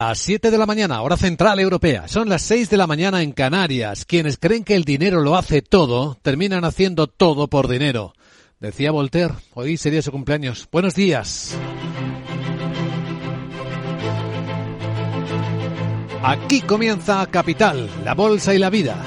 A 0.00 0.14
7 0.14 0.52
de 0.52 0.58
la 0.58 0.64
mañana, 0.64 1.02
hora 1.02 1.16
central 1.16 1.58
europea. 1.58 2.06
Son 2.06 2.28
las 2.28 2.42
6 2.42 2.70
de 2.70 2.76
la 2.76 2.86
mañana 2.86 3.20
en 3.20 3.32
Canarias. 3.32 4.04
Quienes 4.04 4.38
creen 4.38 4.62
que 4.62 4.76
el 4.76 4.84
dinero 4.84 5.22
lo 5.22 5.34
hace 5.34 5.60
todo, 5.60 6.16
terminan 6.22 6.64
haciendo 6.64 7.08
todo 7.08 7.48
por 7.48 7.66
dinero. 7.66 8.12
Decía 8.60 8.92
Voltaire, 8.92 9.34
hoy 9.54 9.76
sería 9.76 10.00
su 10.00 10.12
cumpleaños. 10.12 10.68
Buenos 10.70 10.94
días. 10.94 11.58
Aquí 16.22 16.60
comienza 16.60 17.26
Capital, 17.26 17.90
la 18.04 18.14
bolsa 18.14 18.54
y 18.54 18.58
la 18.58 18.70
vida. 18.70 19.02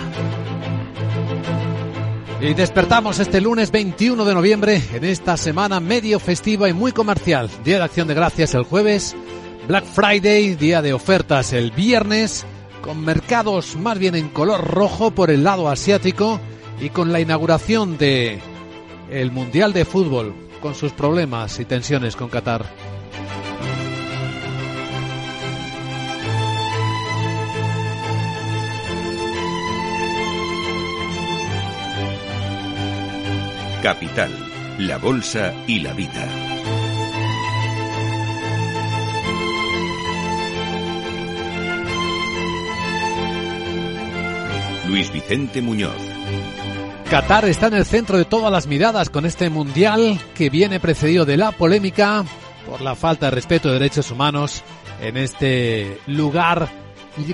Y 2.41 2.53
despertamos 2.53 3.19
este 3.19 3.39
lunes 3.39 3.71
21 3.71 4.25
de 4.25 4.33
noviembre 4.33 4.83
en 4.93 5.05
esta 5.05 5.37
semana 5.37 5.79
medio 5.79 6.19
festiva 6.19 6.67
y 6.67 6.73
muy 6.73 6.91
comercial. 6.91 7.49
Día 7.63 7.77
de 7.77 7.83
Acción 7.83 8.09
de 8.09 8.13
Gracias 8.13 8.55
el 8.55 8.63
jueves 8.63 9.15
Black 9.67 9.85
Friday, 9.85 10.55
día 10.55 10.81
de 10.81 10.93
ofertas 10.93 11.53
el 11.53 11.71
viernes, 11.71 12.45
con 12.81 13.03
mercados 13.05 13.75
más 13.75 13.99
bien 13.99 14.15
en 14.15 14.29
color 14.29 14.65
rojo 14.65 15.11
por 15.11 15.29
el 15.29 15.43
lado 15.43 15.69
asiático 15.69 16.39
y 16.79 16.89
con 16.89 17.11
la 17.11 17.19
inauguración 17.19 17.97
de 17.97 18.39
el 19.09 19.31
Mundial 19.31 19.71
de 19.73 19.85
Fútbol, 19.85 20.33
con 20.61 20.73
sus 20.73 20.91
problemas 20.93 21.59
y 21.59 21.65
tensiones 21.65 22.15
con 22.15 22.29
Qatar. 22.29 22.65
Capital, 33.81 34.31
la 34.79 34.97
Bolsa 34.97 35.53
y 35.65 35.79
la 35.79 35.93
Vida. 35.93 36.50
Luis 44.91 45.09
Vicente 45.13 45.61
Muñoz. 45.61 45.95
Qatar 47.09 47.45
está 47.45 47.67
en 47.67 47.75
el 47.75 47.85
centro 47.85 48.17
de 48.17 48.25
todas 48.25 48.51
las 48.51 48.67
miradas 48.67 49.09
con 49.09 49.25
este 49.25 49.49
mundial 49.49 50.19
que 50.35 50.49
viene 50.49 50.81
precedido 50.81 51.23
de 51.23 51.37
la 51.37 51.53
polémica 51.53 52.25
por 52.69 52.81
la 52.81 52.93
falta 52.95 53.27
de 53.27 53.31
respeto 53.31 53.69
de 53.69 53.75
derechos 53.75 54.11
humanos 54.11 54.63
en 55.01 55.15
este 55.15 55.97
lugar 56.07 56.67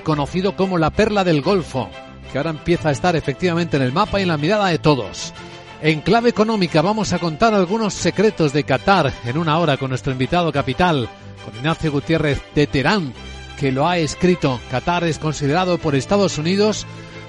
conocido 0.04 0.54
como 0.54 0.78
la 0.78 0.90
perla 0.90 1.24
del 1.24 1.42
Golfo, 1.42 1.90
que 2.30 2.38
ahora 2.38 2.50
empieza 2.50 2.90
a 2.90 2.92
estar 2.92 3.16
efectivamente 3.16 3.76
en 3.76 3.82
el 3.82 3.92
mapa 3.92 4.20
y 4.20 4.22
en 4.22 4.28
la 4.28 4.36
mirada 4.36 4.68
de 4.68 4.78
todos. 4.78 5.34
En 5.82 6.00
clave 6.00 6.28
económica 6.28 6.80
vamos 6.80 7.12
a 7.12 7.18
contar 7.18 7.54
algunos 7.54 7.92
secretos 7.92 8.52
de 8.52 8.62
Qatar 8.62 9.12
en 9.24 9.36
una 9.36 9.58
hora 9.58 9.76
con 9.78 9.88
nuestro 9.88 10.12
invitado 10.12 10.52
capital, 10.52 11.08
con 11.44 11.56
Ignacio 11.56 11.90
Gutiérrez 11.90 12.40
de 12.54 12.68
Terán, 12.68 13.12
que 13.58 13.72
lo 13.72 13.88
ha 13.88 13.98
escrito. 13.98 14.60
Qatar 14.70 15.02
es 15.02 15.18
considerado 15.18 15.78
por 15.78 15.96
Estados 15.96 16.38
Unidos 16.38 16.86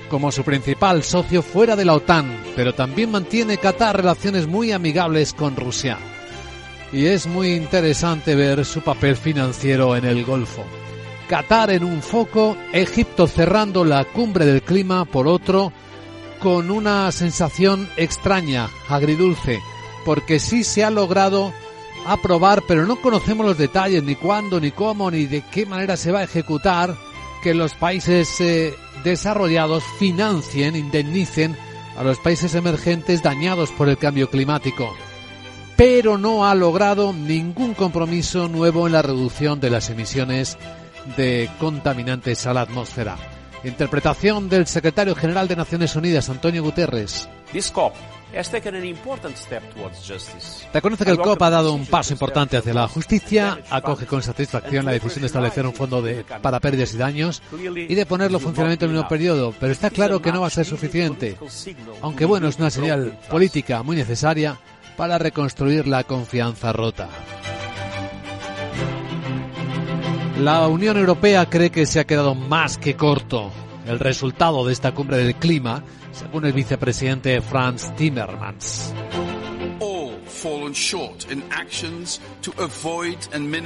como 0.09 0.31
su 0.31 0.43
principal 0.43 1.03
socio 1.03 1.41
fuera 1.41 1.75
de 1.75 1.85
la 1.85 1.93
OTAN, 1.93 2.43
pero 2.55 2.73
también 2.73 3.11
mantiene 3.11 3.57
Qatar 3.57 3.95
relaciones 3.95 4.47
muy 4.47 4.71
amigables 4.71 5.33
con 5.33 5.55
Rusia. 5.55 5.97
Y 6.91 7.05
es 7.05 7.27
muy 7.27 7.53
interesante 7.53 8.35
ver 8.35 8.65
su 8.65 8.81
papel 8.81 9.15
financiero 9.15 9.95
en 9.95 10.05
el 10.05 10.25
Golfo. 10.25 10.65
Qatar 11.29 11.69
en 11.69 11.83
un 11.83 12.01
foco, 12.01 12.57
Egipto 12.73 13.27
cerrando 13.27 13.85
la 13.85 14.03
cumbre 14.03 14.45
del 14.45 14.63
clima 14.63 15.05
por 15.05 15.27
otro, 15.27 15.71
con 16.39 16.71
una 16.71 17.11
sensación 17.11 17.87
extraña, 17.95 18.67
agridulce, 18.87 19.59
porque 20.05 20.39
sí 20.39 20.63
se 20.63 20.83
ha 20.83 20.89
logrado 20.89 21.53
aprobar, 22.07 22.63
pero 22.67 22.85
no 22.85 22.99
conocemos 22.99 23.45
los 23.45 23.57
detalles, 23.57 24.03
ni 24.03 24.15
cuándo, 24.15 24.59
ni 24.59 24.71
cómo, 24.71 25.11
ni 25.11 25.25
de 25.25 25.43
qué 25.51 25.65
manera 25.65 25.97
se 25.97 26.11
va 26.11 26.19
a 26.19 26.23
ejecutar, 26.23 26.95
que 27.41 27.53
los 27.53 27.73
países 27.73 28.39
eh, 28.41 28.73
desarrollados 29.03 29.83
financien, 29.97 30.75
indemnicen 30.75 31.55
a 31.97 32.03
los 32.03 32.17
países 32.19 32.55
emergentes 32.55 33.23
dañados 33.23 33.71
por 33.71 33.89
el 33.89 33.97
cambio 33.97 34.29
climático, 34.29 34.95
pero 35.75 36.17
no 36.17 36.45
ha 36.45 36.55
logrado 36.55 37.13
ningún 37.13 37.73
compromiso 37.73 38.47
nuevo 38.47 38.87
en 38.87 38.93
la 38.93 39.01
reducción 39.01 39.59
de 39.59 39.69
las 39.69 39.89
emisiones 39.89 40.57
de 41.17 41.49
contaminantes 41.59 42.45
a 42.45 42.53
la 42.53 42.61
atmósfera. 42.61 43.17
Interpretación 43.63 44.47
del 44.47 44.67
secretario 44.67 45.15
general 45.15 45.47
de 45.47 45.55
Naciones 45.55 45.95
Unidas, 45.95 46.29
Antonio 46.29 46.63
Guterres. 46.63 47.27
Reconoce 50.73 51.05
que 51.05 51.11
el 51.11 51.17
COP 51.17 51.41
ha 51.41 51.49
dado 51.49 51.73
un 51.73 51.85
paso 51.85 52.13
importante 52.13 52.57
hacia 52.57 52.73
la 52.73 52.87
justicia, 52.87 53.59
acoge 53.69 54.05
con 54.05 54.21
satisfacción 54.21 54.85
la 54.85 54.91
decisión 54.91 55.21
de 55.21 55.27
establecer 55.27 55.65
un 55.65 55.73
fondo 55.73 56.01
de, 56.01 56.23
para 56.23 56.59
pérdidas 56.59 56.93
y 56.93 56.97
daños 56.97 57.41
y 57.53 57.95
de 57.95 58.05
ponerlo 58.05 58.37
en 58.37 58.43
funcionamiento 58.43 58.85
en 58.85 58.91
el 58.91 58.97
mismo 58.97 59.09
periodo, 59.09 59.53
pero 59.59 59.71
está 59.71 59.89
claro 59.89 60.21
que 60.21 60.31
no 60.31 60.41
va 60.41 60.47
a 60.47 60.51
ser 60.51 60.65
suficiente, 60.65 61.37
aunque 62.01 62.25
bueno, 62.25 62.47
es 62.47 62.57
una 62.57 62.69
señal 62.69 63.17
política 63.29 63.81
muy 63.83 63.95
necesaria 63.95 64.59
para 64.95 65.17
reconstruir 65.17 65.87
la 65.87 66.03
confianza 66.03 66.71
rota. 66.73 67.09
La 70.39 70.67
Unión 70.67 70.97
Europea 70.97 71.49
cree 71.49 71.69
que 71.69 71.85
se 71.85 71.99
ha 71.99 72.05
quedado 72.05 72.35
más 72.35 72.77
que 72.77 72.95
corto 72.95 73.51
el 73.89 73.99
resultado 73.99 74.65
de 74.65 74.73
esta 74.73 74.93
cumbre 74.93 75.17
del 75.17 75.35
clima, 75.35 75.83
según 76.11 76.45
el 76.45 76.53
vicepresidente 76.53 77.41
Franz 77.41 77.93
Timmermans. 77.95 78.93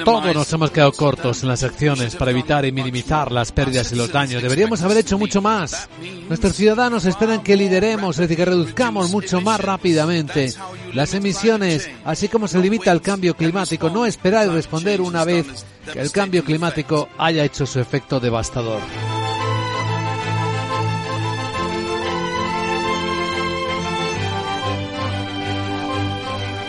Todos 0.05 0.35
nos 0.35 0.53
hemos 0.53 0.71
quedado 0.71 0.91
cortos 0.93 1.43
en 1.43 1.49
las 1.49 1.63
acciones 1.63 2.15
para 2.15 2.31
evitar 2.31 2.65
y 2.65 2.71
minimizar 2.71 3.31
las 3.31 3.51
pérdidas 3.51 3.91
y 3.91 3.95
los 3.95 4.11
daños. 4.11 4.41
Deberíamos 4.41 4.81
haber 4.81 4.97
hecho 4.97 5.19
mucho 5.19 5.41
más. 5.41 5.87
Nuestros 6.27 6.55
ciudadanos 6.55 7.05
esperan 7.05 7.43
que 7.43 7.55
lideremos, 7.55 8.15
es 8.15 8.21
decir, 8.21 8.37
que 8.37 8.45
reduzcamos 8.45 9.11
mucho 9.11 9.41
más 9.41 9.59
rápidamente 9.59 10.53
las 10.93 11.13
emisiones, 11.13 11.89
así 12.05 12.27
como 12.27 12.47
se 12.47 12.59
limita 12.59 12.91
el 12.91 13.01
cambio 13.01 13.35
climático. 13.35 13.89
No 13.89 14.05
esperar 14.05 14.47
y 14.47 14.49
responder 14.49 15.01
una 15.01 15.23
vez 15.25 15.65
que 15.91 15.99
el 15.99 16.11
cambio 16.11 16.43
climático 16.43 17.09
haya 17.17 17.43
hecho 17.43 17.65
su 17.65 17.79
efecto 17.79 18.19
devastador. 18.19 18.81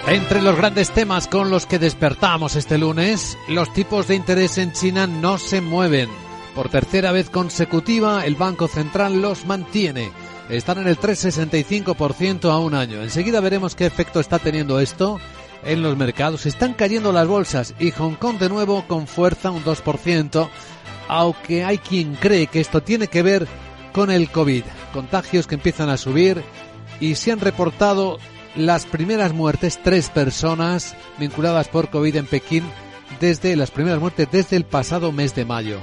Entre 0.06 0.42
los 0.42 0.54
grandes 0.54 0.90
temas 0.90 1.26
con 1.26 1.48
los 1.48 1.64
que 1.64 1.78
despertamos 1.78 2.56
este 2.56 2.76
lunes, 2.76 3.38
los 3.48 3.72
tipos 3.72 4.06
de 4.06 4.14
interés 4.14 4.58
en 4.58 4.72
China 4.72 5.06
no 5.06 5.38
se 5.38 5.62
mueven. 5.62 6.10
Por 6.54 6.68
tercera 6.68 7.10
vez 7.10 7.30
consecutiva, 7.30 8.26
el 8.26 8.34
Banco 8.34 8.68
Central 8.68 9.22
los 9.22 9.46
mantiene. 9.46 10.12
Están 10.50 10.78
en 10.78 10.88
el 10.88 10.98
3,65% 10.98 12.50
a 12.50 12.58
un 12.58 12.74
año. 12.74 13.02
Enseguida 13.02 13.40
veremos 13.40 13.74
qué 13.74 13.86
efecto 13.86 14.20
está 14.20 14.38
teniendo 14.38 14.78
esto 14.78 15.18
en 15.64 15.82
los 15.82 15.96
mercados. 15.96 16.44
Están 16.44 16.74
cayendo 16.74 17.10
las 17.10 17.26
bolsas 17.26 17.74
y 17.78 17.90
Hong 17.92 18.16
Kong 18.16 18.36
de 18.36 18.50
nuevo 18.50 18.84
con 18.86 19.06
fuerza 19.06 19.50
un 19.50 19.64
2%, 19.64 20.50
aunque 21.08 21.64
hay 21.64 21.78
quien 21.78 22.14
cree 22.16 22.46
que 22.46 22.60
esto 22.60 22.82
tiene 22.82 23.08
que 23.08 23.22
ver 23.22 23.48
con 23.94 24.10
el 24.10 24.30
COVID. 24.30 24.64
Contagios 24.92 25.46
que 25.46 25.54
empiezan 25.54 25.88
a 25.88 25.96
subir 25.96 26.44
y 27.00 27.14
se 27.14 27.32
han 27.32 27.40
reportado 27.40 28.18
las 28.56 28.86
primeras 28.86 29.32
muertes, 29.32 29.80
tres 29.82 30.10
personas 30.10 30.96
vinculadas 31.18 31.68
por 31.68 31.90
COVID 31.90 32.16
en 32.16 32.26
Pekín 32.26 32.64
desde 33.20 33.56
las 33.56 33.70
primeras 33.70 34.00
muertes 34.00 34.28
desde 34.30 34.56
el 34.56 34.64
pasado 34.64 35.12
mes 35.12 35.34
de 35.34 35.44
mayo. 35.44 35.80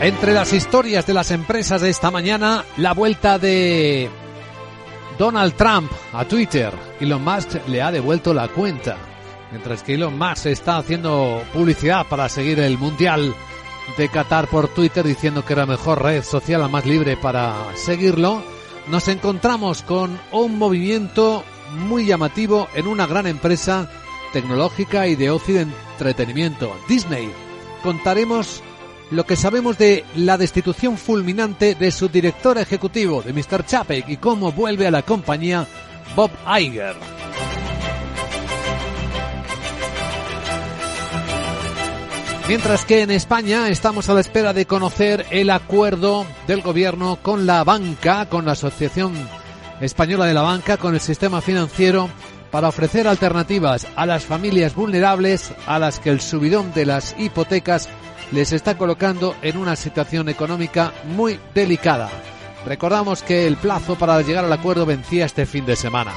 Entre 0.00 0.34
las 0.34 0.52
historias 0.52 1.06
de 1.06 1.14
las 1.14 1.30
empresas 1.30 1.80
de 1.80 1.88
esta 1.88 2.10
mañana, 2.10 2.64
la 2.76 2.92
vuelta 2.92 3.38
de 3.38 4.10
Donald 5.18 5.54
Trump 5.54 5.90
a 6.12 6.24
Twitter. 6.26 6.72
Elon 7.00 7.24
Musk 7.24 7.66
le 7.66 7.80
ha 7.80 7.90
devuelto 7.90 8.34
la 8.34 8.48
cuenta. 8.48 9.15
Mientras 9.56 9.82
que 9.82 9.94
Elon 9.94 10.18
Musk 10.18 10.46
está 10.46 10.76
haciendo 10.76 11.42
publicidad 11.54 12.06
para 12.06 12.28
seguir 12.28 12.60
el 12.60 12.76
Mundial 12.76 13.34
de 13.96 14.08
Qatar 14.10 14.48
por 14.48 14.68
Twitter 14.68 15.02
diciendo 15.02 15.46
que 15.46 15.54
era 15.54 15.62
la 15.62 15.72
mejor 15.72 16.02
red 16.02 16.22
social, 16.22 16.60
la 16.60 16.68
más 16.68 16.84
libre 16.84 17.16
para 17.16 17.54
seguirlo, 17.74 18.42
nos 18.88 19.08
encontramos 19.08 19.82
con 19.82 20.20
un 20.30 20.58
movimiento 20.58 21.42
muy 21.72 22.04
llamativo 22.04 22.68
en 22.74 22.86
una 22.86 23.06
gran 23.06 23.26
empresa 23.26 23.90
tecnológica 24.34 25.06
y 25.06 25.16
de 25.16 25.30
ocio 25.30 25.54
de 25.54 25.62
entretenimiento, 25.62 26.76
Disney. 26.86 27.32
Contaremos 27.82 28.62
lo 29.10 29.24
que 29.24 29.36
sabemos 29.36 29.78
de 29.78 30.04
la 30.16 30.36
destitución 30.36 30.98
fulminante 30.98 31.74
de 31.74 31.90
su 31.92 32.10
director 32.10 32.58
ejecutivo, 32.58 33.22
de 33.22 33.32
Mr. 33.32 33.64
Chapek, 33.64 34.06
y 34.06 34.18
cómo 34.18 34.52
vuelve 34.52 34.86
a 34.86 34.90
la 34.90 35.00
compañía 35.00 35.66
Bob 36.14 36.30
Iger. 36.46 36.94
Mientras 42.48 42.84
que 42.84 43.02
en 43.02 43.10
España 43.10 43.68
estamos 43.70 44.08
a 44.08 44.14
la 44.14 44.20
espera 44.20 44.52
de 44.52 44.66
conocer 44.66 45.26
el 45.30 45.50
acuerdo 45.50 46.24
del 46.46 46.62
gobierno 46.62 47.18
con 47.20 47.44
la 47.44 47.64
banca, 47.64 48.26
con 48.26 48.44
la 48.44 48.52
Asociación 48.52 49.14
española 49.80 50.26
de 50.26 50.34
la 50.34 50.42
banca 50.42 50.76
con 50.76 50.94
el 50.94 51.00
sistema 51.00 51.40
financiero 51.40 52.08
para 52.52 52.68
ofrecer 52.68 53.08
alternativas 53.08 53.88
a 53.96 54.06
las 54.06 54.24
familias 54.24 54.76
vulnerables 54.76 55.52
a 55.66 55.80
las 55.80 55.98
que 55.98 56.10
el 56.10 56.20
subidón 56.20 56.72
de 56.72 56.86
las 56.86 57.16
hipotecas 57.18 57.88
les 58.30 58.52
está 58.52 58.78
colocando 58.78 59.34
en 59.42 59.56
una 59.56 59.74
situación 59.74 60.28
económica 60.28 60.92
muy 61.04 61.40
delicada. 61.52 62.08
Recordamos 62.64 63.24
que 63.24 63.48
el 63.48 63.56
plazo 63.56 63.96
para 63.96 64.22
llegar 64.22 64.44
al 64.44 64.52
acuerdo 64.52 64.86
vencía 64.86 65.26
este 65.26 65.46
fin 65.46 65.66
de 65.66 65.74
semana. 65.74 66.12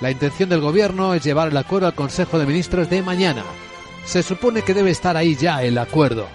La 0.00 0.12
intención 0.12 0.48
del 0.48 0.60
gobierno 0.60 1.14
es 1.14 1.24
llevar 1.24 1.48
el 1.48 1.56
acuerdo 1.56 1.88
al 1.88 1.94
Consejo 1.94 2.38
de 2.38 2.46
Ministros 2.46 2.88
de 2.88 3.02
mañana. 3.02 3.42
Se 4.04 4.22
supone 4.22 4.62
que 4.62 4.74
debe 4.74 4.90
estar 4.90 5.16
ahí 5.16 5.34
ya 5.34 5.62
el 5.62 5.78
acuerdo. 5.78 6.28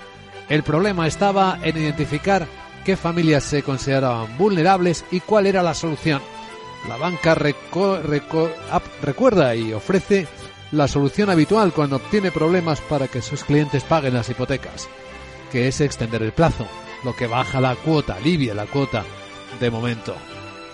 El 0.49 0.63
problema 0.63 1.07
estaba 1.07 1.59
en 1.61 1.77
identificar 1.77 2.47
qué 2.83 2.97
familias 2.97 3.43
se 3.43 3.61
consideraban 3.61 4.37
vulnerables 4.37 5.05
y 5.11 5.19
cuál 5.19 5.45
era 5.45 5.61
la 5.61 5.75
solución. 5.75 6.21
La 6.87 6.97
banca 6.97 7.35
recuerda 7.35 9.55
y 9.55 9.73
ofrece 9.73 10.27
la 10.71 10.87
solución 10.87 11.29
habitual 11.29 11.73
cuando 11.73 11.97
obtiene 11.97 12.31
problemas 12.31 12.81
para 12.81 13.07
que 13.07 13.21
sus 13.21 13.43
clientes 13.43 13.83
paguen 13.83 14.13
las 14.13 14.29
hipotecas, 14.29 14.87
que 15.51 15.67
es 15.67 15.81
extender 15.81 16.23
el 16.23 16.31
plazo, 16.31 16.67
lo 17.03 17.15
que 17.15 17.27
baja 17.27 17.61
la 17.61 17.75
cuota, 17.75 18.15
alivia 18.15 18.53
la 18.53 18.65
cuota 18.65 19.03
de 19.59 19.69
momento. 19.69 20.15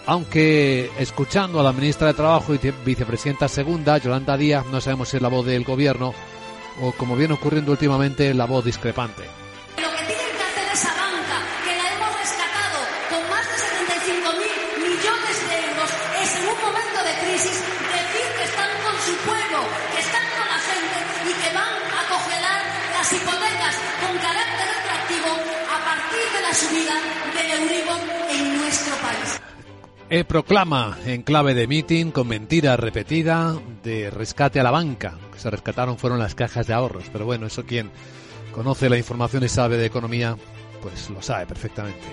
Aunque 0.05 0.91
escuchando 0.99 1.59
a 1.59 1.63
la 1.63 1.73
ministra 1.73 2.07
de 2.07 2.13
Trabajo 2.13 2.53
y 2.53 2.59
vicepresidenta 2.85 3.47
segunda, 3.47 3.97
Yolanda 3.97 4.37
Díaz, 4.37 4.65
no 4.67 4.79
sabemos 4.79 5.09
si 5.09 5.17
es 5.17 5.23
la 5.23 5.29
voz 5.29 5.45
del 5.45 5.63
gobierno 5.63 6.13
o, 6.81 6.91
como 6.91 7.15
viene 7.15 7.33
ocurriendo 7.33 7.71
últimamente, 7.71 8.33
la 8.33 8.45
voz 8.45 8.65
discrepante. 8.65 9.23
E 30.07 30.23
proclama 30.23 30.97
en 31.05 31.23
clave 31.23 31.55
de 31.55 31.65
meeting 31.65 32.11
con 32.11 32.27
mentira 32.27 32.77
repetida 32.77 33.57
de 33.83 34.11
rescate 34.11 34.59
a 34.59 34.63
la 34.63 34.69
banca. 34.69 35.17
Que 35.33 35.39
se 35.39 35.49
rescataron 35.49 35.97
fueron 35.97 36.19
las 36.19 36.35
cajas 36.35 36.67
de 36.67 36.73
ahorros, 36.73 37.05
pero 37.11 37.25
bueno, 37.25 37.47
eso 37.47 37.65
quien 37.65 37.89
conoce 38.53 38.87
la 38.87 38.97
información 38.97 39.43
y 39.43 39.49
sabe 39.49 39.77
de 39.77 39.87
economía, 39.87 40.37
pues 40.81 41.09
lo 41.09 41.23
sabe 41.23 41.47
perfectamente. 41.47 42.05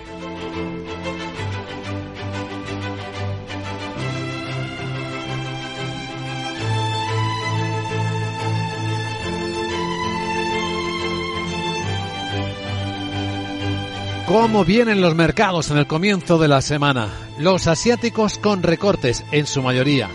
¿Cómo 14.33 14.65
vienen 14.65 14.99
los 14.99 15.13
mercados 15.13 15.69
en 15.69 15.77
el 15.77 15.85
comienzo 15.85 16.39
de 16.39 16.47
la 16.47 16.63
semana? 16.63 17.07
Los 17.37 17.67
asiáticos 17.67 18.39
con 18.39 18.63
recortes 18.63 19.23
en 19.31 19.45
su 19.45 19.61
mayoría. 19.61 20.09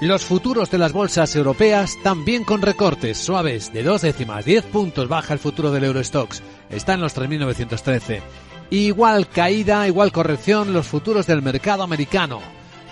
Los 0.00 0.24
futuros 0.24 0.68
de 0.68 0.78
las 0.78 0.92
bolsas 0.92 1.36
europeas 1.36 1.96
también 2.02 2.42
con 2.42 2.60
recortes 2.60 3.18
suaves 3.18 3.72
de 3.72 3.84
dos 3.84 4.02
décimas, 4.02 4.44
10 4.44 4.64
puntos 4.64 5.06
baja 5.06 5.32
el 5.32 5.38
futuro 5.38 5.70
del 5.70 5.84
Eurostox, 5.84 6.42
está 6.70 6.94
en 6.94 7.02
los 7.02 7.16
3.913. 7.16 8.20
Igual 8.70 9.28
caída, 9.28 9.86
igual 9.86 10.10
corrección 10.10 10.72
los 10.72 10.88
futuros 10.88 11.28
del 11.28 11.40
mercado 11.40 11.84
americano, 11.84 12.40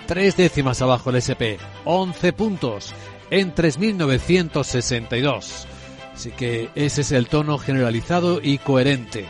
tres 0.07 0.37
décimas 0.37 0.81
abajo 0.81 1.11
el 1.11 1.17
SP, 1.19 1.59
11 1.85 2.33
puntos 2.33 2.95
en 3.33 3.53
3.962. 3.57 5.67
Así 6.15 6.31
que 6.31 6.71
ese 6.77 7.01
es 7.01 7.11
el 7.11 7.27
tono 7.27 7.59
generalizado 7.59 8.41
y 8.41 8.59
coherente 8.59 9.27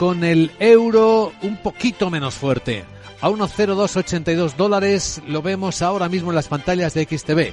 con 0.00 0.24
el 0.24 0.50
euro 0.60 1.30
un 1.42 1.58
poquito 1.58 2.08
menos 2.08 2.34
fuerte. 2.34 2.84
A 3.20 3.28
1,0282 3.28 4.54
dólares 4.56 5.20
lo 5.28 5.42
vemos 5.42 5.82
ahora 5.82 6.08
mismo 6.08 6.30
en 6.30 6.36
las 6.36 6.48
pantallas 6.48 6.94
de 6.94 7.04
XTV. 7.04 7.52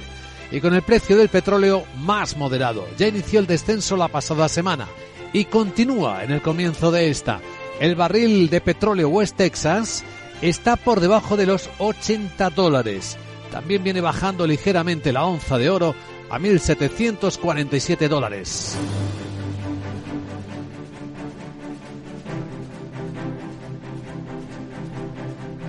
Y 0.50 0.60
con 0.62 0.72
el 0.72 0.80
precio 0.80 1.18
del 1.18 1.28
petróleo 1.28 1.84
más 1.98 2.38
moderado. 2.38 2.86
Ya 2.96 3.06
inició 3.06 3.40
el 3.40 3.46
descenso 3.46 3.98
la 3.98 4.08
pasada 4.08 4.48
semana 4.48 4.88
y 5.34 5.44
continúa 5.44 6.24
en 6.24 6.30
el 6.30 6.40
comienzo 6.40 6.90
de 6.90 7.10
esta. 7.10 7.42
El 7.80 7.96
barril 7.96 8.48
de 8.48 8.62
petróleo 8.62 9.10
West 9.10 9.36
Texas 9.36 10.02
está 10.40 10.76
por 10.76 11.00
debajo 11.00 11.36
de 11.36 11.44
los 11.44 11.68
80 11.76 12.48
dólares. 12.48 13.18
También 13.52 13.84
viene 13.84 14.00
bajando 14.00 14.46
ligeramente 14.46 15.12
la 15.12 15.26
onza 15.26 15.58
de 15.58 15.68
oro 15.68 15.94
a 16.30 16.38
1.747 16.38 18.08
dólares. 18.08 18.78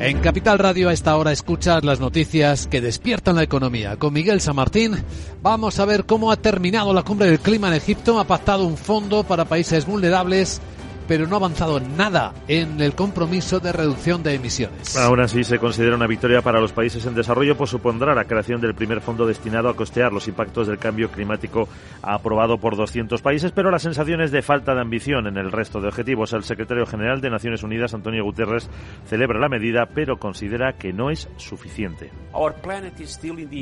En 0.01 0.19
Capital 0.21 0.57
Radio 0.59 0.87
a 0.87 0.93
esta 0.93 1.17
hora 1.17 1.33
escuchas 1.33 1.83
las 1.83 1.99
noticias 1.99 2.67
que 2.67 2.79
despiertan 2.79 3.35
la 3.35 3.43
economía. 3.43 3.97
Con 3.97 4.13
Miguel 4.13 4.39
San 4.39 4.55
Martín 4.55 4.95
vamos 5.41 5.77
a 5.77 5.83
ver 5.83 6.05
cómo 6.05 6.31
ha 6.31 6.37
terminado 6.37 6.93
la 6.93 7.03
cumbre 7.03 7.27
del 7.27 7.41
clima 7.41 7.67
en 7.67 7.73
Egipto. 7.73 8.17
Ha 8.17 8.23
pactado 8.23 8.65
un 8.65 8.77
fondo 8.77 9.25
para 9.25 9.43
países 9.43 9.85
vulnerables 9.85 10.61
pero 11.09 11.25
no 11.25 11.35
ha 11.35 11.39
avanzado 11.39 11.79
nada 11.79 12.35
en 12.47 12.79
el 12.79 12.93
compromiso 12.93 13.59
de 13.59 13.71
reducción 13.71 14.21
de 14.21 14.35
emisiones. 14.35 14.95
Aún 14.95 15.19
así, 15.19 15.43
se 15.43 15.57
considera 15.57 15.95
una 15.95 16.05
victoria 16.05 16.43
para 16.43 16.61
los 16.61 16.71
países 16.71 17.03
en 17.07 17.15
desarrollo, 17.15 17.57
pues 17.57 17.71
supondrá 17.71 18.13
la 18.13 18.25
creación 18.25 18.61
del 18.61 18.75
primer 18.75 19.01
fondo 19.01 19.25
destinado 19.25 19.69
a 19.69 19.75
costear 19.75 20.13
los 20.13 20.27
impactos 20.27 20.67
del 20.67 20.77
cambio 20.77 21.09
climático 21.09 21.67
aprobado 22.03 22.59
por 22.59 22.77
200 22.77 23.23
países, 23.23 23.51
pero 23.51 23.71
la 23.71 23.79
sensación 23.79 24.21
es 24.21 24.29
de 24.29 24.43
falta 24.43 24.75
de 24.75 24.81
ambición 24.81 25.25
en 25.25 25.37
el 25.37 25.51
resto 25.51 25.81
de 25.81 25.87
objetivos. 25.87 26.31
El 26.33 26.43
secretario 26.43 26.85
general 26.85 27.21
de 27.21 27.31
Naciones 27.31 27.63
Unidas, 27.63 27.95
Antonio 27.95 28.23
Guterres, 28.23 28.69
celebra 29.07 29.39
la 29.39 29.49
medida, 29.49 29.87
pero 29.87 30.17
considera 30.17 30.73
que 30.73 30.93
no 30.93 31.09
es 31.09 31.27
suficiente. 31.37 32.11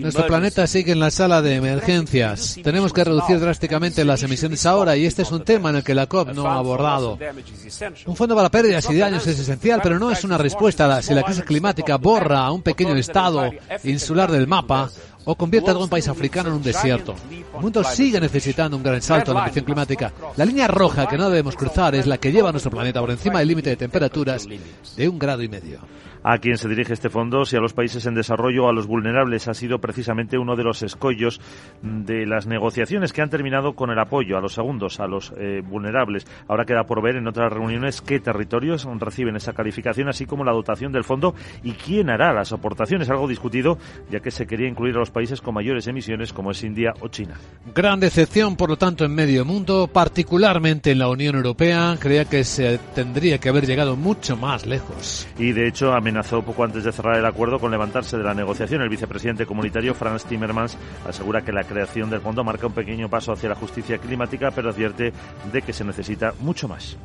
Nuestro 0.02 0.28
planeta 0.28 0.68
sigue 0.68 0.92
en 0.92 1.00
la 1.00 1.12
sala 1.12 1.42
de 1.42 1.56
emergencias. 1.56 2.60
Tenemos 2.62 2.92
que 2.92 3.06
reducir 3.06 3.40
drásticamente 3.40 4.04
las 4.04 4.22
emisiones 4.24 4.66
ahora 4.66 4.98
y 4.98 5.06
este 5.06 5.22
es 5.22 5.32
un 5.32 5.46
tema 5.46 5.70
en 5.70 5.78
el 5.78 5.84
que 5.86 5.96
la 5.96 6.08
COP 6.08 6.34
no 6.34 6.48
ha 6.48 6.56
abordado. 6.56 7.18
Un 8.06 8.16
fondo 8.16 8.36
para 8.36 8.50
pérdidas 8.50 8.90
y 8.90 8.98
daños 8.98 9.26
es 9.28 9.40
esencial, 9.40 9.80
pero 9.84 10.00
no 10.00 10.12
es 10.12 10.24
una 10.24 10.38
respuesta 10.38 11.02
si 11.02 11.14
la 11.14 11.24
crisis 11.24 11.44
climática 11.44 11.98
borra 11.98 12.40
a 12.46 12.52
un 12.52 12.62
pequeño 12.62 12.96
estado 12.96 13.52
insular 13.84 14.32
del 14.32 14.48
mapa 14.48 14.90
o 15.28 15.36
convierte 15.36 15.70
a 15.70 15.74
todo 15.74 15.84
un 15.84 15.90
país 15.90 16.08
africano 16.08 16.50
en 16.50 16.56
un 16.56 16.64
desierto. 16.64 17.14
El 17.30 17.62
mundo 17.62 17.84
sigue 17.84 18.20
necesitando 18.20 18.78
un 18.78 18.84
gran 18.84 19.02
salto 19.02 19.32
en 19.32 19.36
la 19.36 19.42
ambición 19.42 19.66
climática. 19.66 20.14
La 20.38 20.46
línea 20.46 20.68
roja 20.68 21.06
que 21.06 21.18
no 21.18 21.30
debemos 21.30 21.56
cruzar 21.56 21.96
es 21.96 22.08
la 22.08 22.18
que 22.18 22.32
lleva 22.32 22.50
a 22.50 22.52
nuestro 22.54 22.72
planeta 22.72 23.02
por 23.02 23.12
encima 23.12 23.40
del 23.40 23.50
límite 23.50 23.72
de 23.72 23.76
temperaturas 23.76 24.48
de 24.96 25.10
un 25.10 25.20
grado 25.20 25.44
y 25.44 25.50
medio 25.50 25.82
a 26.24 26.40
quien 26.40 26.58
se 26.58 26.68
dirige 26.68 26.94
este 26.94 27.10
fondo, 27.10 27.46
si 27.46 27.56
a 27.56 27.62
los 27.62 27.74
países 27.74 28.06
en 28.06 28.14
desarrollo 28.14 28.66
o 28.66 28.70
a 28.70 28.74
los 28.74 28.86
vulnerables, 28.86 29.48
ha 29.48 29.54
sido 29.54 29.80
precisamente 29.80 30.38
uno 30.38 30.58
de 30.58 30.64
los 30.64 30.84
escollos 30.84 31.40
de 31.82 32.26
las 32.26 32.48
negociaciones 32.48 33.14
que 33.14 33.22
han 33.22 33.30
terminado 33.30 33.76
con 33.76 33.92
el 33.92 34.00
apoyo 34.00 34.38
a 34.38 34.42
los 34.42 34.54
segundos, 34.54 35.00
a 35.00 35.08
los 35.08 35.34
eh, 35.38 35.62
vulnerables. 35.66 36.28
Ahora 36.50 36.66
queda 36.66 36.84
por 36.84 37.02
ver 37.02 37.16
en 37.16 37.28
otras 37.28 37.52
reuniones 37.52 38.02
qué 38.02 38.20
territorios 38.20 38.86
reciben 39.00 39.38
esa 39.38 39.54
calificación, 39.54 40.10
así 40.10 40.26
como 40.26 40.44
la 40.44 40.52
dotación 40.52 40.92
del 40.92 41.06
fondo 41.06 41.34
y 41.64 41.72
quién 41.72 42.10
hará 42.10 42.34
las 42.34 42.52
aportaciones, 42.52 43.10
algo 43.10 43.28
discutido, 43.28 43.78
ya 44.10 44.20
que 44.20 44.32
se 44.32 44.48
quería 44.48 44.68
incluir 44.68 44.96
a 44.96 45.00
los 45.00 45.12
países 45.18 45.42
con 45.42 45.56
mayores 45.56 45.88
emisiones 45.88 46.32
como 46.32 46.52
es 46.52 46.64
India 46.64 46.94
o 47.02 47.08
China. 47.08 47.40
Gran 47.74 48.00
decepción, 48.00 48.56
por 48.56 48.70
lo 48.70 48.78
tanto, 48.78 49.04
en 49.04 49.16
medio 49.16 49.46
mundo, 49.46 49.90
particularmente 49.92 50.92
en 50.92 51.00
la 51.00 51.10
Unión 51.10 51.36
Europea, 51.36 51.98
creía 52.00 52.26
que 52.26 52.44
se 52.44 52.78
tendría 52.94 53.40
que 53.40 53.50
haber 53.50 53.66
llegado 53.66 53.96
mucho 53.96 54.38
más 54.38 54.68
lejos. 54.68 55.28
Y 55.40 55.54
de 55.54 55.68
hecho, 55.68 55.92
amenazó 55.94 56.44
poco 56.44 56.64
antes 56.64 56.84
de 56.84 56.92
cerrar 56.92 57.18
el 57.18 57.26
acuerdo 57.26 57.58
con 57.58 57.72
levantarse 57.72 58.16
de 58.16 58.24
la 58.24 58.36
negociación. 58.36 58.84
El 58.84 58.90
vicepresidente 58.90 59.48
comunitario 59.48 59.96
Franz 59.96 60.24
Timmermans 60.26 60.78
asegura 61.08 61.42
que 61.42 61.52
la 61.52 61.64
creación 61.64 62.12
del 62.12 62.22
fondo 62.22 62.44
marca 62.44 62.68
un 62.68 62.74
pequeño 62.74 63.10
paso 63.10 63.32
hacia 63.32 63.50
la 63.50 63.56
justicia 63.56 63.98
climática, 63.98 64.52
pero 64.52 64.70
advierte 64.70 65.12
de 65.52 65.62
que 65.64 65.74
se 65.74 65.84
necesita 65.84 66.36
mucho 66.42 66.68
más. 66.68 66.96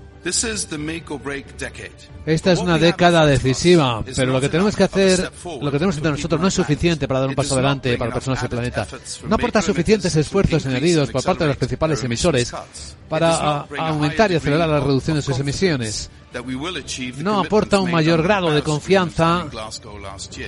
Esta 2.26 2.52
es 2.52 2.60
una 2.60 2.78
década 2.78 3.26
decisiva, 3.26 4.04
pero 4.14 4.32
lo 4.32 4.40
que 4.40 4.48
tenemos 4.48 4.76
que 4.76 4.84
hacer, 4.84 5.32
lo 5.60 5.70
que 5.70 5.78
tenemos 5.78 5.96
entre 5.96 6.12
nosotros 6.12 6.40
no 6.40 6.46
es 6.46 6.54
suficiente 6.54 7.08
para 7.08 7.20
dar 7.20 7.28
un 7.30 7.34
paso 7.34 7.54
adelante 7.54 7.91
para 7.96 8.10
las 8.10 8.14
personas 8.14 8.40
del 8.40 8.50
planeta. 8.50 8.86
No 9.28 9.34
aporta 9.34 9.62
suficientes 9.62 10.14
esfuerzos 10.16 10.66
añadidos 10.66 11.10
por 11.10 11.22
parte 11.22 11.44
de 11.44 11.48
los 11.48 11.56
principales 11.56 12.02
emisores 12.04 12.52
para 13.08 13.66
aumentar 13.78 14.30
y 14.32 14.36
acelerar 14.36 14.68
la 14.68 14.80
reducción 14.80 15.16
de 15.16 15.22
sus 15.22 15.38
emisiones. 15.38 16.10
No 17.18 17.40
aporta 17.40 17.80
un 17.80 17.90
mayor 17.90 18.22
grado 18.22 18.50
de 18.52 18.62
confianza 18.62 19.46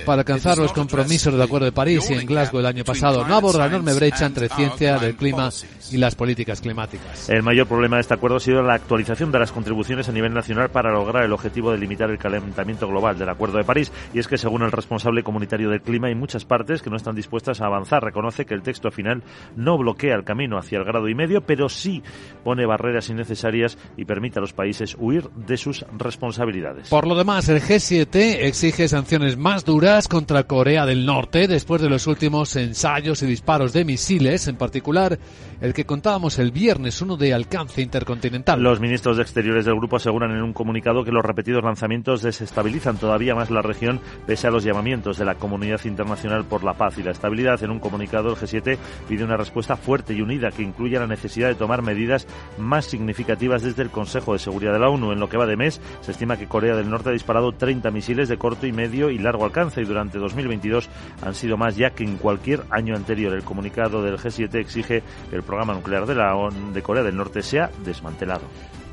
para 0.05 0.21
alcanzar 0.21 0.57
los 0.57 0.73
compromisos 0.73 1.31
del 1.33 1.41
Acuerdo 1.41 1.65
de 1.65 1.71
París 1.71 2.09
y 2.09 2.13
en 2.13 2.25
Glasgow 2.25 2.59
el 2.59 2.65
año 2.65 2.83
pasado. 2.83 3.25
No 3.27 3.35
aborda 3.35 3.59
la 3.59 3.67
enorme 3.67 3.93
brecha 3.93 4.25
entre 4.25 4.49
ciencia 4.49 4.97
del 4.97 5.15
clima 5.15 5.49
y 5.91 5.97
las 5.97 6.15
políticas 6.15 6.61
climáticas. 6.61 7.29
El 7.29 7.43
mayor 7.43 7.67
problema 7.67 7.97
de 7.97 8.01
este 8.01 8.13
acuerdo 8.13 8.37
ha 8.37 8.39
sido 8.39 8.61
la 8.61 8.73
actualización 8.73 9.31
de 9.31 9.39
las 9.39 9.51
contribuciones 9.51 10.09
a 10.09 10.11
nivel 10.11 10.33
nacional 10.33 10.69
para 10.69 10.91
lograr 10.91 11.23
el 11.23 11.33
objetivo 11.33 11.71
de 11.71 11.77
limitar 11.77 12.09
el 12.09 12.17
calentamiento 12.17 12.87
global 12.87 13.17
del 13.17 13.29
Acuerdo 13.29 13.57
de 13.57 13.63
París. 13.63 13.91
Y 14.13 14.19
es 14.19 14.27
que, 14.27 14.37
según 14.37 14.63
el 14.63 14.71
responsable 14.71 15.23
comunitario 15.23 15.69
del 15.69 15.81
clima, 15.81 16.07
hay 16.07 16.15
muchas 16.15 16.45
partes 16.45 16.81
que 16.81 16.89
no 16.89 16.95
están 16.95 17.15
dispuestas 17.15 17.61
a 17.61 17.67
avanzar. 17.67 18.03
Reconoce 18.03 18.45
que 18.45 18.53
el 18.53 18.63
texto 18.63 18.91
final 18.91 19.23
no 19.55 19.77
bloquea 19.77 20.15
el 20.15 20.23
camino 20.23 20.57
hacia 20.57 20.79
el 20.79 20.85
grado 20.85 21.07
y 21.07 21.15
medio, 21.15 21.41
pero 21.41 21.69
sí 21.69 22.01
pone 22.43 22.65
barreras 22.65 23.09
innecesarias 23.09 23.77
y 23.97 24.05
permite 24.05 24.39
a 24.39 24.41
los 24.41 24.53
países 24.53 24.95
huir 24.99 25.29
de 25.35 25.57
sus 25.57 25.74
responsabilidades. 25.97 26.89
Por 26.89 27.07
lo 27.07 27.15
demás, 27.15 27.49
el 27.49 27.61
G7 27.61 28.37
exige 28.41 28.87
sanciones 28.87 29.37
más 29.37 29.65
duras 29.65 30.07
contra 30.07 30.43
Corea 30.43 30.85
del 30.85 31.05
Norte 31.05 31.47
después 31.47 31.81
de 31.81 31.89
los 31.89 32.07
últimos 32.07 32.55
ensayos 32.55 33.21
y 33.23 33.25
disparos 33.25 33.73
de 33.73 33.85
misiles, 33.85 34.47
en 34.47 34.55
particular 34.55 35.19
el 35.61 35.73
que 35.73 35.85
contábamos 35.85 36.37
el 36.39 36.51
viernes, 36.51 37.01
uno 37.01 37.17
de 37.17 37.33
alcance 37.33 37.81
intercontinental. 37.81 38.61
Los 38.61 38.79
ministros 38.79 39.17
de 39.17 39.23
Exteriores 39.23 39.65
del 39.65 39.75
grupo 39.75 39.95
aseguran 39.95 40.31
en 40.31 40.43
un 40.43 40.53
comunicado 40.53 41.03
que 41.03 41.11
los 41.11 41.23
repetidos 41.23 41.63
lanzamientos 41.63 42.21
desestabilizan 42.21 42.97
todavía 42.97 43.35
más 43.35 43.49
la 43.49 43.61
región 43.61 43.99
pese 44.27 44.47
a 44.47 44.51
los 44.51 44.63
llamamientos 44.63 45.17
de 45.17 45.25
la 45.25 45.35
comunidad 45.35 45.83
internacional 45.85 46.45
por 46.45 46.63
la 46.63 46.73
paz 46.73 46.97
y 46.97 47.03
la 47.03 47.11
estabilidad. 47.11 47.63
En 47.63 47.71
un 47.71 47.79
comunicado, 47.79 48.29
el 48.29 48.35
G7 48.35 48.77
pide 49.07 49.23
una 49.23 49.37
respuesta 49.37 49.75
fuerte 49.75 50.13
y 50.13 50.21
unida 50.21 50.51
que 50.51 50.63
incluya 50.63 50.99
la 50.99 51.07
necesidad 51.07 51.47
de 51.47 51.55
tomar 51.55 51.81
medidas 51.81 52.27
más 52.57 52.85
significativas 52.85 53.61
desde 53.61 53.83
el 53.83 53.89
Consejo 53.89 54.33
de 54.33 54.39
Seguridad 54.39 54.73
de 54.73 54.79
la 54.79 54.89
ONU. 54.89 55.11
En 55.13 55.19
lo 55.19 55.29
que 55.29 55.37
va 55.37 55.45
de 55.45 55.57
se 55.71 56.11
estima 56.11 56.37
que 56.37 56.47
Corea 56.47 56.75
del 56.75 56.89
Norte 56.89 57.09
ha 57.09 57.13
disparado 57.13 57.51
30 57.51 57.91
misiles 57.91 58.29
de 58.29 58.37
corto 58.37 58.67
y 58.67 58.71
medio 58.71 59.09
y 59.09 59.17
largo 59.17 59.45
alcance 59.45 59.81
y 59.81 59.85
durante 59.85 60.17
2022 60.17 60.89
han 61.21 61.35
sido 61.35 61.57
más 61.57 61.75
ya 61.75 61.91
que 61.91 62.03
en 62.03 62.17
cualquier 62.17 62.63
año 62.69 62.95
anterior. 62.95 63.33
El 63.33 63.43
comunicado 63.43 64.01
del 64.01 64.17
G7 64.17 64.55
exige 64.55 65.03
que 65.29 65.35
el 65.35 65.43
programa 65.43 65.73
nuclear 65.73 66.05
de, 66.05 66.15
la 66.15 66.35
de 66.73 66.81
Corea 66.81 67.03
del 67.03 67.15
Norte 67.15 67.41
sea 67.41 67.69
desmantelado. 67.83 68.43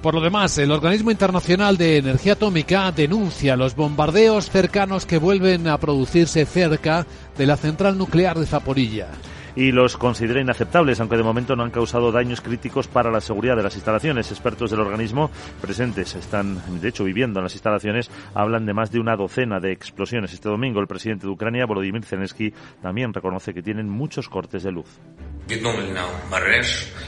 Por 0.02 0.14
lo 0.14 0.21
demás, 0.21 0.59
el 0.59 0.73
Organismo 0.73 1.12
Internacional 1.12 1.76
de 1.76 1.99
Energía 1.99 2.33
Atómica 2.33 2.91
denuncia 2.91 3.57
los 3.57 3.76
bombardeos 3.76 4.50
cercanos 4.50 5.07
que 5.07 5.19
vuelven 5.19 5.69
a 5.69 5.79
producirse 5.79 6.45
cerca 6.45 7.07
de 7.38 7.47
la 7.47 7.57
central 7.57 7.97
nuclear 7.97 8.37
de 8.37 8.47
Zaporilla 8.47 9.09
y 9.57 9.73
los 9.73 9.97
considera 9.97 10.41
inaceptables, 10.41 11.01
aunque 11.01 11.17
de 11.17 11.23
momento 11.23 11.57
no 11.57 11.63
han 11.63 11.71
causado 11.71 12.13
daños 12.13 12.41
críticos 12.41 12.89
para 12.89 13.11
la 13.11 13.21
seguridad 13.21 13.57
de 13.57 13.63
las 13.63 13.75
instalaciones. 13.75 14.31
Expertos 14.31 14.71
del 14.71 14.81
organismo 14.81 15.31
presentes 15.61 16.15
están, 16.15 16.81
de 16.81 16.89
hecho, 16.89 17.05
viviendo 17.05 17.41
en 17.41 17.45
las 17.45 17.55
instalaciones, 17.55 18.11
hablan 18.35 18.67
de 18.67 18.75
más 18.75 18.91
de 18.91 19.01
una 19.01 19.17
docena 19.17 19.61
de 19.61 19.73
explosiones. 19.73 20.33
Este 20.33 20.49
domingo 20.49 20.81
el 20.81 20.87
presidente 20.87 21.27
de 21.27 21.33
Ucrania, 21.33 21.67
Volodymyr 21.67 22.05
Zelensky, 22.05 22.53
también 22.81 23.13
reconoce 23.13 23.53
que 23.55 23.63
tienen 23.63 23.89
muchos 23.89 24.29
cortes 24.29 24.63
de 24.63 24.73
luz. 24.73 24.87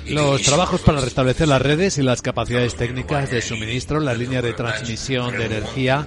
Los 0.09 0.43
trabajos 0.43 0.83
para 0.83 1.01
restablecer 1.01 1.49
las 1.49 1.63
redes 1.63 1.99
y 1.99 2.03
las 2.03 2.23
capacidades 2.23 2.75
técnicas 2.75 3.31
de 3.31 3.41
suministro, 3.41 4.01
las 4.01 4.19
líneas 4.19 4.43
de 4.43 4.53
transmisión 4.53 5.37
de 5.37 5.47
energía, 5.47 6.07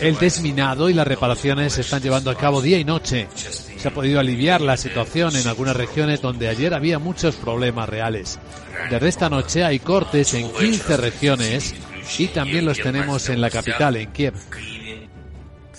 el 0.00 0.18
desminado 0.18 0.88
y 0.90 0.94
las 0.94 1.06
reparaciones 1.06 1.74
se 1.74 1.80
están 1.82 2.02
llevando 2.02 2.30
a 2.30 2.36
cabo 2.36 2.62
día 2.62 2.78
y 2.78 2.84
noche. 2.84 3.28
Se 3.34 3.88
ha 3.88 3.94
podido 3.94 4.20
aliviar 4.20 4.60
la 4.60 4.76
situación 4.76 5.36
en 5.36 5.46
algunas 5.46 5.76
regiones 5.76 6.20
donde 6.20 6.48
ayer 6.48 6.74
había 6.74 6.98
muchos 6.98 7.36
problemas 7.36 7.88
reales. 7.88 8.38
Desde 8.90 9.08
esta 9.08 9.30
noche 9.30 9.64
hay 9.64 9.78
cortes 9.78 10.34
en 10.34 10.50
15 10.52 10.96
regiones 10.96 11.74
y 12.18 12.26
también 12.28 12.64
los 12.64 12.78
tenemos 12.78 13.28
en 13.28 13.40
la 13.40 13.50
capital, 13.50 13.96
en 13.96 14.10
Kiev. 14.12 14.34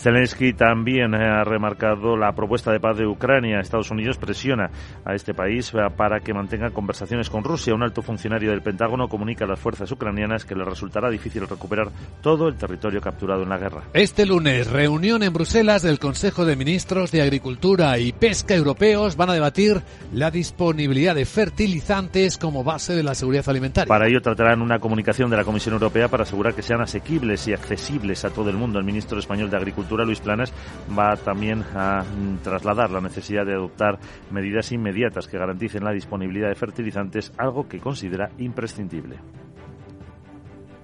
Zelensky 0.02 0.54
también 0.54 1.14
ha 1.14 1.44
remarcado 1.44 2.18
la 2.18 2.34
propuesta 2.34 2.72
de 2.72 2.80
paz 2.80 2.98
de 2.98 3.06
Ucrania. 3.06 3.60
Estados 3.60 3.92
Unidos 3.92 4.18
presiona 4.18 4.72
a 5.06 5.14
este 5.14 5.36
país 5.36 5.72
para 5.96 6.22
que 6.22 6.34
mantenga 6.34 6.72
conversaciones 6.72 7.30
con 7.30 7.44
Rusia. 7.44 7.76
Un 7.76 7.84
alto 7.84 8.02
funcionario 8.02 8.50
del 8.50 8.64
Pentágono 8.64 9.08
comunica 9.08 9.46
a 9.46 9.48
las 9.48 9.60
fuerzas 9.60 9.92
ucranianas 9.92 10.44
que 10.44 10.56
les 10.56 10.66
resultará 10.66 11.08
difícil 11.12 11.48
recuperar 11.48 11.90
todo 12.20 12.48
el 12.48 12.56
territorio 12.56 13.00
capturado 13.00 13.44
en 13.44 13.50
la 13.50 13.60
guerra. 13.60 13.84
Este 13.94 14.26
lunes, 14.26 14.72
reunión 14.72 15.22
en 15.22 15.34
Bruselas 15.34 15.84
del 15.84 16.00
Consejo 16.00 16.46
de 16.46 16.56
Ministros 16.56 17.12
de 17.12 17.22
Agricultura 17.22 18.00
y 18.00 18.12
Pesca 18.12 18.56
europeos 18.56 19.16
van 19.16 19.30
a 19.30 19.34
debatir 19.34 19.84
la 20.14 20.32
disponibilidad 20.32 21.14
de 21.14 21.26
fertilizantes 21.26 22.40
como 22.40 22.64
base 22.64 22.96
de 22.96 23.04
la 23.04 23.14
seguridad 23.14 23.48
alimentaria. 23.48 23.88
Para 23.88 24.08
ello 24.08 24.20
tratarán 24.20 24.64
una 24.64 24.80
comunicación 24.80 25.30
de 25.30 25.38
la 25.38 25.44
Comisión 25.44 25.74
Europea 25.74 26.08
para 26.08 26.24
asegurar 26.24 26.56
que 26.56 26.64
sean 26.64 26.82
asequibles 26.82 27.48
y 27.48 27.54
accesibles 27.54 28.26
a 28.26 28.32
todo 28.32 28.50
el 28.50 28.58
mundo. 28.58 28.80
El 28.80 28.86
ministro 28.86 29.20
español 29.20 29.52
de 29.52 29.58
Agricultura 29.58 29.91
Luis 29.98 30.22
Planas, 30.22 30.54
va 30.98 31.16
también 31.18 31.64
a 31.76 32.04
trasladar 32.44 32.92
la 32.92 33.02
necesidad 33.02 33.46
de 33.46 33.54
adoptar 33.54 34.00
medidas 34.32 34.72
inmediatas 34.72 35.28
que 35.28 35.38
garanticen 35.38 35.84
la 35.84 35.92
disponibilidad 35.92 36.50
de 36.50 36.56
fertilizantes, 36.56 37.34
algo 37.38 37.68
que 37.68 37.80
considera 37.80 38.32
imprescindible. 38.38 39.18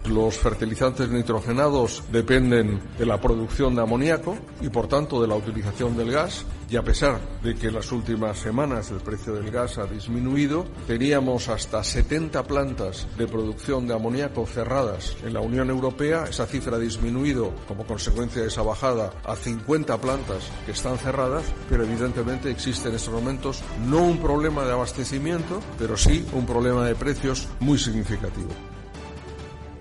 Los 0.10 0.38
fertilizantes 0.38 1.10
nitrogenados 1.10 2.02
dependen 2.12 2.80
de 2.98 3.06
la 3.06 3.20
producción 3.20 3.76
de 3.76 3.82
amoníaco 3.82 4.38
y 4.62 4.70
por 4.70 4.88
tanto 4.88 5.22
de 5.22 5.28
la 5.28 5.36
utilización 5.36 5.98
del 5.98 6.12
gas 6.12 6.46
y 6.70 6.78
a 6.78 6.84
pesar 6.84 7.20
de 7.44 7.56
que 7.56 7.68
en 7.68 7.76
las 7.76 7.92
últimas 7.92 8.38
semanas 8.38 8.90
el 8.92 9.00
precio 9.00 9.34
del 9.34 9.52
gas 9.52 9.78
ha 9.78 9.86
disminuido, 9.86 10.66
teníamos 10.86 11.50
hasta 11.50 11.84
70 11.84 12.44
plantas 12.44 13.08
de 13.18 13.28
producción 13.28 13.88
de 13.88 13.96
amoníaco 13.96 14.46
cerradas 14.46 15.18
en 15.26 15.34
la 15.34 15.42
Unión 15.42 15.70
Europea. 15.70 16.26
Esa 16.30 16.46
cifra 16.46 16.78
ha 16.78 16.80
disminuido 16.80 17.54
como 17.68 17.86
consecuencia 17.86 18.42
de 18.42 18.48
esa 18.48 18.62
bajada 18.62 19.12
a 19.26 19.36
50 19.36 20.00
plantas 20.00 20.50
que 20.66 20.72
están 20.72 20.98
cerradas, 20.98 21.44
pero 21.70 21.84
evidentemente 21.84 22.50
existe 22.50 22.88
en 22.90 22.96
estos 22.96 23.14
momentos 23.14 23.62
no 23.88 24.04
un 24.04 24.20
problema 24.20 24.64
de 24.64 24.72
abastecimiento, 24.72 25.60
pero 25.78 25.98
sí 25.98 26.26
un 26.34 26.46
problema 26.46 26.86
de 26.86 26.96
precios 26.96 27.48
muy 27.60 27.78
significativo. 27.78 28.77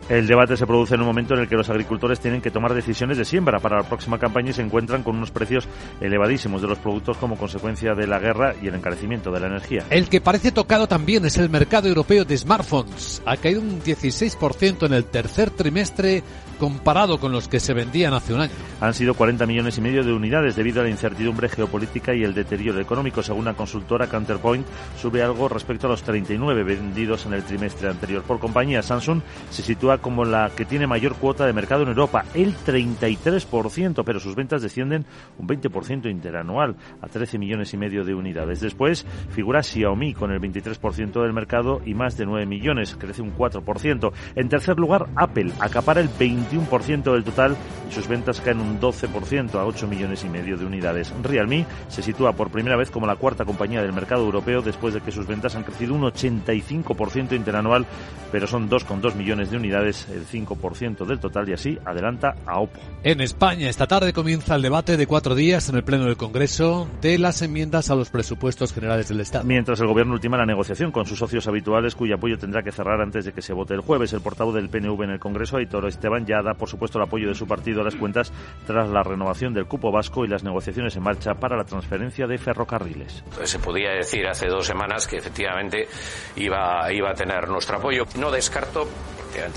El 0.08 0.28
debate 0.28 0.56
se 0.56 0.68
produce 0.68 0.94
en 0.94 1.00
un 1.00 1.06
momento 1.08 1.34
en 1.34 1.40
el 1.40 1.48
que 1.48 1.56
los 1.56 1.68
agricultores 1.68 2.20
tienen 2.20 2.40
que 2.40 2.52
tomar 2.52 2.72
decisiones 2.72 3.18
de 3.18 3.25
siembra 3.25 3.58
para 3.58 3.78
la 3.78 3.82
próxima 3.82 4.20
campaña 4.20 4.50
y 4.50 4.52
se 4.52 4.62
encuentran 4.62 5.02
con 5.02 5.16
unos 5.16 5.32
precios 5.32 5.66
elevadísimos 6.00 6.62
de 6.62 6.68
los 6.68 6.78
productos 6.78 7.16
como 7.16 7.36
consecuencia 7.36 7.94
de 7.94 8.06
la 8.06 8.20
guerra 8.20 8.54
y 8.62 8.68
el 8.68 8.76
encarecimiento 8.76 9.32
de 9.32 9.40
la 9.40 9.48
energía. 9.48 9.84
El 9.90 10.08
que 10.08 10.20
parece 10.20 10.52
tocado 10.52 10.86
también 10.86 11.25
es 11.25 11.38
el 11.38 11.50
mercado 11.50 11.88
europeo 11.88 12.25
de 12.25 12.38
smartphones. 12.38 13.20
Ha 13.26 13.36
caído 13.36 13.60
un 13.60 13.82
16% 13.82 14.86
en 14.86 14.92
el 14.92 15.06
tercer 15.06 15.50
trimestre 15.50 16.22
comparado 16.60 17.18
con 17.18 17.32
los 17.32 17.48
que 17.48 17.60
se 17.60 17.75
vendían 17.75 18.14
hace 18.14 18.32
un 18.32 18.40
año. 18.40 18.52
Han 18.80 18.94
sido 18.94 19.14
40 19.14 19.44
millones 19.46 19.76
y 19.76 19.80
medio 19.80 20.04
de 20.04 20.12
unidades 20.12 20.56
debido 20.56 20.80
a 20.80 20.84
la 20.84 20.90
incertidumbre 20.90 21.48
geopolítica 21.48 22.14
y 22.14 22.22
el 22.22 22.32
deterioro 22.32 22.80
económico. 22.80 23.22
Según 23.22 23.44
la 23.44 23.54
consultora 23.54 24.06
Counterpoint, 24.06 24.66
sube 25.00 25.22
algo 25.22 25.48
respecto 25.48 25.86
a 25.86 25.90
los 25.90 26.02
39 26.02 26.62
vendidos 26.62 27.26
en 27.26 27.34
el 27.34 27.42
trimestre 27.42 27.88
anterior. 27.88 28.22
Por 28.22 28.38
compañía, 28.38 28.82
Samsung 28.82 29.20
se 29.50 29.62
sitúa 29.62 29.95
como 30.00 30.24
la 30.24 30.50
que 30.56 30.64
tiene 30.64 30.86
mayor 30.86 31.14
cuota 31.16 31.46
de 31.46 31.52
mercado 31.52 31.82
en 31.82 31.88
Europa, 31.88 32.24
el 32.34 32.54
33%, 32.54 34.02
pero 34.04 34.20
sus 34.20 34.34
ventas 34.34 34.62
descienden 34.62 35.04
un 35.38 35.48
20% 35.48 36.10
interanual 36.10 36.76
a 37.00 37.08
13 37.08 37.38
millones 37.38 37.72
y 37.74 37.76
medio 37.76 38.04
de 38.04 38.14
unidades. 38.14 38.60
Después 38.60 39.06
figura 39.30 39.62
Xiaomi 39.62 40.14
con 40.14 40.30
el 40.32 40.40
23% 40.40 41.22
del 41.22 41.32
mercado 41.32 41.80
y 41.84 41.94
más 41.94 42.16
de 42.16 42.26
9 42.26 42.46
millones, 42.46 42.96
crece 42.98 43.22
un 43.22 43.34
4%. 43.34 44.12
En 44.34 44.48
tercer 44.48 44.78
lugar, 44.78 45.06
Apple 45.16 45.52
acapara 45.60 46.00
el 46.00 46.08
21% 46.08 47.12
del 47.12 47.24
total 47.24 47.56
y 47.88 47.92
sus 47.92 48.08
ventas 48.08 48.40
caen 48.40 48.60
un 48.60 48.80
12% 48.80 49.54
a 49.54 49.66
8 49.66 49.86
millones 49.86 50.24
y 50.24 50.28
medio 50.28 50.56
de 50.56 50.66
unidades. 50.66 51.12
Realme 51.22 51.66
se 51.88 52.02
sitúa 52.02 52.32
por 52.32 52.50
primera 52.50 52.76
vez 52.76 52.90
como 52.90 53.06
la 53.06 53.16
cuarta 53.16 53.44
compañía 53.44 53.82
del 53.82 53.92
mercado 53.92 54.24
europeo 54.24 54.62
después 54.62 54.94
de 54.94 55.00
que 55.00 55.12
sus 55.12 55.26
ventas 55.26 55.54
han 55.56 55.64
crecido 55.64 55.94
un 55.94 56.02
85% 56.02 57.32
interanual, 57.34 57.86
pero 58.32 58.46
son 58.46 58.68
2,2 58.68 59.14
millones 59.14 59.50
de 59.50 59.56
unidades 59.56 59.85
el 59.86 60.26
5% 60.26 61.06
del 61.06 61.18
total 61.18 61.48
y 61.48 61.52
así 61.52 61.78
adelanta 61.84 62.36
a 62.46 62.60
OPO. 62.60 62.80
En 63.02 63.20
España, 63.20 63.68
esta 63.68 63.86
tarde 63.86 64.12
comienza 64.12 64.54
el 64.56 64.62
debate 64.62 64.96
de 64.96 65.06
cuatro 65.06 65.34
días 65.34 65.68
en 65.68 65.76
el 65.76 65.84
Pleno 65.84 66.04
del 66.04 66.16
Congreso 66.16 66.88
de 67.00 67.18
las 67.18 67.42
enmiendas 67.42 67.90
a 67.90 67.94
los 67.94 68.10
presupuestos 68.10 68.72
generales 68.72 69.08
del 69.08 69.20
Estado. 69.20 69.44
Mientras 69.44 69.80
el 69.80 69.86
Gobierno 69.86 70.14
ultima 70.14 70.36
la 70.36 70.46
negociación 70.46 70.90
con 70.90 71.06
sus 71.06 71.18
socios 71.18 71.46
habituales, 71.46 71.94
cuyo 71.94 72.16
apoyo 72.16 72.38
tendrá 72.38 72.62
que 72.62 72.72
cerrar 72.72 73.00
antes 73.00 73.24
de 73.24 73.32
que 73.32 73.42
se 73.42 73.52
vote 73.52 73.74
el 73.74 73.80
jueves. 73.80 74.12
El 74.12 74.20
portavoz 74.20 74.54
del 74.54 74.68
PNV 74.68 75.02
en 75.04 75.10
el 75.10 75.20
Congreso, 75.20 75.56
Aitor 75.56 75.86
Esteban, 75.86 76.26
ya 76.26 76.42
da 76.42 76.54
por 76.54 76.68
supuesto 76.68 76.98
el 76.98 77.04
apoyo 77.04 77.28
de 77.28 77.34
su 77.34 77.46
partido 77.46 77.80
a 77.80 77.84
las 77.84 77.94
cuentas 77.94 78.32
tras 78.66 78.88
la 78.88 79.02
renovación 79.02 79.54
del 79.54 79.66
cupo 79.66 79.92
vasco 79.92 80.24
y 80.24 80.28
las 80.28 80.42
negociaciones 80.42 80.96
en 80.96 81.02
marcha 81.02 81.34
para 81.34 81.56
la 81.56 81.64
transferencia 81.64 82.26
de 82.26 82.38
ferrocarriles. 82.38 83.24
Se 83.44 83.58
podía 83.58 83.90
decir 83.90 84.26
hace 84.26 84.48
dos 84.48 84.66
semanas 84.66 85.06
que 85.06 85.16
efectivamente 85.16 85.86
iba, 86.36 86.92
iba 86.92 87.10
a 87.10 87.14
tener 87.14 87.48
nuestro 87.48 87.76
apoyo. 87.76 88.04
No 88.18 88.30
descarto 88.30 88.86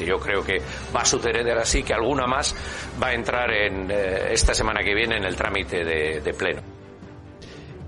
yo 0.06 0.19
creo 0.20 0.44
que 0.44 0.62
va 0.96 1.02
a 1.02 1.06
suceder 1.06 1.50
así, 1.58 1.84
que 1.84 1.94
alguna 1.94 2.28
más 2.28 2.56
va 3.02 3.08
a 3.08 3.14
entrar 3.14 3.52
en 3.52 3.90
eh, 3.92 4.34
esta 4.34 4.54
semana 4.54 4.84
que 4.84 4.94
viene 4.94 5.18
en 5.18 5.24
el 5.24 5.36
trámite 5.36 5.84
de 5.84 6.34
pleno. 6.34 6.79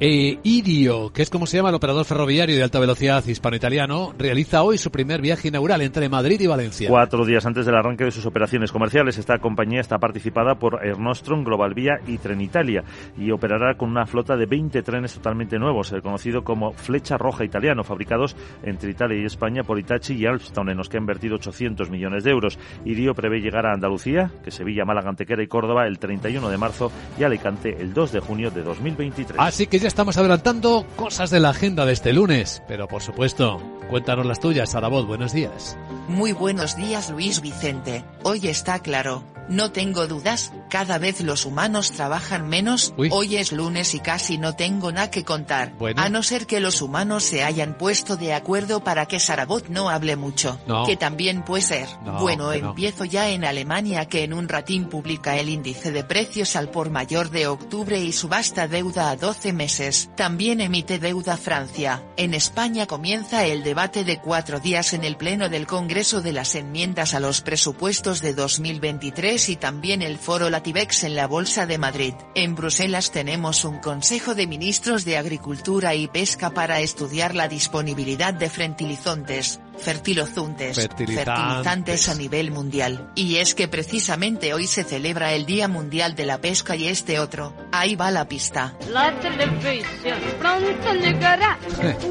Eh, 0.04 0.40
Irio, 0.42 1.14
que 1.14 1.22
es 1.22 1.30
como 1.30 1.46
se 1.46 1.58
llama 1.58 1.70
el 1.70 1.76
operador 1.76 2.06
ferroviario 2.06 2.56
de 2.56 2.64
alta 2.64 2.80
velocidad 2.80 3.24
hispano-italiano, 3.24 4.16
realiza 4.18 4.64
hoy 4.64 4.80
su 4.80 4.90
primer 4.90 5.22
viaje 5.22 5.50
inaugural 5.50 5.80
entre 5.84 6.10
Madrid 6.10 6.42
y 6.42 6.48
Valencia. 6.48 6.90
Cuatro 6.90 7.24
días 7.24 7.46
antes 7.46 7.68
del 7.68 7.76
arranque 7.76 8.06
de 8.06 8.10
sus 8.10 8.26
operaciones 8.26 8.72
comerciales, 8.72 9.20
esta 9.20 9.38
compañía 9.38 9.80
está 9.80 10.00
participada 10.00 10.56
por 10.56 10.84
Air 10.84 10.98
Nostrum, 10.98 11.44
Global 11.44 11.76
Vía 11.76 12.00
y 12.08 12.18
Trenitalia 12.18 12.84
y 13.16 13.30
operará 13.30 13.76
con 13.76 13.92
una 13.92 14.08
flota 14.08 14.36
de 14.36 14.48
20 14.48 14.82
trenes 14.82 15.14
totalmente 15.14 15.60
nuevos, 15.60 15.92
el 15.92 16.02
conocido 16.02 16.44
como 16.44 16.74
Flecha 16.74 17.20
Roja 17.20 17.46
Italiano, 17.46 17.84
fabricados 17.84 18.36
entre 18.64 18.90
Italia 18.90 19.22
y 19.22 19.26
España 19.26 19.62
por 19.62 19.78
Itachi 19.78 20.16
y 20.16 20.26
Alstom, 20.26 20.68
en 20.70 20.78
los 20.78 20.90
que 20.90 20.98
ha 20.98 21.00
invertido 21.00 21.36
800 21.36 21.92
millones 21.92 22.24
de 22.24 22.32
euros. 22.32 22.58
Irio 22.86 23.14
prevé 23.14 23.40
llegar 23.40 23.68
a 23.68 23.74
Andalucía, 23.74 24.32
que 24.44 24.50
Sevilla, 24.50 24.84
Málaga, 24.84 25.10
Antequera 25.10 25.44
y 25.44 25.48
Córdoba 25.48 25.86
el 25.86 26.00
31 26.00 26.50
de 26.50 26.58
marzo 26.58 26.92
y 27.20 27.24
Alicante 27.24 27.78
el 27.80 27.94
2 27.94 28.14
de 28.14 28.20
junio 28.20 28.50
de 28.50 28.64
2023. 28.64 29.40
Así 29.40 29.68
que 29.68 29.78
ya 29.78 29.91
estamos 29.92 30.16
adelantando 30.16 30.86
cosas 30.96 31.30
de 31.32 31.42
la 31.42 31.50
agenda 31.50 31.86
de 31.86 31.92
este 31.92 32.14
lunes. 32.14 32.64
Pero 32.66 32.88
por 32.88 33.02
supuesto, 33.02 33.62
cuéntanos 33.90 34.26
las 34.26 34.40
tuyas, 34.40 34.72
Sarabot. 34.72 35.06
Buenos 35.06 35.34
días. 35.34 35.78
Muy 36.08 36.32
buenos 36.32 36.78
días, 36.78 37.10
Luis 37.10 37.42
Vicente. 37.42 38.06
Hoy 38.24 38.48
está 38.48 38.80
claro. 38.80 39.22
No 39.52 39.74
tengo 39.74 40.08
dudas, 40.08 40.54
cada 40.70 40.98
vez 40.98 41.20
los 41.20 41.46
humanos 41.46 41.92
trabajan 41.92 42.48
menos, 42.48 42.94
Uy. 42.96 43.10
hoy 43.12 43.36
es 43.36 43.52
lunes 43.52 43.94
y 43.96 44.00
casi 44.00 44.38
no 44.38 44.56
tengo 44.56 44.94
nada 44.94 45.12
que 45.12 45.26
contar, 45.26 45.74
Bueno. 45.78 46.02
a 46.02 46.08
no 46.08 46.24
ser 46.24 46.48
que 46.48 46.62
los 46.62 46.82
humanos 46.82 47.24
se 47.24 47.44
hayan 47.44 47.78
puesto 47.78 48.16
de 48.16 48.34
acuerdo 48.34 48.82
para 48.82 49.08
que 49.08 49.20
Sarabot 49.20 49.68
no 49.68 49.90
hable 49.90 50.16
mucho, 50.16 50.58
No. 50.68 50.86
que 50.86 50.96
también 50.96 51.44
puede 51.44 51.64
ser. 51.64 51.90
No, 52.06 52.18
bueno, 52.22 52.46
no. 52.46 52.54
empiezo 52.54 53.04
ya 53.04 53.28
en 53.28 53.44
Alemania 53.44 54.06
que 54.06 54.24
en 54.24 54.32
un 54.34 54.48
ratín 54.48 54.86
publica 54.88 55.36
el 55.36 55.50
índice 55.50 55.92
de 55.92 56.06
precios 56.06 56.56
al 56.56 56.70
por 56.70 56.90
mayor 56.90 57.30
de 57.30 57.48
octubre 57.48 58.00
y 58.02 58.14
subasta 58.14 58.70
deuda 58.70 59.10
a 59.10 59.18
12 59.18 59.52
meses, 59.52 60.10
también 60.16 60.62
emite 60.62 60.98
deuda 60.98 61.36
Francia. 61.36 62.02
En 62.16 62.34
España 62.34 62.86
comienza 62.88 63.46
el 63.46 63.64
debate 63.66 64.06
de 64.06 64.22
cuatro 64.22 64.62
días 64.62 64.94
en 64.94 65.04
el 65.04 65.18
Pleno 65.18 65.50
del 65.50 65.68
Congreso 65.68 66.22
de 66.22 66.32
las 66.32 66.56
enmiendas 66.56 67.14
a 67.14 67.20
los 67.20 67.42
presupuestos 67.42 68.22
de 68.22 68.34
2023 68.34 69.41
y 69.50 69.56
también 69.56 70.02
el 70.02 70.18
foro 70.18 70.50
Latibex 70.50 71.04
en 71.04 71.16
la 71.16 71.28
Bolsa 71.28 71.66
de 71.66 71.78
Madrid. 71.78 72.14
En 72.36 72.56
Bruselas 72.56 73.12
tenemos 73.12 73.66
un 73.66 73.80
Consejo 73.80 74.36
de 74.36 74.48
Ministros 74.48 75.06
de 75.06 75.18
Agricultura 75.18 75.96
y 75.96 76.08
Pesca 76.08 76.52
para 76.52 76.80
estudiar 76.80 77.36
la 77.36 77.48
disponibilidad 77.48 78.34
de 78.34 78.50
fertilizantes, 78.50 79.60
fertilizantes, 79.78 80.76
Fertilizantes. 80.76 82.10
a 82.10 82.16
nivel 82.16 82.52
mundial. 82.52 83.12
Y 83.16 83.38
es 83.38 83.56
que 83.56 83.68
precisamente 83.68 84.54
hoy 84.54 84.68
se 84.68 84.84
celebra 84.84 85.34
el 85.34 85.46
Día 85.46 85.68
Mundial 85.68 86.16
de 86.16 86.26
la 86.26 86.40
Pesca 86.40 86.76
y 86.76 86.88
este 86.88 87.20
otro, 87.20 87.56
ahí 87.72 87.96
va 87.96 88.12
la 88.12 88.28
pista. 88.28 88.76
La 88.90 89.14
televisión 89.20 90.20
pronto 90.40 90.94
llegará, 90.94 91.58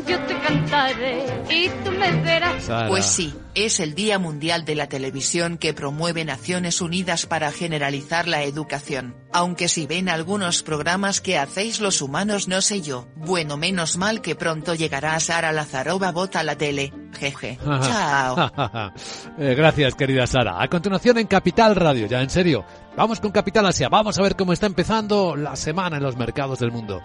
yo 0.07 0.19
te 0.21 0.39
cantaré 0.41 1.25
y 1.49 1.69
tú 1.85 1.93
me 1.93 2.11
verás. 2.23 2.65
Sara. 2.65 2.89
Pues 2.89 3.07
sí, 3.07 3.35
es 3.55 3.81
el 3.81 3.95
Día 3.95 4.19
Mundial 4.19 4.65
de 4.65 4.75
la 4.75 4.89
Televisión 4.89 5.59
que 5.59 5.75
promueve 5.75 6.25
Naciones 6.25 6.81
Unidas 6.81 7.27
para 7.27 7.53
generalizar 7.53 8.29
la 8.29 8.43
educación. 8.43 9.17
Aunque 9.33 9.69
si 9.69 9.87
ven 9.87 10.09
algunos 10.09 10.63
programas 10.63 11.21
que 11.21 11.39
hacéis 11.39 11.81
los 11.81 12.03
humanos 12.03 12.49
no 12.49 12.61
sé 12.61 12.81
yo, 12.81 13.09
bueno 13.17 13.57
menos 13.57 13.97
mal 13.97 14.21
que 14.21 14.35
pronto 14.35 14.75
llegará 14.75 15.19
Sara 15.21 15.53
Lazarova 15.53 16.11
Bot 16.13 16.37
a 16.37 16.43
la 16.43 16.57
tele. 16.57 16.93
Jeje. 17.19 17.50
Chao. 17.59 18.91
Eh, 19.39 19.55
gracias, 19.55 19.95
querida 19.95 20.27
Sara. 20.27 20.61
A 20.61 20.69
continuación 20.69 21.17
en 21.19 21.27
Capital 21.27 21.75
Radio, 21.75 22.07
ya 22.07 22.21
en 22.21 22.29
serio. 22.29 22.65
Vamos 22.97 23.21
con 23.21 23.31
Capital 23.31 23.65
Asia. 23.67 23.89
Vamos 23.89 24.19
a 24.19 24.23
ver 24.23 24.37
cómo 24.37 24.53
está 24.53 24.67
empezando 24.67 25.35
la 25.37 25.57
semana 25.57 25.97
en 25.97 26.03
los 26.03 26.17
mercados 26.17 26.59
del 26.59 26.73
mundo. 26.73 27.01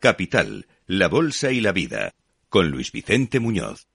Capital, 0.00 0.66
la 0.86 1.08
Bolsa 1.08 1.50
y 1.50 1.60
la 1.60 1.72
Vida, 1.72 2.14
con 2.48 2.70
Luis 2.70 2.92
Vicente 2.92 3.40
Muñoz. 3.40 3.88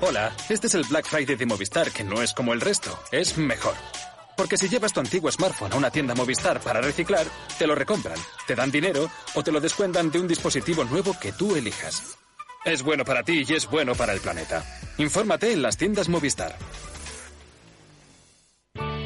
Hola, 0.00 0.34
este 0.48 0.66
es 0.66 0.74
el 0.74 0.84
Black 0.84 1.06
Friday 1.06 1.36
de 1.36 1.44
Movistar, 1.44 1.90
que 1.90 2.02
no 2.02 2.22
es 2.22 2.32
como 2.32 2.54
el 2.54 2.60
resto, 2.60 2.98
es 3.12 3.36
mejor. 3.36 3.74
Porque 4.36 4.56
si 4.56 4.68
llevas 4.68 4.92
tu 4.92 5.00
antiguo 5.00 5.30
smartphone 5.30 5.72
a 5.72 5.76
una 5.76 5.90
tienda 5.90 6.14
Movistar 6.14 6.60
para 6.60 6.80
reciclar, 6.80 7.26
te 7.58 7.66
lo 7.66 7.74
recompran, 7.74 8.18
te 8.46 8.54
dan 8.54 8.70
dinero 8.70 9.10
o 9.34 9.42
te 9.42 9.52
lo 9.52 9.60
descuentan 9.60 10.10
de 10.10 10.20
un 10.20 10.28
dispositivo 10.28 10.84
nuevo 10.84 11.14
que 11.20 11.32
tú 11.32 11.56
elijas. 11.56 12.18
Es 12.64 12.82
bueno 12.82 13.04
para 13.04 13.22
ti 13.22 13.44
y 13.48 13.54
es 13.54 13.68
bueno 13.70 13.94
para 13.94 14.12
el 14.12 14.20
planeta. 14.20 14.64
Infórmate 14.98 15.52
en 15.52 15.62
las 15.62 15.76
tiendas 15.76 16.08
Movistar. 16.08 16.56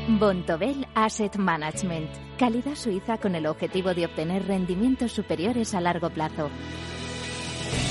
Bontobel 0.07 0.87
Asset 0.95 1.37
Management. 1.37 2.11
Calidad 2.39 2.75
suiza 2.75 3.17
con 3.19 3.35
el 3.35 3.47
objetivo 3.47 3.95
de 3.95 4.05
obtener 4.05 4.47
rendimientos 4.47 5.13
superiores 5.13 5.75
a 5.75 5.81
largo 5.81 6.11
plazo. 6.11 6.51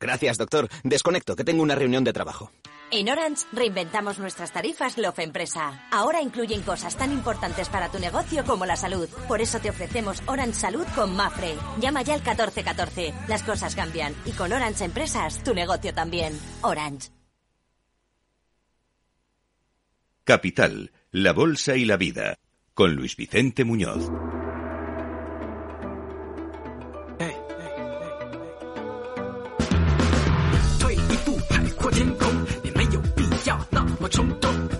Gracias, 0.00 0.38
doctor. 0.38 0.68
Desconecto, 0.82 1.36
que 1.36 1.44
tengo 1.44 1.62
una 1.62 1.74
reunión 1.74 2.04
de 2.04 2.12
trabajo. 2.12 2.50
En 2.92 3.08
Orange 3.08 3.44
reinventamos 3.52 4.18
nuestras 4.18 4.52
tarifas 4.52 4.98
Love 4.98 5.20
Empresa. 5.20 5.86
Ahora 5.92 6.20
incluyen 6.20 6.62
cosas 6.62 6.96
tan 6.96 7.12
importantes 7.12 7.68
para 7.68 7.88
tu 7.88 8.00
negocio 8.00 8.44
como 8.44 8.66
la 8.66 8.74
salud. 8.74 9.08
Por 9.28 9.40
eso 9.40 9.60
te 9.60 9.70
ofrecemos 9.70 10.22
Orange 10.26 10.54
Salud 10.54 10.86
con 10.96 11.14
Mafre. 11.14 11.54
Llama 11.78 12.02
ya 12.02 12.14
al 12.14 12.20
1414. 12.20 13.14
Las 13.28 13.44
cosas 13.44 13.76
cambian 13.76 14.12
y 14.24 14.32
con 14.32 14.52
Orange 14.52 14.84
Empresas 14.84 15.44
tu 15.44 15.54
negocio 15.54 15.94
también. 15.94 16.36
Orange. 16.62 17.10
Capital, 20.24 20.92
la 21.10 21.32
Bolsa 21.32 21.76
y 21.76 21.84
la 21.84 21.96
Vida, 21.96 22.38
con 22.74 22.94
Luis 22.94 23.16
Vicente 23.16 23.64
Muñoz. 23.64 24.10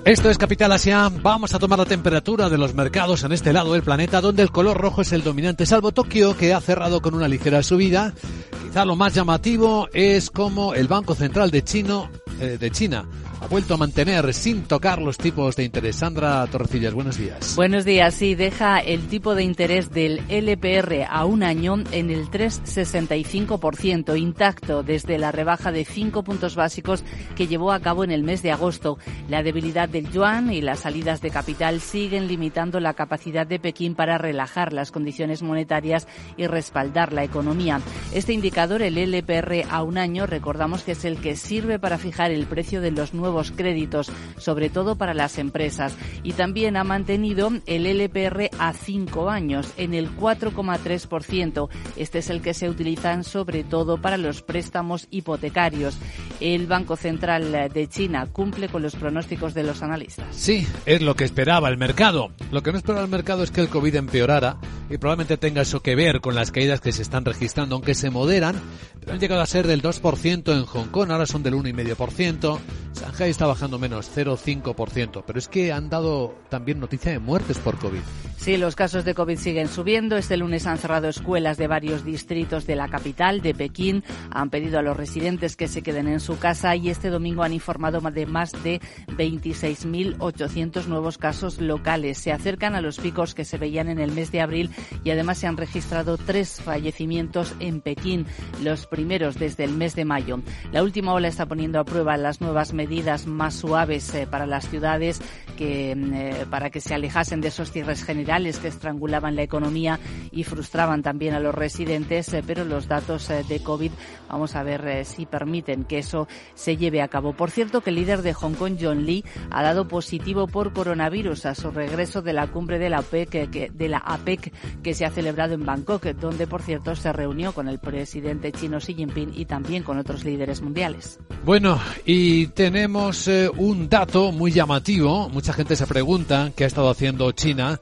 Esto 0.05 0.31
es 0.31 0.39
Capital 0.39 0.73
Asia. 0.73 1.11
Vamos 1.23 1.55
a 1.55 1.59
tomar 1.59 1.79
la 1.79 1.85
temperatura 1.85 2.49
de 2.49 2.57
los 2.57 2.75
mercados 2.75 3.23
en 3.23 3.33
este 3.33 3.53
lado 3.53 3.75
del 3.75 3.83
planeta, 3.83 4.21
donde 4.21 4.43
el 4.43 4.51
color 4.51 4.79
rojo 4.79 5.03
es 5.03 5.13
el 5.13 5.23
dominante, 5.23 5.67
salvo 5.67 5.93
Tokio, 5.93 6.37
que 6.37 6.55
ha 6.55 6.61
cerrado 6.61 7.03
con 7.03 7.15
una 7.15 7.29
ligera 7.29 7.63
subida. 7.63 8.15
Quizá 8.63 8.85
lo 8.87 8.97
más 8.97 9.15
llamativo 9.15 9.89
es 9.93 10.31
como 10.31 10.75
el 10.75 10.89
Banco 10.89 11.15
Central 11.15 11.51
de, 11.51 11.63
Chino, 11.63 12.11
eh, 12.41 12.57
de 12.59 12.71
China 12.71 13.05
ha 13.41 13.47
vuelto 13.47 13.75
a 13.75 13.77
mantener 13.79 14.35
sin 14.35 14.65
tocar 14.65 15.01
los 15.01 15.17
tipos 15.17 15.57
de 15.57 15.65
interés. 15.65 15.97
Sandra 15.97 16.47
Torrecillas, 16.47 16.93
buenos 16.93 17.17
días. 17.17 17.57
Buenos 17.57 17.87
días. 17.87 18.15
Sí, 18.15 18.35
deja 18.35 18.81
el 18.81 19.09
tipo 19.09 19.35
de 19.35 19.45
interés 19.45 19.91
del 19.91 20.21
LPR 20.29 21.07
a 21.09 21.25
un 21.25 21.43
año 21.43 21.83
en 21.91 22.11
el 22.11 22.31
3,65%, 22.31 24.19
intacto 24.19 24.83
desde 24.83 25.17
la 25.17 25.33
rebaja 25.33 25.73
de 25.73 25.87
5 25.87 26.23
puntos 26.23 26.55
básicos 26.55 27.03
que 27.35 27.47
llevó 27.47 27.73
a 27.73 27.81
cabo 27.81 28.05
en 28.05 28.11
el 28.11 28.25
mes 28.25 28.43
de 28.43 28.53
agosto. 28.53 28.99
La 29.31 29.43
debilidad 29.43 29.89
del 29.89 30.11
yuan 30.11 30.53
y 30.53 30.61
las 30.61 30.81
salidas 30.81 31.23
de 31.23 31.31
capital 31.31 31.81
siguen 31.81 32.29
limitando 32.29 32.79
la 32.79 32.93
capacidad 32.93 33.47
de 33.47 33.59
Pekín 33.59 33.95
para 33.95 34.19
relajar 34.19 34.75
las 34.75 34.91
condiciones 34.91 35.43
monetarias 35.43 36.07
y 36.37 36.47
respaldar 36.47 37.15
la 37.15 37.25
economía. 37.25 37.81
Este 38.13 38.35
indicador, 38.35 38.83
el 38.83 38.99
LPR 38.99 39.65
a 39.71 39.83
un 39.83 39.97
año, 39.97 40.27
recordamos 40.27 40.83
que 40.83 40.93
es 40.93 41.07
el 41.07 41.19
que 41.23 41.37
sirve 41.37 41.79
para 41.79 41.97
fijar 41.97 42.33
el 42.33 42.45
precio 42.45 42.83
de 42.83 42.91
los 42.91 43.15
nuevos 43.15 43.30
nuevos 43.31 43.53
créditos, 43.53 44.11
sobre 44.39 44.71
todo 44.71 44.97
para 44.97 45.15
las 45.15 45.39
empresas. 45.39 45.95
Y 46.25 46.33
también 46.33 46.77
ha 46.77 46.83
mantenido 46.83 47.53
el 47.67 47.87
LPR 47.87 48.51
a 48.59 48.73
cinco 48.73 49.31
años 49.31 49.73
en 49.77 49.95
el 49.95 50.11
4,3%. 50.17 51.69
Este 51.97 52.19
es 52.19 52.29
el 52.29 52.43
que 52.43 52.55
se 52.55 52.69
utilizan 52.69 53.23
sobre 53.23 53.63
todo 53.63 53.99
para 53.99 54.17
los 54.17 54.43
préstamos 54.43 55.07
hipotecarios. 55.13 55.97
El 56.41 56.67
Banco 56.67 56.97
Central 56.97 57.71
de 57.73 57.89
China 57.89 58.27
cumple 58.33 58.69
con 58.69 58.83
los 58.83 58.97
pronósticos 58.97 59.55
de 59.55 59.63
los 59.63 59.83
analistas. 59.83 60.27
Sí, 60.35 60.67
es 60.85 61.01
lo 61.01 61.15
que 61.15 61.25
esperaba 61.25 61.69
el 61.69 61.77
mercado. 61.77 62.33
Lo 62.51 62.65
que 62.65 62.73
no 62.73 62.79
esperaba 62.79 63.05
el 63.05 63.11
mercado 63.11 63.45
es 63.45 63.53
que 63.53 63.61
el 63.61 63.69
COVID 63.69 63.95
empeorara 63.95 64.59
y 64.91 64.99
probablemente 64.99 65.37
tenga 65.37 65.63
eso 65.63 65.83
que 65.83 65.95
ver 65.95 66.21
con 66.21 66.35
las 66.35 66.51
caídas 66.51 66.81
que 66.81 66.91
se 66.91 67.03
están 67.03 67.25
registrando, 67.25 67.77
aunque 67.77 67.95
se 67.95 68.11
moderan, 68.11 68.61
han 69.09 69.19
llegado 69.19 69.41
a 69.41 69.47
ser 69.47 69.67
del 69.67 69.83
2% 69.83 70.53
en 70.53 70.65
Hong 70.65 70.89
Kong, 70.89 71.11
ahora 71.11 71.27
son 71.27 71.43
del 71.43 71.55
1,5%. 71.55 72.59
Shanghai 72.95 73.31
está 73.31 73.47
bajando 73.47 73.79
menos, 73.79 74.11
0,5%, 74.15 75.23
pero 75.27 75.39
es 75.39 75.49
que 75.49 75.73
han 75.73 75.89
dado 75.89 76.35
también 76.49 76.81
noticia 76.81 77.13
de 77.13 77.19
muertes 77.19 77.59
por 77.59 77.79
COVID. 77.79 78.01
Sí, 78.37 78.57
los 78.57 78.75
casos 78.75 79.05
de 79.05 79.15
COVID 79.15 79.37
siguen 79.37 79.69
subiendo. 79.69 80.17
Este 80.17 80.39
lunes 80.39 80.67
han 80.67 80.79
cerrado 80.79 81.11
escuelas 81.11 81.59
de 81.59 81.67
varios 81.67 82.07
distritos 82.07 82.67
de 82.67 82.75
la 82.75 82.89
capital, 82.89 83.43
de 83.43 83.55
Pekín. 83.55 84.03
Han 84.31 84.49
pedido 84.49 84.79
a 84.79 84.83
los 84.83 84.97
residentes 84.97 85.57
que 85.57 85.69
se 85.69 85.83
queden 85.83 86.09
en 86.09 86.21
su 86.21 86.39
casa 86.39 86.75
y 86.75 86.89
este 86.89 87.11
domingo 87.11 87.43
han 87.43 87.53
informado 87.53 88.01
de 88.01 88.25
más 88.25 88.53
de 88.63 88.81
26.800 89.09 90.87
nuevos 90.87 91.19
casos 91.19 91.61
locales. 91.61 92.17
Se 92.17 92.33
acercan 92.33 92.75
a 92.75 92.81
los 92.81 92.99
picos 92.99 93.35
que 93.35 93.45
se 93.45 93.59
veían 93.59 93.91
en 93.91 93.99
el 93.99 94.13
mes 94.13 94.33
de 94.33 94.41
abril 94.41 94.71
y 95.05 95.11
además 95.11 95.37
se 95.37 95.47
han 95.47 95.59
registrado 95.59 96.17
tres 96.17 96.63
fallecimientos 96.63 97.55
en 97.61 97.83
Pekín, 97.83 98.25
los 98.63 98.87
primeros 98.91 99.39
desde 99.39 99.65
el 99.65 99.73
mes 99.73 99.95
de 99.95 100.05
mayo. 100.05 100.41
La 100.73 100.83
última 100.83 101.15
ola 101.15 101.29
está 101.29 101.47
poniendo 101.47 101.81
a 101.81 101.85
prueba 101.85 102.17
las 102.17 102.41
nuevas 102.41 102.75
medidas 102.75 103.27
más 103.27 103.55
suaves 103.55 104.15
eh, 104.15 104.27
para 104.31 104.47
las 104.47 104.69
ciudades 104.69 105.23
que, 105.61 105.95
mm, 105.95 106.15
eh, 106.15 106.47
para 106.49 106.71
que 106.71 106.81
se 106.81 106.95
alejasen 106.95 107.43
de 107.43 107.49
esos 107.49 107.71
cierres 107.71 108.03
generales 108.03 108.59
que 108.59 108.69
estrangulaban 108.69 109.37
la 109.37 109.43
economía 109.43 110.01
y 110.33 110.45
frustraban 110.45 111.03
también 111.03 111.35
a 111.35 111.41
los 111.41 111.55
residentes, 111.55 112.33
eh, 112.33 112.43
pero 112.47 112.65
los 112.65 112.89
datos 112.89 113.29
de 113.29 113.63
COVID 113.63 113.91
vamos 114.31 114.57
a 114.57 114.63
ver 114.63 115.05
si 115.05 115.27
permiten 115.27 115.85
que 115.85 115.99
eso 115.99 116.27
se 116.55 116.79
lleve 116.79 117.03
a 117.03 117.09
cabo. 117.09 117.35
Por 117.35 117.51
cierto, 117.51 117.83
que 117.83 117.91
el 117.91 117.97
líder 117.97 118.23
de 118.23 118.33
Hong 118.33 118.55
Kong, 118.55 118.79
John 118.81 119.05
Lee, 119.05 119.23
ha 119.51 119.63
dado 119.63 119.87
positivo 119.87 120.47
por 120.47 120.73
coronavirus 120.73 121.45
a 121.45 121.55
su 121.55 121.71
regreso 121.71 122.23
de 122.23 122.33
la 122.33 122.47
cumbre 122.47 122.79
de 122.79 122.89
la 122.89 123.01
OPEC, 123.01 123.51
que, 123.51 123.71
de 123.71 123.89
la 123.89 123.99
APEC 123.99 124.53
que 124.83 124.95
se 124.95 125.05
ha 125.05 125.11
celebrado 125.11 125.53
en 125.53 125.67
Bangkok, 125.67 126.07
donde 126.15 126.47
por 126.47 126.63
cierto 126.63 126.97
se 126.97 127.13
reunió 127.13 127.53
con 127.53 127.69
el 127.69 127.79
presidente 127.79 128.51
chino 128.53 128.79
Xi 128.79 128.95
Jinping 128.95 129.33
y 129.37 129.45
también 129.45 129.83
con 129.83 129.99
otros 129.99 130.25
líderes 130.25 130.63
mundiales. 130.63 131.19
Bueno, 131.45 131.79
y 132.07 132.47
tenemos 132.49 133.29
eh, 133.29 133.51
un 133.59 133.91
dato 133.91 134.33
muy 134.33 134.53
llamativo. 134.53 135.29
Mucha 135.51 135.57
gente 135.65 135.75
se 135.75 135.87
pregunta 135.89 136.53
qué 136.55 136.63
ha 136.63 136.67
estado 136.69 136.89
haciendo 136.89 137.33
China 137.33 137.81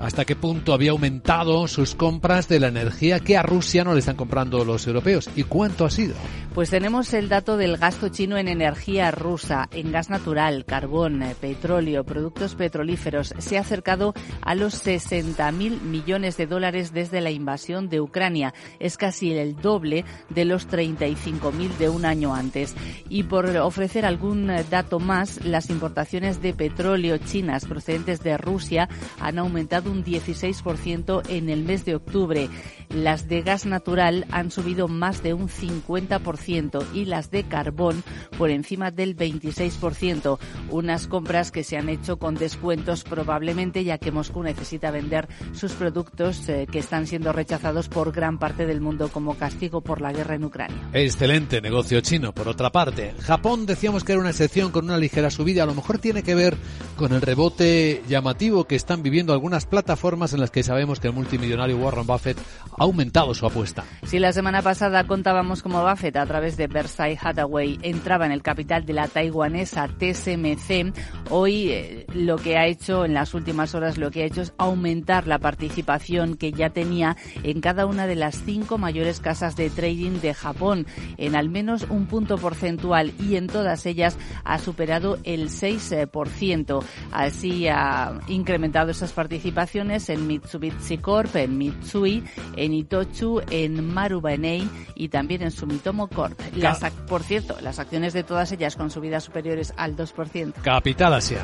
hasta 0.00 0.24
qué 0.24 0.36
punto 0.36 0.72
había 0.72 0.92
aumentado 0.92 1.68
sus 1.68 1.94
compras 1.94 2.48
de 2.48 2.60
la 2.60 2.68
energía 2.68 3.20
que 3.20 3.36
a 3.36 3.42
Rusia 3.42 3.84
no 3.84 3.92
le 3.92 4.00
están 4.00 4.16
comprando 4.16 4.64
los 4.64 4.86
europeos 4.86 5.28
y 5.36 5.44
cuánto 5.44 5.84
ha 5.84 5.90
sido. 5.90 6.14
Pues 6.54 6.70
tenemos 6.70 7.14
el 7.14 7.28
dato 7.28 7.56
del 7.56 7.76
gasto 7.76 8.08
chino 8.08 8.36
en 8.36 8.48
energía 8.48 9.12
rusa, 9.12 9.68
en 9.70 9.92
gas 9.92 10.10
natural, 10.10 10.64
carbón, 10.64 11.22
eh, 11.22 11.36
petróleo, 11.40 12.02
productos 12.02 12.56
petrolíferos. 12.56 13.34
Se 13.38 13.56
ha 13.56 13.60
acercado 13.60 14.14
a 14.42 14.56
los 14.56 14.84
60.000 14.84 15.80
millones 15.80 16.36
de 16.36 16.46
dólares 16.46 16.92
desde 16.92 17.20
la 17.20 17.30
invasión 17.30 17.88
de 17.88 18.00
Ucrania. 18.00 18.52
Es 18.80 18.96
casi 18.96 19.32
el 19.32 19.56
doble 19.56 20.04
de 20.28 20.44
los 20.44 20.68
35.000 20.68 21.76
de 21.76 21.88
un 21.88 22.04
año 22.04 22.34
antes. 22.34 22.74
Y 23.08 23.22
por 23.24 23.46
ofrecer 23.58 24.04
algún 24.04 24.50
eh, 24.50 24.64
dato 24.68 24.98
más, 24.98 25.44
las 25.44 25.70
importaciones 25.70 26.42
de 26.42 26.52
petróleo 26.52 27.18
chinas 27.18 27.64
procedentes 27.64 28.24
de 28.24 28.36
Rusia 28.36 28.88
han 29.20 29.38
aumentado 29.38 29.89
un 29.90 30.04
16% 30.04 31.22
en 31.28 31.50
el 31.50 31.64
mes 31.64 31.84
de 31.84 31.96
octubre. 31.96 32.48
Las 32.94 33.28
de 33.28 33.42
gas 33.42 33.66
natural 33.66 34.26
han 34.32 34.50
subido 34.50 34.88
más 34.88 35.22
de 35.22 35.32
un 35.32 35.48
50% 35.48 36.84
y 36.92 37.04
las 37.04 37.30
de 37.30 37.44
carbón 37.44 38.02
por 38.36 38.50
encima 38.50 38.90
del 38.90 39.16
26%. 39.16 40.38
Unas 40.70 41.06
compras 41.06 41.52
que 41.52 41.62
se 41.62 41.76
han 41.76 41.88
hecho 41.88 42.18
con 42.18 42.34
descuentos 42.34 43.04
probablemente 43.04 43.84
ya 43.84 43.98
que 43.98 44.10
Moscú 44.10 44.42
necesita 44.42 44.90
vender 44.90 45.28
sus 45.52 45.72
productos 45.72 46.48
eh, 46.48 46.66
que 46.70 46.80
están 46.80 47.06
siendo 47.06 47.32
rechazados 47.32 47.88
por 47.88 48.10
gran 48.10 48.38
parte 48.38 48.66
del 48.66 48.80
mundo 48.80 49.08
como 49.08 49.36
castigo 49.36 49.82
por 49.82 50.00
la 50.00 50.12
guerra 50.12 50.34
en 50.34 50.44
Ucrania. 50.44 50.88
Excelente 50.92 51.60
negocio 51.60 52.00
chino. 52.00 52.32
Por 52.32 52.48
otra 52.48 52.70
parte, 52.70 53.14
Japón 53.20 53.66
decíamos 53.66 54.02
que 54.02 54.12
era 54.12 54.20
una 54.20 54.30
excepción 54.30 54.72
con 54.72 54.86
una 54.86 54.98
ligera 54.98 55.30
subida. 55.30 55.62
A 55.62 55.66
lo 55.66 55.74
mejor 55.74 55.98
tiene 55.98 56.24
que 56.24 56.34
ver 56.34 56.56
con 56.96 57.12
el 57.12 57.22
rebote 57.22 58.02
llamativo 58.08 58.64
que 58.64 58.74
están 58.74 59.04
viviendo 59.04 59.32
algunas 59.32 59.64
plataformas 59.64 60.32
en 60.32 60.40
las 60.40 60.50
que 60.50 60.64
sabemos 60.64 60.98
que 60.98 61.06
el 61.06 61.14
multimillonario 61.14 61.76
Warren 61.76 62.06
Buffett 62.06 62.38
aumentado 62.80 63.34
su 63.34 63.44
apuesta. 63.44 63.84
Si 64.04 64.18
la 64.18 64.32
semana 64.32 64.62
pasada 64.62 65.04
contábamos 65.04 65.62
como 65.62 65.86
Buffett 65.86 66.16
a 66.16 66.24
través 66.24 66.56
de 66.56 66.66
Versailles 66.66 67.20
Hathaway 67.22 67.78
entraba 67.82 68.24
en 68.24 68.32
el 68.32 68.42
capital 68.42 68.86
de 68.86 68.94
la 68.94 69.06
taiwanesa 69.06 69.86
TSMC, 69.86 70.94
hoy 71.28 71.68
eh, 71.72 72.06
lo 72.14 72.36
que 72.36 72.56
ha 72.56 72.66
hecho 72.66 73.04
en 73.04 73.12
las 73.12 73.34
últimas 73.34 73.74
horas 73.74 73.98
lo 73.98 74.10
que 74.10 74.22
ha 74.22 74.26
hecho 74.26 74.40
es 74.40 74.54
aumentar 74.56 75.26
la 75.26 75.38
participación 75.38 76.38
que 76.38 76.52
ya 76.52 76.70
tenía 76.70 77.18
en 77.42 77.60
cada 77.60 77.84
una 77.84 78.06
de 78.06 78.16
las 78.16 78.42
cinco 78.46 78.78
mayores 78.78 79.20
casas 79.20 79.56
de 79.56 79.68
trading 79.68 80.20
de 80.20 80.32
Japón 80.32 80.86
en 81.18 81.36
al 81.36 81.50
menos 81.50 81.86
un 81.90 82.06
punto 82.06 82.38
porcentual 82.38 83.12
y 83.20 83.36
en 83.36 83.46
todas 83.46 83.84
ellas 83.84 84.16
ha 84.44 84.58
superado 84.58 85.18
el 85.24 85.50
6%. 85.50 86.82
Así 87.12 87.68
ha 87.68 88.20
incrementado 88.28 88.90
esas 88.90 89.12
participaciones 89.12 90.08
en 90.08 90.26
Mitsubishi 90.26 90.96
Corp, 90.96 91.36
en 91.36 91.58
Mitsui, 91.58 92.24
en 92.56 92.69
Itochu, 92.72 93.40
en 93.50 93.92
Marubanei 93.92 94.68
y 94.94 95.08
también 95.08 95.42
en 95.42 95.50
Sumitomo 95.50 96.08
Corp. 96.08 96.38
Las, 96.54 96.80
por 97.08 97.22
cierto, 97.22 97.56
las 97.60 97.78
acciones 97.78 98.12
de 98.12 98.24
todas 98.24 98.52
ellas 98.52 98.76
con 98.76 98.90
subidas 98.90 99.24
superiores 99.24 99.72
al 99.76 99.96
2%. 99.96 100.52
Capital 100.62 101.14
Asia. 101.14 101.42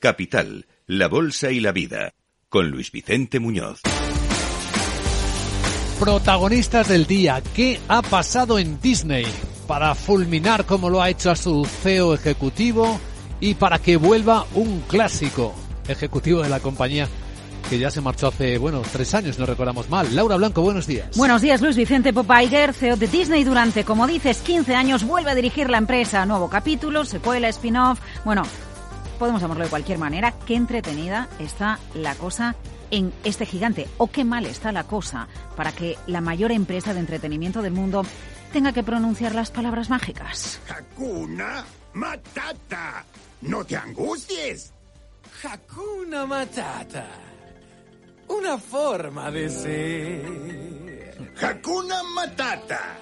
Capital, 0.00 0.66
la 0.86 1.08
Bolsa 1.08 1.50
y 1.50 1.60
la 1.60 1.72
Vida, 1.72 2.14
con 2.48 2.70
Luis 2.70 2.90
Vicente 2.90 3.38
Muñoz. 3.38 3.82
Protagonistas 6.00 6.88
del 6.88 7.06
día, 7.06 7.42
¿qué 7.54 7.78
ha 7.86 8.00
pasado 8.00 8.58
en 8.58 8.80
Disney 8.80 9.26
para 9.70 9.94
fulminar 9.94 10.66
como 10.66 10.90
lo 10.90 11.00
ha 11.00 11.10
hecho 11.10 11.30
a 11.30 11.36
su 11.36 11.64
CEO 11.64 12.12
ejecutivo 12.12 12.98
y 13.38 13.54
para 13.54 13.78
que 13.78 13.96
vuelva 13.96 14.44
un 14.56 14.80
clásico 14.88 15.54
ejecutivo 15.86 16.42
de 16.42 16.48
la 16.48 16.58
compañía 16.58 17.06
que 17.68 17.78
ya 17.78 17.88
se 17.88 18.00
marchó 18.00 18.26
hace, 18.26 18.58
bueno, 18.58 18.82
tres 18.90 19.14
años, 19.14 19.38
no 19.38 19.46
recordamos 19.46 19.88
mal. 19.88 20.12
Laura 20.12 20.34
Blanco, 20.34 20.60
buenos 20.62 20.88
días. 20.88 21.16
Buenos 21.16 21.40
días, 21.40 21.60
Luis 21.60 21.76
Vicente 21.76 22.12
Popaiger, 22.12 22.74
CEO 22.74 22.96
de 22.96 23.06
Disney 23.06 23.44
durante, 23.44 23.84
como 23.84 24.08
dices, 24.08 24.38
15 24.38 24.74
años, 24.74 25.04
vuelve 25.04 25.30
a 25.30 25.36
dirigir 25.36 25.70
la 25.70 25.78
empresa. 25.78 26.26
Nuevo 26.26 26.50
capítulo, 26.50 27.04
secuela, 27.04 27.48
spin-off. 27.48 28.00
Bueno, 28.24 28.42
podemos 29.20 29.40
llamarlo 29.40 29.62
de 29.62 29.70
cualquier 29.70 29.98
manera. 29.98 30.34
Qué 30.46 30.56
entretenida 30.56 31.28
está 31.38 31.78
la 31.94 32.16
cosa 32.16 32.56
en 32.90 33.12
este 33.22 33.46
gigante 33.46 33.86
o 33.98 34.08
qué 34.08 34.24
mal 34.24 34.46
está 34.46 34.72
la 34.72 34.82
cosa 34.82 35.28
para 35.56 35.70
que 35.70 35.96
la 36.08 36.20
mayor 36.20 36.50
empresa 36.50 36.92
de 36.92 36.98
entretenimiento 36.98 37.62
del 37.62 37.72
mundo 37.72 38.02
tenga 38.50 38.72
que 38.72 38.82
pronunciar 38.82 39.34
las 39.34 39.50
palabras 39.50 39.90
mágicas. 39.90 40.60
Hakuna 40.68 41.64
Matata. 41.94 43.04
No 43.42 43.64
te 43.64 43.76
angusties. 43.76 44.72
Hakuna 45.42 46.26
Matata. 46.26 47.06
Una 48.28 48.58
forma 48.58 49.30
de 49.30 49.48
ser. 49.48 51.32
Hakuna 51.40 52.02
Matata. 52.14 52.96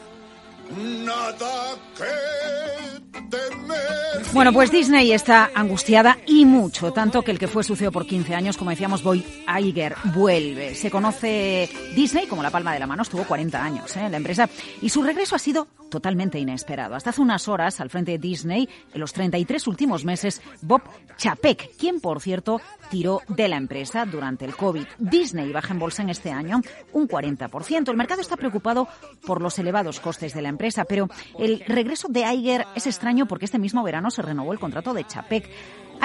Nada 0.77 1.77
que 1.97 3.11
temer. 3.31 4.33
Bueno, 4.33 4.53
pues 4.53 4.71
Disney 4.71 5.13
está 5.13 5.51
angustiada 5.55 6.19
y 6.27 6.45
mucho, 6.45 6.93
tanto 6.93 7.23
que 7.23 7.31
el 7.31 7.39
que 7.39 7.49
fue 7.49 7.65
su 7.65 7.77
CEO 7.77 7.91
por 7.91 8.07
15 8.07 8.35
años, 8.35 8.59
como 8.59 8.71
decíamos, 8.71 9.03
Boy 9.03 9.25
Iger, 9.61 9.97
vuelve. 10.15 10.75
Se 10.75 10.91
conoce 10.91 11.69
Disney 11.95 12.27
como 12.27 12.43
la 12.43 12.51
palma 12.51 12.75
de 12.75 12.79
la 12.79 12.87
mano, 12.87 13.03
estuvo 13.03 13.25
40 13.25 13.63
años 13.63 13.97
¿eh? 13.97 14.01
en 14.01 14.11
la 14.11 14.19
empresa 14.19 14.49
y 14.83 14.91
su 14.91 15.03
regreso 15.03 15.35
ha 15.35 15.39
sido 15.39 15.69
totalmente 15.91 16.39
inesperado. 16.39 16.95
Hasta 16.95 17.11
hace 17.11 17.23
unas 17.23 17.49
horas, 17.49 17.81
al 17.81 17.89
frente 17.89 18.13
de 18.13 18.19
Disney, 18.19 18.69
en 18.93 19.01
los 19.01 19.15
33 19.15 19.67
últimos 19.67 20.05
meses, 20.05 20.43
Bob 20.61 20.83
Chapek, 21.17 21.77
quien 21.79 22.01
por 22.01 22.21
cierto 22.21 22.61
tiró 22.91 23.23
de 23.29 23.49
la 23.49 23.57
empresa 23.57 24.05
durante 24.05 24.45
el 24.45 24.55
COVID. 24.55 24.85
Disney 24.99 25.51
baja 25.51 25.73
en 25.73 25.81
bolsa 25.81 26.03
en 26.03 26.11
este 26.11 26.31
año 26.31 26.61
un 26.93 27.09
40%. 27.09 27.89
El 27.89 27.97
mercado 27.97 28.21
está 28.21 28.37
preocupado 28.37 28.89
por 29.27 29.41
los 29.41 29.59
elevados 29.59 30.01
costes 30.01 30.35
de 30.35 30.43
la 30.43 30.51
empresa 30.51 30.58
Pero 30.89 31.09
el 31.39 31.61
regreso 31.67 32.09
de 32.09 32.21
Iger 32.21 32.67
es 32.75 32.87
extraño 32.87 33.27
porque 33.27 33.45
este 33.45 33.59
mismo 33.59 33.83
verano 33.83 34.11
se 34.11 34.23
renovó 34.23 34.53
el 34.53 34.59
contrato 34.59 34.93
de 34.93 35.07
Chapek. 35.07 35.49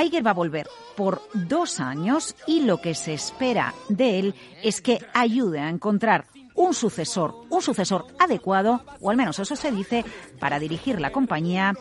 Iger 0.01 0.25
va 0.25 0.31
a 0.31 0.35
volver 0.35 0.67
por 0.95 1.21
dos 1.33 1.79
años 1.79 2.35
y 2.47 2.61
lo 2.61 2.81
que 2.81 2.95
se 2.95 3.13
espera 3.13 3.73
de 3.89 4.19
él 4.19 4.35
es 4.63 4.81
que 4.81 4.99
ayude 5.13 5.59
a 5.59 5.69
encontrar 5.69 6.25
un 6.55 6.73
sucesor, 6.73 7.35
un 7.49 7.61
sucesor 7.61 8.05
adecuado, 8.19 8.83
o 9.01 9.09
al 9.09 9.17
menos 9.17 9.39
eso 9.39 9.55
se 9.55 9.71
dice, 9.71 10.05
para 10.39 10.59
dirigir 10.59 10.99
la 10.99 11.11
compañía 11.11 11.73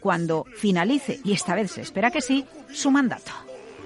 cuando 0.00 0.44
finalice, 0.56 1.20
y 1.24 1.32
esta 1.32 1.54
vez 1.54 1.72
se 1.72 1.82
espera 1.82 2.10
que 2.10 2.20
sí, 2.20 2.44
su 2.72 2.90
mandato. 2.90 3.32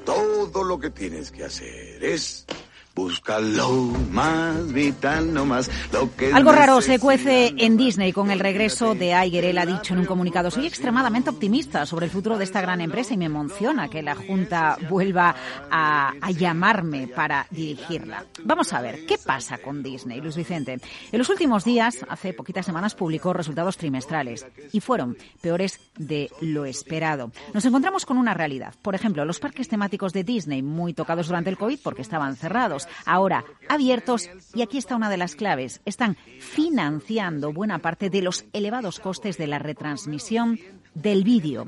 Todo 0.04 0.62
lo 0.64 0.78
que 0.78 0.90
tienes 0.90 1.30
que 1.30 1.44
hacer 1.44 2.04
es 2.04 2.46
Búscalo 2.94 3.70
más 4.12 4.72
vital, 4.72 5.34
no 5.34 5.44
más 5.44 5.68
lo 5.92 6.14
que 6.14 6.32
Algo 6.32 6.52
raro 6.52 6.80
se 6.80 7.00
cuece 7.00 7.52
en 7.58 7.76
Disney 7.76 8.12
con 8.12 8.30
el 8.30 8.38
regreso 8.38 8.94
de 8.94 9.12
Iger. 9.26 9.46
Él 9.46 9.58
ha 9.58 9.66
dicho 9.66 9.94
en 9.94 10.00
un 10.00 10.06
comunicado, 10.06 10.48
soy 10.50 10.66
extremadamente 10.66 11.30
optimista 11.30 11.86
sobre 11.86 12.06
el 12.06 12.12
futuro 12.12 12.38
de 12.38 12.44
esta 12.44 12.60
gran 12.60 12.80
empresa 12.80 13.12
y 13.12 13.16
me 13.16 13.24
emociona 13.24 13.88
que 13.88 14.00
la 14.02 14.14
Junta 14.14 14.78
vuelva 14.88 15.34
a, 15.70 16.12
a 16.20 16.30
llamarme 16.30 17.08
para 17.08 17.48
dirigirla. 17.50 18.26
Vamos 18.44 18.72
a 18.72 18.80
ver, 18.80 19.04
¿qué 19.06 19.18
pasa 19.18 19.58
con 19.58 19.82
Disney, 19.82 20.20
Luis 20.20 20.36
Vicente? 20.36 20.78
En 21.10 21.18
los 21.18 21.28
últimos 21.30 21.64
días, 21.64 21.98
hace 22.08 22.32
poquitas 22.32 22.64
semanas, 22.64 22.94
publicó 22.94 23.32
resultados 23.32 23.76
trimestrales 23.76 24.46
y 24.70 24.80
fueron 24.80 25.16
peores 25.40 25.80
de 25.98 26.30
lo 26.40 26.64
esperado. 26.64 27.32
Nos 27.52 27.64
encontramos 27.64 28.06
con 28.06 28.18
una 28.18 28.34
realidad. 28.34 28.74
Por 28.82 28.94
ejemplo, 28.94 29.24
los 29.24 29.40
parques 29.40 29.68
temáticos 29.68 30.12
de 30.12 30.22
Disney, 30.22 30.62
muy 30.62 30.94
tocados 30.94 31.26
durante 31.26 31.50
el 31.50 31.58
COVID 31.58 31.80
porque 31.82 32.02
estaban 32.02 32.36
cerrados, 32.36 32.83
ahora 33.04 33.44
abiertos 33.68 34.30
y 34.54 34.62
aquí 34.62 34.78
está 34.78 34.96
una 34.96 35.10
de 35.10 35.16
las 35.16 35.36
claves. 35.36 35.80
Están 35.84 36.16
financiando 36.40 37.52
buena 37.52 37.78
parte 37.78 38.10
de 38.10 38.22
los 38.22 38.44
elevados 38.52 39.00
costes 39.00 39.38
de 39.38 39.46
la 39.46 39.58
retransmisión 39.58 40.58
del 40.94 41.24
vídeo. 41.24 41.66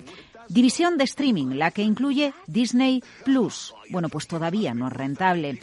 División 0.48 0.96
de 0.96 1.04
streaming, 1.04 1.56
la 1.56 1.72
que 1.72 1.82
incluye 1.82 2.32
Disney 2.46 3.02
Plus. 3.24 3.74
Bueno, 3.90 4.08
pues 4.08 4.28
todavía 4.28 4.74
no 4.74 4.86
es 4.88 4.92
rentable. 4.92 5.60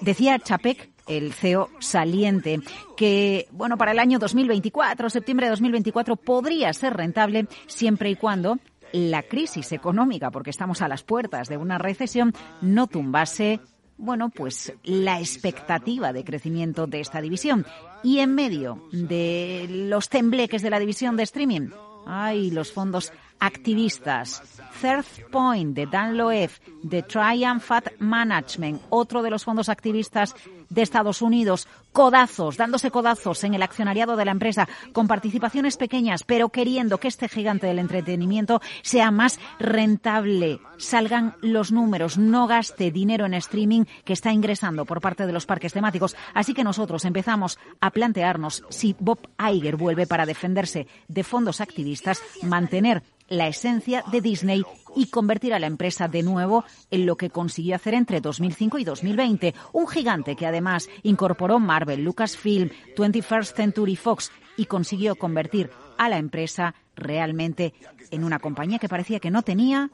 Decía 0.00 0.38
Chapek 0.38 0.90
el 1.06 1.32
CEO 1.32 1.70
saliente, 1.78 2.60
que 2.96 3.46
bueno, 3.52 3.78
para 3.78 3.92
el 3.92 3.98
año 3.98 4.18
2024, 4.18 5.08
septiembre 5.08 5.46
de 5.46 5.50
2024, 5.50 6.16
podría 6.16 6.72
ser 6.72 6.94
rentable 6.94 7.46
siempre 7.66 8.10
y 8.10 8.16
cuando 8.16 8.58
la 8.92 9.22
crisis 9.22 9.72
económica, 9.72 10.30
porque 10.30 10.50
estamos 10.50 10.82
a 10.82 10.88
las 10.88 11.02
puertas 11.02 11.48
de 11.48 11.56
una 11.56 11.78
recesión, 11.78 12.34
no 12.60 12.86
tumbase 12.86 13.60
bueno, 13.98 14.28
pues 14.28 14.72
la 14.84 15.18
expectativa 15.20 16.12
de 16.12 16.24
crecimiento 16.24 16.86
de 16.86 17.00
esta 17.00 17.20
división. 17.20 17.66
Y 18.02 18.18
en 18.18 18.34
medio 18.34 18.86
de 18.92 19.66
los 19.68 20.08
tembleques 20.08 20.62
de 20.62 20.70
la 20.70 20.78
división 20.78 21.16
de 21.16 21.22
streaming, 21.22 21.70
hay 22.06 22.50
los 22.50 22.72
fondos 22.72 23.12
activistas. 23.40 24.42
Third 24.80 25.30
Point 25.30 25.74
de 25.74 25.86
Dan 25.86 26.16
Loef, 26.16 26.58
de 26.82 27.02
Triumphat 27.02 27.98
Management, 27.98 28.82
otro 28.90 29.22
de 29.22 29.30
los 29.30 29.44
fondos 29.44 29.68
activistas 29.68 30.34
de 30.68 30.82
Estados 30.82 31.22
Unidos, 31.22 31.68
codazos, 31.92 32.56
dándose 32.56 32.90
codazos 32.90 33.44
en 33.44 33.54
el 33.54 33.62
accionariado 33.62 34.16
de 34.16 34.24
la 34.24 34.32
empresa, 34.32 34.68
con 34.92 35.08
participaciones 35.08 35.76
pequeñas, 35.76 36.24
pero 36.24 36.48
queriendo 36.48 36.98
que 36.98 37.08
este 37.08 37.28
gigante 37.28 37.66
del 37.66 37.78
entretenimiento 37.78 38.60
sea 38.82 39.10
más 39.10 39.38
rentable, 39.58 40.60
salgan 40.78 41.34
los 41.40 41.72
números, 41.72 42.18
no 42.18 42.46
gaste 42.46 42.90
dinero 42.90 43.26
en 43.26 43.34
streaming 43.34 43.84
que 44.04 44.12
está 44.12 44.32
ingresando 44.32 44.84
por 44.84 45.00
parte 45.00 45.26
de 45.26 45.32
los 45.32 45.46
parques 45.46 45.72
temáticos. 45.72 46.16
Así 46.34 46.54
que 46.54 46.64
nosotros 46.64 47.04
empezamos 47.04 47.58
a 47.80 47.90
plantearnos 47.90 48.62
si 48.68 48.94
Bob 48.98 49.20
Iger 49.38 49.76
vuelve 49.76 50.06
para 50.06 50.26
defenderse 50.26 50.86
de 51.08 51.24
fondos 51.24 51.60
activistas, 51.60 52.20
mantener 52.42 53.02
la 53.28 53.48
esencia 53.48 54.04
de 54.10 54.20
Disney 54.20 54.62
y 54.96 55.06
convertir 55.06 55.54
a 55.54 55.60
la 55.60 55.68
empresa 55.68 56.08
de 56.08 56.22
nuevo 56.22 56.64
en 56.90 57.06
lo 57.06 57.16
que 57.16 57.30
consiguió 57.30 57.76
hacer 57.76 57.94
entre 57.94 58.20
2005 58.20 58.78
y 58.78 58.84
2020. 58.84 59.54
Un 59.72 59.86
gigante 59.86 60.34
que 60.34 60.46
además 60.46 60.88
incorporó 61.02 61.60
Marvel, 61.60 62.02
Lucasfilm, 62.02 62.70
21st 62.96 63.54
Century 63.54 63.94
Fox 63.94 64.32
y 64.56 64.64
consiguió 64.66 65.14
convertir 65.14 65.70
a 65.98 66.08
la 66.08 66.18
empresa 66.18 66.74
realmente 66.96 67.74
en 68.10 68.24
una 68.24 68.38
compañía 68.38 68.78
que 68.78 68.88
parecía 68.88 69.20
que 69.20 69.30
no 69.30 69.42
tenía 69.42 69.90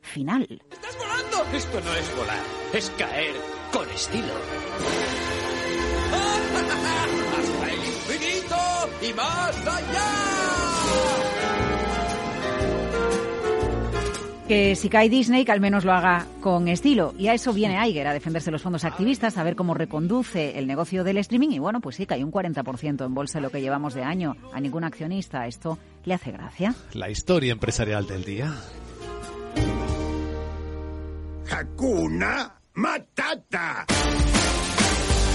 final. 0.00 0.62
¡Estás 0.70 0.96
volando! 0.98 1.56
Esto 1.56 1.80
no 1.80 1.94
es 1.94 2.16
volar, 2.16 2.42
es 2.72 2.90
caer 2.90 3.34
con 3.72 3.88
estilo. 3.90 4.26
¡Hasta 7.38 7.72
el 7.72 7.78
infinito 7.78 8.56
y 9.00 9.12
más 9.14 9.66
allá! 9.66 10.21
Que 14.48 14.76
si 14.76 14.88
cae 14.88 15.08
Disney, 15.08 15.44
que 15.44 15.52
al 15.52 15.60
menos 15.60 15.84
lo 15.84 15.92
haga 15.92 16.26
con 16.40 16.68
estilo. 16.68 17.14
Y 17.18 17.28
a 17.28 17.34
eso 17.34 17.52
viene 17.52 17.86
Iger, 17.88 18.06
a 18.06 18.12
defenderse 18.12 18.50
los 18.50 18.62
fondos 18.62 18.84
activistas, 18.84 19.38
a 19.38 19.42
ver 19.42 19.56
cómo 19.56 19.74
reconduce 19.74 20.58
el 20.58 20.66
negocio 20.66 21.04
del 21.04 21.18
streaming. 21.18 21.50
Y 21.50 21.58
bueno, 21.58 21.80
pues 21.80 21.96
sí, 21.96 22.06
cae 22.06 22.24
un 22.24 22.32
40% 22.32 23.04
en 23.04 23.14
bolsa 23.14 23.40
lo 23.40 23.50
que 23.50 23.60
llevamos 23.60 23.94
de 23.94 24.02
año. 24.02 24.36
A 24.52 24.60
ningún 24.60 24.84
accionista 24.84 25.46
esto 25.46 25.78
le 26.04 26.14
hace 26.14 26.32
gracia. 26.32 26.74
La 26.94 27.10
historia 27.10 27.52
empresarial 27.52 28.06
del 28.06 28.24
día. 28.24 28.54
Hakuna 31.50 32.54
Matata. 32.74 33.86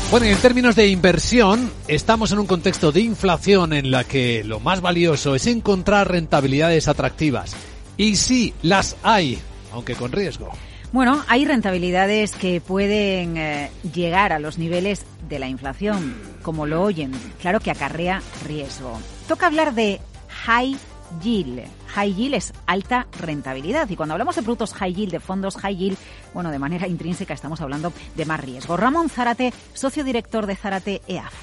Bueno, 0.10 0.26
y 0.26 0.30
en 0.30 0.38
términos 0.38 0.76
de 0.76 0.88
inversión, 0.88 1.70
estamos 1.89 2.32
en 2.32 2.39
un 2.39 2.48
contexto 2.48 2.93
de 2.93 3.02
inflación 3.02 3.74
en 3.74 3.91
la 3.91 4.06
que 4.06 4.43
lo 4.46 4.62
más 4.62 4.80
valioso 4.80 5.36
es 5.36 5.48
encontrar 5.48 6.10
rentabilidades 6.10 6.88
atractivas. 6.88 7.56
Y 7.98 8.16
sí, 8.16 8.54
las 8.62 8.96
hay, 9.02 9.40
aunque 9.72 9.96
con 9.96 10.12
riesgo. 10.12 10.52
Bueno, 10.94 11.24
hay 11.28 11.46
rentabilidades 11.46 12.34
que 12.34 12.62
pueden 12.62 13.36
eh, 13.38 13.70
llegar 13.94 14.32
a 14.32 14.40
los 14.40 14.58
niveles 14.58 15.06
de 15.28 15.40
la 15.40 15.50
inflación, 15.50 16.16
como 16.44 16.66
lo 16.66 16.82
oyen. 16.82 17.12
Claro 17.42 17.60
que 17.60 17.72
acarrea 17.72 18.22
riesgo. 18.46 18.98
Toca 19.28 19.48
hablar 19.48 19.74
de 19.74 20.00
high 20.30 20.78
yield. 21.22 21.64
High 21.88 22.14
yield 22.14 22.36
es 22.36 22.54
alta 22.68 23.08
rentabilidad 23.20 23.90
y 23.90 23.96
cuando 23.96 24.14
hablamos 24.14 24.36
de 24.36 24.44
productos 24.44 24.74
high 24.76 24.94
yield, 24.94 25.12
de 25.12 25.20
fondos 25.20 25.58
high 25.58 25.76
yield, 25.76 25.98
bueno, 26.34 26.52
de 26.52 26.60
manera 26.60 26.88
intrínseca 26.88 27.34
estamos 27.34 27.60
hablando 27.62 27.92
de 28.16 28.26
más 28.26 28.40
riesgo. 28.40 28.78
Ramón 28.78 29.10
Zárate, 29.10 29.52
socio 29.74 30.04
director 30.04 30.46
de 30.46 30.56
Zárate 30.56 31.02
EAF. 31.08 31.34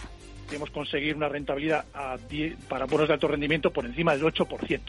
Queremos 0.46 0.70
conseguir 0.70 1.16
una 1.16 1.28
rentabilidad 1.28 1.84
para 2.68 2.86
bonos 2.86 3.08
de 3.08 3.14
alto 3.14 3.28
rendimiento 3.28 3.72
por 3.72 3.84
encima 3.86 4.12
del 4.12 4.22
8%. 4.22 4.80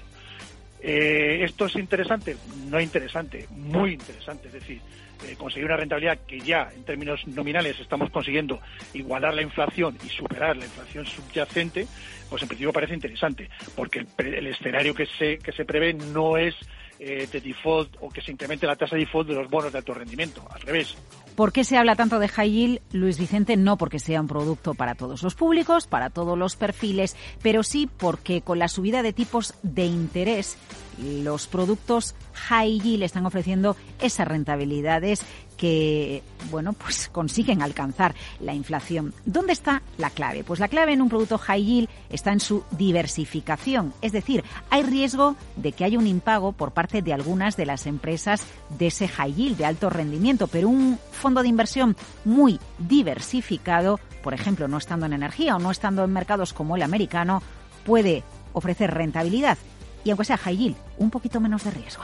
Eh, 0.87 1.43
¿Esto 1.43 1.65
es 1.65 1.75
interesante? 1.77 2.37
No 2.69 2.79
interesante, 2.79 3.47
muy 3.49 3.93
interesante. 3.93 4.49
Es 4.49 4.53
decir, 4.53 4.79
eh, 5.25 5.35
conseguir 5.35 5.65
una 5.65 5.77
rentabilidad 5.77 6.19
que 6.27 6.39
ya 6.39 6.69
en 6.75 6.83
términos 6.83 7.25
nominales 7.25 7.79
estamos 7.79 8.11
consiguiendo 8.11 8.59
igualar 8.93 9.33
la 9.33 9.41
inflación 9.41 9.97
y 10.05 10.09
superar 10.09 10.55
la 10.55 10.65
inflación 10.65 11.07
subyacente, 11.07 11.87
pues 12.29 12.43
en 12.43 12.47
principio 12.47 12.71
parece 12.71 12.93
interesante, 12.93 13.49
porque 13.75 14.05
el, 14.19 14.45
escenario 14.45 14.93
que 14.93 15.07
se, 15.07 15.39
que 15.39 15.51
se 15.53 15.65
prevé 15.65 15.95
no 15.95 16.37
es 16.37 16.53
eh, 16.99 17.27
de 17.31 17.41
default 17.41 17.97
o 18.01 18.09
que 18.09 18.21
se 18.21 18.31
incremente 18.31 18.67
la 18.67 18.75
tasa 18.75 18.95
de 18.95 19.05
default 19.05 19.27
de 19.27 19.33
los 19.33 19.49
bonos 19.49 19.71
de 19.71 19.79
alto 19.79 19.95
rendimiento, 19.95 20.47
al 20.53 20.61
revés. 20.61 20.95
¿Por 21.35 21.51
qué 21.51 21.65
se 21.65 21.77
habla 21.77 21.97
tanto 21.97 22.19
de 22.19 22.29
high 22.29 22.49
yield, 22.49 22.81
Luis 22.93 23.19
Vicente? 23.19 23.57
No 23.57 23.77
porque 23.77 23.99
sea 23.99 24.21
un 24.21 24.27
producto 24.27 24.73
para 24.73 24.95
todos 24.95 25.21
los 25.21 25.35
públicos, 25.35 25.85
para 25.85 26.09
todos 26.09 26.37
los 26.37 26.55
perfiles, 26.55 27.17
pero 27.41 27.61
sí 27.61 27.89
porque 27.97 28.41
con 28.41 28.57
la 28.57 28.69
subida 28.69 29.03
de 29.03 29.11
tipos 29.11 29.53
de 29.61 29.85
interés, 29.85 30.57
los 30.97 31.47
productos 31.47 32.15
high 32.33 32.79
yield 32.79 33.03
están 33.03 33.25
ofreciendo 33.25 33.75
esas 33.99 34.27
rentabilidades 34.27 35.21
que, 35.55 36.21
bueno, 36.51 36.73
pues 36.73 37.09
consiguen 37.09 37.61
alcanzar 37.61 38.13
la 38.39 38.53
inflación. 38.53 39.13
¿Dónde 39.25 39.53
está 39.53 39.81
la 39.97 40.09
clave? 40.09 40.43
Pues 40.43 40.59
la 40.59 40.67
clave 40.67 40.93
en 40.93 41.01
un 41.01 41.09
producto 41.09 41.37
high 41.37 41.63
yield 41.63 41.89
está 42.09 42.31
en 42.33 42.39
su 42.39 42.63
diversificación. 42.71 43.93
Es 44.01 44.11
decir, 44.11 44.43
hay 44.69 44.83
riesgo 44.83 45.35
de 45.55 45.71
que 45.71 45.85
haya 45.85 45.97
un 45.97 46.07
impago 46.07 46.51
por 46.51 46.71
parte 46.71 47.01
de 47.01 47.13
algunas 47.13 47.55
de 47.57 47.65
las 47.65 47.87
empresas 47.87 48.43
de 48.77 48.87
ese 48.87 49.07
high 49.07 49.33
yield, 49.33 49.57
de 49.57 49.65
alto 49.65 49.89
rendimiento, 49.89 50.47
pero 50.47 50.69
un 50.69 50.99
fondo 51.11 51.41
de 51.41 51.49
inversión 51.49 51.95
muy 52.25 52.59
diversificado, 52.77 53.99
por 54.23 54.33
ejemplo, 54.33 54.67
no 54.67 54.77
estando 54.77 55.05
en 55.05 55.13
energía 55.13 55.55
o 55.55 55.59
no 55.59 55.71
estando 55.71 56.03
en 56.03 56.11
mercados 56.11 56.53
como 56.53 56.75
el 56.75 56.83
americano, 56.83 57.41
puede 57.85 58.23
ofrecer 58.53 58.91
rentabilidad 58.91 59.57
y 60.05 60.11
aunque 60.11 60.23
sea 60.23 60.37
high 60.37 60.55
yield, 60.55 60.77
un 60.97 61.09
poquito 61.09 61.41
menos 61.41 61.65
de 61.65 61.71
riesgo. 61.71 62.03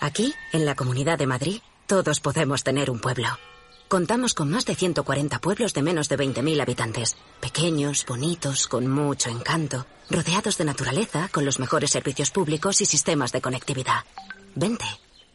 Aquí, 0.00 0.34
en 0.52 0.64
la 0.64 0.74
Comunidad 0.74 1.18
de 1.18 1.26
Madrid, 1.26 1.60
todos 1.86 2.20
podemos 2.20 2.62
tener 2.62 2.90
un 2.90 3.00
pueblo. 3.00 3.28
Contamos 3.88 4.34
con 4.34 4.50
más 4.50 4.64
de 4.64 4.74
140 4.74 5.38
pueblos 5.38 5.72
de 5.72 5.82
menos 5.82 6.08
de 6.08 6.18
20.000 6.18 6.60
habitantes. 6.60 7.16
Pequeños, 7.40 8.04
bonitos, 8.04 8.66
con 8.66 8.88
mucho 8.88 9.30
encanto, 9.30 9.86
rodeados 10.10 10.58
de 10.58 10.64
naturaleza, 10.64 11.28
con 11.32 11.44
los 11.44 11.60
mejores 11.60 11.90
servicios 11.90 12.32
públicos 12.32 12.80
y 12.80 12.86
sistemas 12.86 13.30
de 13.30 13.40
conectividad. 13.40 14.04
Vente, 14.56 14.86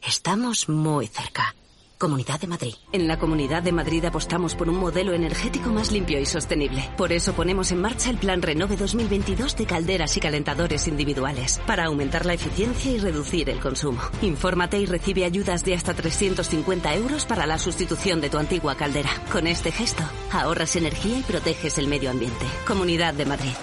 estamos 0.01 0.67
muy 0.67 1.07
cerca. 1.07 1.55
Comunidad 2.01 2.39
de 2.39 2.47
Madrid. 2.47 2.73
En 2.91 3.07
la 3.07 3.19
Comunidad 3.19 3.61
de 3.61 3.71
Madrid 3.71 4.03
apostamos 4.05 4.55
por 4.55 4.67
un 4.67 4.79
modelo 4.79 5.13
energético 5.13 5.69
más 5.69 5.91
limpio 5.91 6.19
y 6.19 6.25
sostenible. 6.25 6.89
Por 6.97 7.11
eso 7.11 7.33
ponemos 7.33 7.71
en 7.71 7.79
marcha 7.79 8.09
el 8.09 8.17
Plan 8.17 8.41
Renove 8.41 8.75
2022 8.75 9.55
de 9.55 9.67
calderas 9.67 10.17
y 10.17 10.19
calentadores 10.19 10.87
individuales, 10.87 11.61
para 11.67 11.85
aumentar 11.85 12.25
la 12.25 12.33
eficiencia 12.33 12.91
y 12.91 12.97
reducir 12.97 13.51
el 13.51 13.59
consumo. 13.59 14.01
Infórmate 14.23 14.79
y 14.79 14.87
recibe 14.87 15.25
ayudas 15.25 15.63
de 15.63 15.75
hasta 15.75 15.93
350 15.93 16.95
euros 16.95 17.25
para 17.25 17.45
la 17.45 17.59
sustitución 17.59 18.19
de 18.19 18.31
tu 18.31 18.39
antigua 18.39 18.73
caldera. 18.73 19.11
Con 19.31 19.45
este 19.45 19.71
gesto, 19.71 20.01
ahorras 20.31 20.75
energía 20.75 21.19
y 21.19 21.21
proteges 21.21 21.77
el 21.77 21.85
medio 21.85 22.09
ambiente. 22.09 22.47
Comunidad 22.65 23.13
de 23.13 23.25
Madrid. 23.27 23.53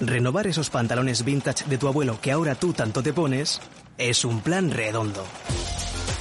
Renovar 0.00 0.48
esos 0.48 0.68
pantalones 0.68 1.24
vintage 1.24 1.66
de 1.66 1.78
tu 1.78 1.86
abuelo 1.86 2.18
que 2.20 2.32
ahora 2.32 2.56
tú 2.56 2.72
tanto 2.72 3.04
te 3.04 3.12
pones 3.12 3.60
es 3.98 4.24
un 4.24 4.40
plan 4.40 4.72
redondo 4.72 5.24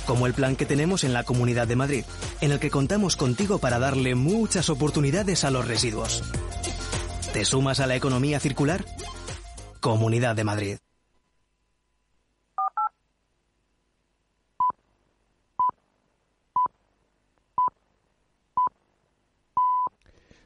como 0.10 0.26
el 0.26 0.34
plan 0.34 0.56
que 0.56 0.65
tenemos 0.65 1.04
en 1.04 1.13
la 1.13 1.24
Comunidad 1.24 1.67
de 1.67 1.76
Madrid, 1.76 2.04
en 2.41 2.52
el 2.52 2.60
que 2.60 2.72
contamos 2.72 3.15
contigo 3.15 3.60
para 3.60 3.78
darle 3.78 4.15
muchas 4.15 4.72
oportunidades 4.72 5.43
a 5.43 5.52
los 5.52 5.67
residuos. 5.67 6.24
¿Te 7.32 7.45
sumas 7.45 7.80
a 7.80 7.86
la 7.86 7.95
economía 7.95 8.39
circular? 8.39 8.84
Comunidad 9.80 10.36
de 10.36 10.43
Madrid. 10.43 10.78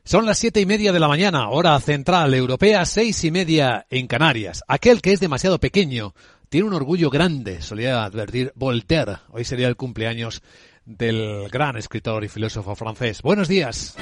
Son 0.04 0.26
las 0.26 0.38
siete 0.38 0.60
y 0.60 0.66
media 0.66 0.92
de 0.92 1.00
la 1.00 1.08
mañana, 1.08 1.50
hora 1.50 1.80
central 1.80 2.34
europea, 2.34 2.86
seis 2.86 3.24
y 3.24 3.32
media 3.32 3.88
en 3.90 4.08
Canarias. 4.08 4.62
Aquel 4.68 5.02
que 5.02 5.14
es 5.14 5.22
demasiado 5.22 5.62
pequeño 5.62 6.14
tiene 6.54 6.68
un 6.68 6.76
orgullo 6.76 7.10
grande, 7.10 7.64
solía 7.64 8.04
advertir 8.04 8.54
Voltaire. 8.54 9.18
Hoy 9.30 9.44
sería 9.44 9.68
el 9.68 9.76
cumpleaños 9.76 10.44
del 10.86 11.50
gran 11.50 11.78
escritor 11.78 12.24
y 12.24 12.28
filósofo 12.28 12.76
francés. 12.76 13.24
Buenos 13.24 13.48
días. 13.48 13.96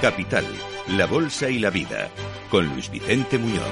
Capital, 0.00 0.44
la 0.86 1.06
Bolsa 1.06 1.50
y 1.50 1.58
la 1.58 1.70
Vida, 1.70 2.08
con 2.50 2.66
Luis 2.66 2.90
Vicente 2.90 3.38
Muñoz. 3.38 3.62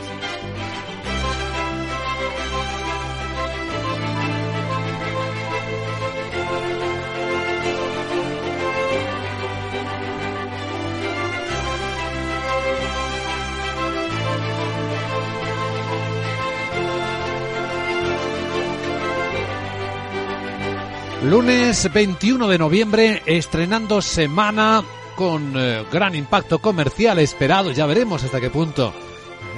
Lunes 21.25 21.93
21 21.93 22.49
de 22.49 22.59
noviembre, 22.59 23.23
estrenando 23.27 24.01
semana 24.01 24.83
con 25.19 25.55
eh, 25.57 25.85
gran 25.91 26.15
impacto 26.15 26.61
comercial 26.61 27.19
esperado, 27.19 27.73
ya 27.73 27.87
veremos 27.87 28.23
hasta 28.23 28.41
qué 28.41 28.51
punto. 28.51 28.95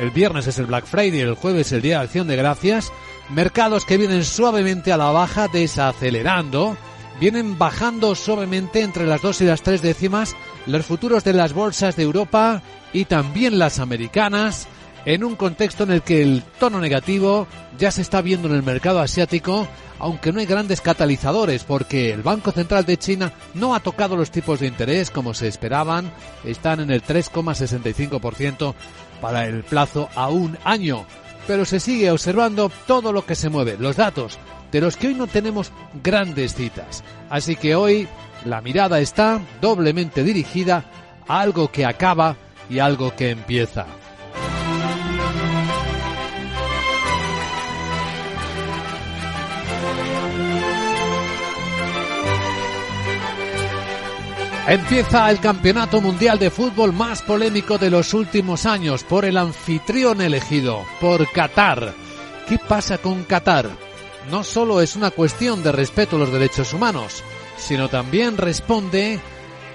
El 0.00 0.10
viernes 0.10 0.46
es 0.46 0.58
el 0.58 0.64
Black 0.64 0.86
Friday, 0.86 1.20
el 1.20 1.34
jueves 1.34 1.70
el 1.72 1.82
Día 1.82 1.98
de 1.98 2.04
Acción 2.04 2.28
de 2.28 2.36
Gracias. 2.36 2.90
Mercados 3.28 3.84
que 3.84 3.98
vienen 3.98 4.24
suavemente 4.24 4.90
a 4.90 4.96
la 4.96 5.10
baja, 5.10 5.48
desacelerando. 5.48 6.78
Vienen 7.20 7.58
bajando 7.58 8.14
suavemente 8.14 8.80
entre 8.80 9.04
las 9.04 9.20
dos 9.20 9.42
y 9.42 9.44
las 9.44 9.60
tres 9.60 9.82
décimas 9.82 10.34
los 10.64 10.86
futuros 10.86 11.24
de 11.24 11.34
las 11.34 11.52
bolsas 11.52 11.94
de 11.94 12.04
Europa 12.04 12.62
y 12.94 13.04
también 13.04 13.58
las 13.58 13.80
americanas, 13.80 14.66
en 15.04 15.24
un 15.24 15.36
contexto 15.36 15.84
en 15.84 15.92
el 15.92 16.02
que 16.02 16.22
el 16.22 16.42
tono 16.58 16.80
negativo 16.80 17.46
ya 17.78 17.90
se 17.90 18.02
está 18.02 18.20
viendo 18.20 18.48
en 18.48 18.54
el 18.54 18.62
mercado 18.62 19.00
asiático 19.00 19.66
aunque 20.00 20.32
no 20.32 20.40
hay 20.40 20.46
grandes 20.46 20.80
catalizadores 20.80 21.62
porque 21.62 22.12
el 22.12 22.22
Banco 22.22 22.50
Central 22.50 22.84
de 22.86 22.96
China 22.96 23.32
no 23.54 23.74
ha 23.74 23.80
tocado 23.80 24.16
los 24.16 24.30
tipos 24.30 24.58
de 24.58 24.66
interés 24.66 25.10
como 25.10 25.34
se 25.34 25.46
esperaban, 25.46 26.10
están 26.42 26.80
en 26.80 26.90
el 26.90 27.04
3,65% 27.04 28.74
para 29.20 29.46
el 29.46 29.62
plazo 29.62 30.08
a 30.14 30.28
un 30.30 30.58
año, 30.64 31.04
pero 31.46 31.64
se 31.64 31.78
sigue 31.78 32.10
observando 32.10 32.72
todo 32.86 33.12
lo 33.12 33.26
que 33.26 33.34
se 33.34 33.50
mueve, 33.50 33.76
los 33.78 33.96
datos, 33.96 34.38
de 34.72 34.80
los 34.80 34.96
que 34.96 35.08
hoy 35.08 35.14
no 35.14 35.26
tenemos 35.26 35.70
grandes 36.02 36.54
citas. 36.54 37.04
Así 37.28 37.54
que 37.54 37.74
hoy 37.74 38.08
la 38.46 38.62
mirada 38.62 39.00
está 39.00 39.40
doblemente 39.60 40.24
dirigida 40.24 40.84
a 41.28 41.40
algo 41.40 41.70
que 41.70 41.84
acaba 41.84 42.36
y 42.70 42.78
algo 42.78 43.14
que 43.14 43.30
empieza. 43.30 43.86
Empieza 54.70 55.28
el 55.32 55.40
Campeonato 55.40 56.00
Mundial 56.00 56.38
de 56.38 56.48
Fútbol 56.48 56.92
más 56.92 57.22
polémico 57.22 57.76
de 57.76 57.90
los 57.90 58.14
últimos 58.14 58.66
años 58.66 59.02
por 59.02 59.24
el 59.24 59.36
anfitrión 59.36 60.20
elegido, 60.20 60.84
por 61.00 61.28
Qatar. 61.32 61.92
¿Qué 62.48 62.56
pasa 62.56 62.98
con 62.98 63.24
Qatar? 63.24 63.68
No 64.30 64.44
solo 64.44 64.80
es 64.80 64.94
una 64.94 65.10
cuestión 65.10 65.64
de 65.64 65.72
respeto 65.72 66.14
a 66.14 66.18
los 66.20 66.30
derechos 66.30 66.72
humanos, 66.72 67.24
sino 67.56 67.88
también 67.88 68.36
responde 68.36 69.18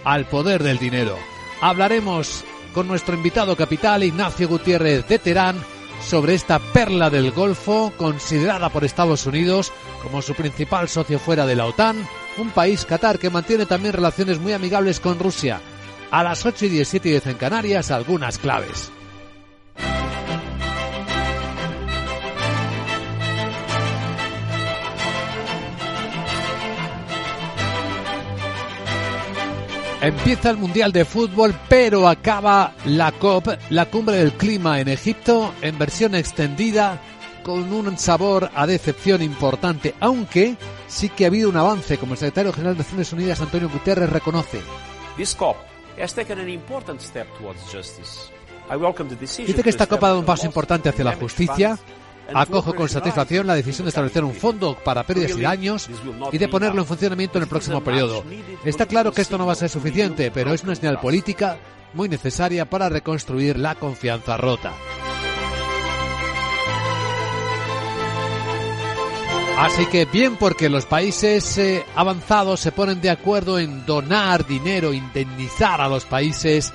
al 0.05 0.29
poder 0.29 0.63
del 0.63 0.79
dinero. 0.79 1.17
Hablaremos 1.59 2.45
con 2.73 2.87
nuestro 2.87 3.15
invitado 3.15 3.57
capital 3.57 4.01
Ignacio 4.01 4.47
Gutiérrez 4.47 5.05
de 5.09 5.19
Terán 5.19 5.57
sobre 6.07 6.35
esta 6.35 6.59
perla 6.59 7.09
del 7.09 7.31
Golfo, 7.31 7.91
considerada 7.97 8.69
por 8.69 8.85
Estados 8.85 9.25
Unidos 9.25 9.73
como 10.01 10.21
su 10.21 10.35
principal 10.35 10.87
socio 10.87 11.19
fuera 11.19 11.45
de 11.45 11.57
la 11.57 11.65
OTAN, 11.65 11.97
un 12.37 12.49
país, 12.49 12.85
Qatar, 12.85 13.19
que 13.19 13.29
mantiene 13.29 13.65
también 13.65 13.93
relaciones 13.93 14.39
muy 14.39 14.53
amigables 14.53 14.99
con 14.99 15.19
Rusia. 15.19 15.61
A 16.11 16.23
las 16.23 16.45
8 16.45 16.65
y 16.65 16.69
17 16.69 17.07
y 17.07 17.11
10 17.11 17.27
en 17.27 17.37
Canarias, 17.37 17.91
algunas 17.91 18.37
claves. 18.37 18.91
Empieza 30.05 30.51
el 30.51 30.57
Mundial 30.57 30.91
de 30.91 31.03
Fútbol, 31.03 31.55
pero 31.67 32.07
acaba 32.07 32.75
la 32.85 33.11
COP, 33.11 33.47
la 33.71 33.87
cumbre 33.87 34.17
del 34.17 34.33
clima 34.33 34.79
en 34.79 34.87
Egipto, 34.87 35.51
en 35.63 35.79
versión 35.79 36.13
extendida, 36.13 37.01
con 37.45 37.71
un 37.71 37.95
sabor 37.99 38.49
a 38.55 38.65
decepción 38.65 39.21
importante, 39.21 39.93
aunque 39.99 40.57
sí 40.87 41.09
que 41.09 41.25
ha 41.25 41.27
habido 41.27 41.47
un 41.47 41.57
avance, 41.57 41.99
como 41.99 42.13
el 42.13 42.17
secretario 42.17 42.51
general 42.51 42.73
de 42.73 42.79
Naciones 42.79 43.13
Unidas, 43.13 43.39
Antonio 43.39 43.69
Guterres, 43.69 44.09
reconoce. 44.09 44.61
Dice 49.45 49.61
que 49.61 49.69
esta 49.69 49.85
COP 49.85 50.03
ha 50.03 50.07
dado 50.07 50.19
un 50.19 50.25
paso 50.25 50.47
importante 50.47 50.89
hacia 50.89 51.05
la 51.05 51.15
justicia, 51.15 51.77
Acojo 52.33 52.73
con 52.73 52.89
satisfacción 52.89 53.45
la 53.45 53.53
decisión 53.53 53.85
de 53.85 53.89
establecer 53.89 54.23
un 54.23 54.33
fondo 54.33 54.75
para 54.83 55.03
pérdidas 55.03 55.37
y 55.37 55.41
daños 55.41 55.87
y 56.31 56.39
de 56.39 56.47
ponerlo 56.47 56.81
en 56.81 56.87
funcionamiento 56.87 57.37
en 57.37 57.43
el 57.43 57.47
próximo 57.47 57.83
periodo. 57.83 58.23
Está 58.63 58.87
claro 58.87 59.11
que 59.11 59.21
esto 59.21 59.37
no 59.37 59.45
va 59.45 59.51
a 59.53 59.55
ser 59.55 59.69
suficiente, 59.69 60.31
pero 60.31 60.51
es 60.51 60.63
una 60.63 60.73
señal 60.73 60.99
política 60.99 61.59
muy 61.93 62.09
necesaria 62.09 62.67
para 62.67 62.89
reconstruir 62.89 63.59
la 63.59 63.75
confianza 63.75 64.37
rota. 64.37 64.73
Así 69.57 69.85
que 69.85 70.03
bien 70.05 70.35
porque 70.35 70.69
los 70.69 70.85
países 70.85 71.57
eh, 71.57 71.85
avanzados 71.95 72.59
se 72.59 72.73
ponen 72.73 72.99
de 72.99 73.09
acuerdo 73.09 73.57
en 73.57 73.85
donar 73.85 74.45
dinero, 74.45 74.93
indemnizar 74.93 75.79
a 75.79 75.87
los 75.87 76.03
países 76.03 76.73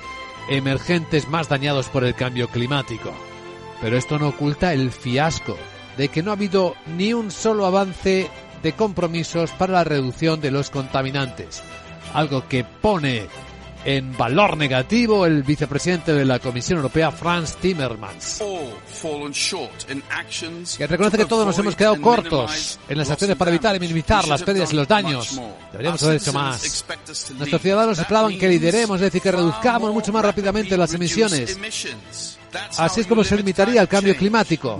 emergentes 0.49 1.27
más 1.27 1.47
dañados 1.47 1.89
por 1.89 2.03
el 2.03 2.15
cambio 2.15 2.47
climático. 2.47 3.13
Pero 3.81 3.97
esto 3.97 4.17
no 4.17 4.29
oculta 4.29 4.73
el 4.73 4.91
fiasco 4.91 5.57
de 5.95 6.07
que 6.09 6.23
no 6.23 6.31
ha 6.31 6.33
habido 6.33 6.75
ni 6.97 7.13
un 7.13 7.29
solo 7.29 7.67
avance 7.67 8.29
de 8.63 8.73
compromisos 8.73 9.51
para 9.51 9.73
la 9.73 9.83
reducción 9.83 10.41
de 10.41 10.49
los 10.49 10.71
contaminantes, 10.71 11.61
algo 12.13 12.47
que 12.47 12.63
pone 12.63 13.27
en 13.83 14.15
valor 14.15 14.57
negativo 14.57 15.25
el 15.25 15.43
vicepresidente 15.43 16.13
de 16.13 16.25
la 16.25 16.39
Comisión 16.39 16.77
Europea, 16.77 17.11
Franz 17.11 17.55
Timmermans, 17.55 18.41
que 20.77 20.87
reconoce 20.87 21.17
que 21.17 21.25
todos 21.25 21.45
nos 21.45 21.57
hemos 21.57 21.75
quedado 21.75 21.99
cortos 22.01 22.79
en 22.87 22.97
las 22.97 23.09
acciones 23.09 23.35
para 23.37 23.51
evitar 23.51 23.75
y 23.75 23.79
minimizar 23.79 24.27
las 24.27 24.43
pérdidas 24.43 24.71
y 24.73 24.75
los 24.75 24.87
daños. 24.87 25.39
Deberíamos 25.71 26.03
haber 26.03 26.17
hecho 26.17 26.33
más. 26.33 26.85
Nuestros 27.37 27.61
ciudadanos 27.61 27.97
esperaban 27.97 28.37
que 28.37 28.47
lideremos, 28.47 28.97
es 28.97 29.01
decir, 29.01 29.21
que 29.21 29.31
reduzcamos 29.31 29.93
mucho 29.93 30.11
más 30.11 30.23
rápidamente 30.23 30.77
las 30.77 30.93
emisiones. 30.93 31.57
Así 32.77 33.01
es 33.01 33.07
como 33.07 33.23
se 33.23 33.37
limitaría 33.37 33.81
el 33.81 33.87
cambio 33.87 34.15
climático. 34.15 34.77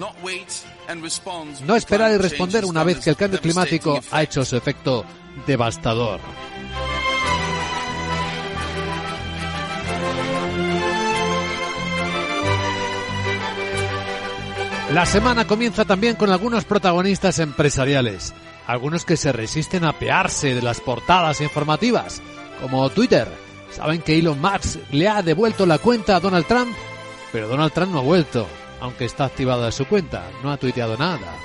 No 1.66 1.76
esperar 1.76 2.12
y 2.12 2.18
responder 2.18 2.66
una 2.66 2.84
vez 2.84 3.00
que 3.00 3.10
el 3.10 3.16
cambio 3.16 3.40
climático 3.40 4.00
ha 4.12 4.24
hecho 4.24 4.44
su 4.44 4.58
efecto 4.58 5.06
devastador. 5.48 6.20
La 14.94 15.06
semana 15.06 15.48
comienza 15.48 15.86
también 15.86 16.18
con 16.18 16.32
algunos 16.32 16.66
protagonistas 16.66 17.40
empresariales, 17.40 18.34
algunos 18.68 19.06
que 19.06 19.16
se 19.16 19.32
resisten 19.32 19.86
a 19.86 19.94
pearse 19.94 20.54
de 20.54 20.62
las 20.62 20.82
portadas 20.82 21.40
informativas, 21.40 22.22
como 22.60 22.90
Twitter. 22.90 23.26
Saben 23.72 24.02
que 24.02 24.20
Elon 24.20 24.42
Musk 24.42 24.80
le 24.92 25.08
ha 25.08 25.22
devuelto 25.22 25.66
la 25.66 25.78
cuenta 25.78 26.18
a 26.18 26.20
Donald 26.20 26.46
Trump, 26.46 26.76
pero 27.32 27.48
Donald 27.48 27.72
Trump 27.72 27.94
no 27.94 28.00
ha 28.00 28.04
vuelto, 28.04 28.46
aunque 28.82 29.06
está 29.06 29.24
activada 29.24 29.72
su 29.72 29.86
cuenta, 29.86 30.30
no 30.44 30.52
ha 30.52 30.58
tuiteado 30.58 30.98
nada. 30.98 31.38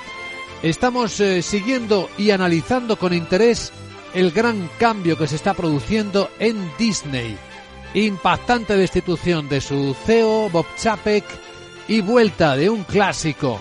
Estamos 0.64 1.20
eh, 1.20 1.40
siguiendo 1.40 2.10
y 2.18 2.32
analizando 2.32 2.98
con 2.98 3.14
interés 3.14 3.72
el 4.12 4.32
gran 4.32 4.68
cambio 4.80 5.16
que 5.16 5.28
se 5.28 5.36
está 5.36 5.54
produciendo 5.54 6.30
en 6.40 6.68
Disney. 6.78 7.38
Impactante 7.94 8.76
destitución 8.76 9.48
de 9.48 9.60
su 9.60 9.94
CEO 10.04 10.50
Bob 10.50 10.66
Chapek 10.76 11.45
y 11.88 12.00
vuelta 12.00 12.56
de 12.56 12.70
un 12.70 12.84
clásico, 12.84 13.60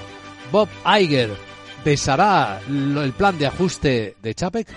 Bob 0.52 0.70
Iger. 1.00 1.32
¿Pesará 1.84 2.60
el 2.68 3.14
plan 3.14 3.38
de 3.38 3.46
ajuste 3.46 4.16
de 4.22 4.34
Chapek? 4.34 4.68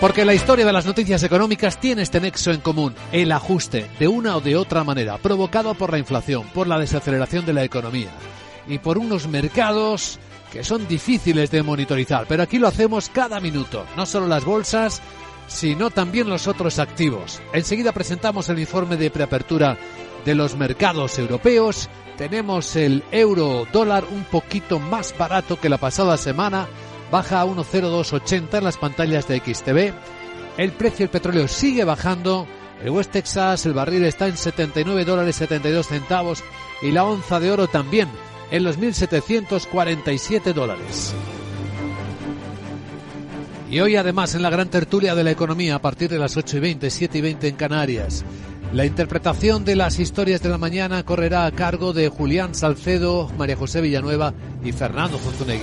Porque 0.00 0.24
la 0.24 0.34
historia 0.34 0.66
de 0.66 0.72
las 0.72 0.84
noticias 0.84 1.22
económicas 1.22 1.78
tiene 1.78 2.02
este 2.02 2.20
nexo 2.20 2.50
en 2.50 2.60
común, 2.60 2.92
el 3.12 3.30
ajuste, 3.30 3.88
de 4.00 4.08
una 4.08 4.36
o 4.36 4.40
de 4.40 4.56
otra 4.56 4.82
manera, 4.82 5.16
provocado 5.18 5.74
por 5.74 5.92
la 5.92 5.98
inflación, 5.98 6.44
por 6.52 6.66
la 6.66 6.78
desaceleración 6.78 7.46
de 7.46 7.52
la 7.52 7.62
economía 7.62 8.08
y 8.66 8.78
por 8.78 8.98
unos 8.98 9.28
mercados 9.28 10.18
que 10.52 10.62
son 10.62 10.86
difíciles 10.86 11.50
de 11.50 11.62
monitorizar, 11.62 12.26
pero 12.28 12.42
aquí 12.42 12.58
lo 12.58 12.68
hacemos 12.68 13.08
cada 13.08 13.40
minuto, 13.40 13.86
no 13.96 14.04
solo 14.04 14.28
las 14.28 14.44
bolsas, 14.44 15.00
sino 15.48 15.90
también 15.90 16.28
los 16.28 16.46
otros 16.46 16.78
activos. 16.78 17.40
Enseguida 17.54 17.92
presentamos 17.92 18.50
el 18.50 18.58
informe 18.58 18.98
de 18.98 19.10
preapertura 19.10 19.78
de 20.26 20.34
los 20.34 20.54
mercados 20.56 21.18
europeos. 21.18 21.88
Tenemos 22.18 22.76
el 22.76 23.02
euro 23.10 23.66
dólar 23.72 24.04
un 24.10 24.24
poquito 24.24 24.78
más 24.78 25.16
barato 25.16 25.58
que 25.58 25.70
la 25.70 25.78
pasada 25.78 26.18
semana, 26.18 26.68
baja 27.10 27.40
a 27.40 27.46
1.0280 27.46 28.58
en 28.58 28.64
las 28.64 28.76
pantallas 28.76 29.26
de 29.26 29.38
XTV. 29.38 29.94
El 30.58 30.72
precio 30.72 30.98
del 30.98 31.10
petróleo 31.10 31.48
sigue 31.48 31.84
bajando. 31.84 32.46
El 32.82 32.90
West 32.90 33.12
Texas, 33.12 33.64
el 33.64 33.72
barril 33.72 34.04
está 34.04 34.26
en 34.26 34.36
79 34.36 35.04
dólares 35.06 35.36
72 35.36 35.86
centavos 35.86 36.44
y 36.82 36.90
la 36.90 37.04
onza 37.04 37.40
de 37.40 37.50
oro 37.50 37.68
también 37.68 38.08
en 38.52 38.64
los 38.64 38.78
1.747 38.78 40.52
dólares. 40.52 41.14
Y 43.70 43.80
hoy 43.80 43.96
además 43.96 44.34
en 44.34 44.42
la 44.42 44.50
gran 44.50 44.68
tertulia 44.68 45.14
de 45.14 45.24
la 45.24 45.30
economía 45.30 45.76
a 45.76 45.80
partir 45.80 46.10
de 46.10 46.18
las 46.18 46.36
8 46.36 46.58
y 46.58 46.60
20, 46.60 46.90
7 46.90 47.18
y 47.18 47.20
20 47.22 47.48
en 47.48 47.56
Canarias. 47.56 48.24
La 48.74 48.84
interpretación 48.84 49.64
de 49.64 49.74
las 49.74 49.98
historias 49.98 50.42
de 50.42 50.50
la 50.50 50.58
mañana 50.58 51.02
correrá 51.02 51.46
a 51.46 51.52
cargo 51.52 51.94
de 51.94 52.10
Julián 52.10 52.54
Salcedo, 52.54 53.30
María 53.38 53.56
José 53.56 53.80
Villanueva 53.80 54.34
y 54.62 54.72
Fernando 54.72 55.16
Fontunegui. 55.18 55.62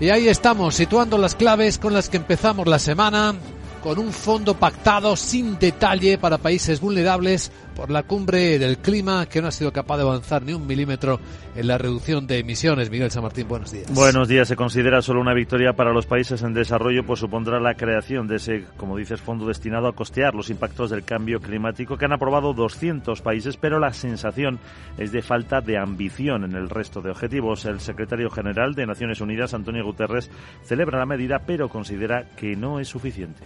Y 0.00 0.10
ahí 0.10 0.26
estamos, 0.26 0.74
situando 0.74 1.16
las 1.16 1.36
claves 1.36 1.78
con 1.78 1.94
las 1.94 2.08
que 2.08 2.16
empezamos 2.16 2.66
la 2.66 2.80
semana 2.80 3.36
con 3.84 3.98
un 3.98 4.14
fondo 4.14 4.54
pactado 4.54 5.14
sin 5.14 5.58
detalle 5.58 6.16
para 6.16 6.38
países 6.38 6.80
vulnerables 6.80 7.52
por 7.76 7.90
la 7.90 8.02
cumbre 8.04 8.58
del 8.58 8.78
clima 8.78 9.26
que 9.26 9.42
no 9.42 9.48
ha 9.48 9.50
sido 9.50 9.74
capaz 9.74 9.98
de 9.98 10.04
avanzar 10.04 10.40
ni 10.40 10.54
un 10.54 10.66
milímetro 10.66 11.20
en 11.54 11.66
la 11.66 11.76
reducción 11.76 12.26
de 12.26 12.38
emisiones. 12.38 12.88
Miguel 12.88 13.10
San 13.10 13.24
Martín, 13.24 13.46
buenos 13.46 13.72
días. 13.72 13.92
Buenos 13.92 14.26
días. 14.26 14.48
Se 14.48 14.56
considera 14.56 15.02
solo 15.02 15.20
una 15.20 15.34
victoria 15.34 15.74
para 15.74 15.92
los 15.92 16.06
países 16.06 16.40
en 16.40 16.54
desarrollo, 16.54 17.04
pues 17.04 17.20
supondrá 17.20 17.60
la 17.60 17.74
creación 17.74 18.26
de 18.26 18.36
ese, 18.36 18.64
como 18.78 18.96
dices, 18.96 19.20
fondo 19.20 19.46
destinado 19.46 19.86
a 19.86 19.94
costear 19.94 20.34
los 20.34 20.48
impactos 20.48 20.88
del 20.88 21.04
cambio 21.04 21.40
climático 21.40 21.98
que 21.98 22.06
han 22.06 22.14
aprobado 22.14 22.54
200 22.54 23.20
países, 23.20 23.58
pero 23.58 23.78
la 23.78 23.92
sensación 23.92 24.60
es 24.96 25.12
de 25.12 25.20
falta 25.20 25.60
de 25.60 25.76
ambición 25.76 26.44
en 26.44 26.54
el 26.54 26.70
resto 26.70 27.02
de 27.02 27.10
objetivos. 27.10 27.66
El 27.66 27.80
secretario 27.80 28.30
general 28.30 28.74
de 28.74 28.86
Naciones 28.86 29.20
Unidas, 29.20 29.52
Antonio 29.52 29.84
Guterres, 29.84 30.30
celebra 30.62 30.98
la 30.98 31.04
medida, 31.04 31.40
pero 31.46 31.68
considera 31.68 32.24
que 32.34 32.56
no 32.56 32.80
es 32.80 32.88
suficiente. 32.88 33.44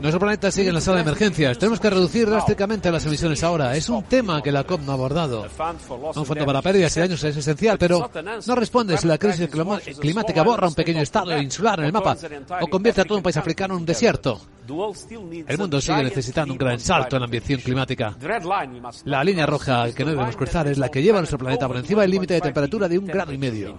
Nuestro 0.00 0.20
planeta 0.20 0.50
sigue 0.50 0.68
en 0.68 0.74
la 0.74 0.80
sala 0.80 0.96
de 0.96 1.02
emergencias. 1.02 1.58
Tenemos 1.58 1.80
que 1.80 1.90
reducir 1.90 2.28
drásticamente 2.28 2.90
las 2.90 3.04
emisiones 3.06 3.42
ahora. 3.42 3.74
Es 3.76 3.88
un 3.88 4.02
tema 4.04 4.42
que 4.42 4.52
la 4.52 4.64
COP 4.64 4.82
no 4.82 4.92
ha 4.92 4.94
abordado. 4.94 5.46
Un 6.14 6.26
fondo 6.26 6.46
para 6.46 6.62
pérdidas 6.62 6.96
y 6.96 7.00
daños 7.00 7.24
es 7.24 7.36
esencial, 7.36 7.78
pero 7.78 8.10
no 8.46 8.54
responde 8.54 8.96
si 8.96 9.06
la 9.06 9.18
crisis 9.18 9.48
climática 9.98 10.42
borra 10.42 10.68
un 10.68 10.74
pequeño 10.74 11.00
estado 11.00 11.36
insular 11.38 11.80
en 11.80 11.86
el 11.86 11.92
mapa 11.92 12.16
o 12.60 12.66
convierte 12.68 13.00
a 13.00 13.04
todo 13.04 13.18
un 13.18 13.22
país 13.22 13.36
africano 13.36 13.74
en 13.74 13.80
un 13.80 13.86
desierto. 13.86 14.40
El 15.48 15.58
mundo 15.58 15.80
sigue 15.80 16.04
necesitando 16.04 16.52
un 16.54 16.58
gran 16.58 16.78
salto 16.78 17.16
en 17.16 17.20
la 17.20 17.26
ambición 17.26 17.60
climática. 17.60 18.14
La 19.04 19.24
línea 19.24 19.46
roja 19.46 19.92
que 19.92 20.04
no 20.04 20.10
debemos 20.10 20.36
cruzar 20.36 20.68
es 20.68 20.78
la 20.78 20.88
que 20.90 21.02
lleva 21.02 21.18
a 21.18 21.22
nuestro 21.22 21.38
planeta 21.38 21.66
por 21.66 21.78
encima 21.78 22.02
del 22.02 22.10
límite 22.10 22.34
de 22.34 22.40
temperatura 22.40 22.88
de 22.88 22.98
un 22.98 23.06
grado 23.06 23.32
y 23.32 23.38
medio. 23.38 23.78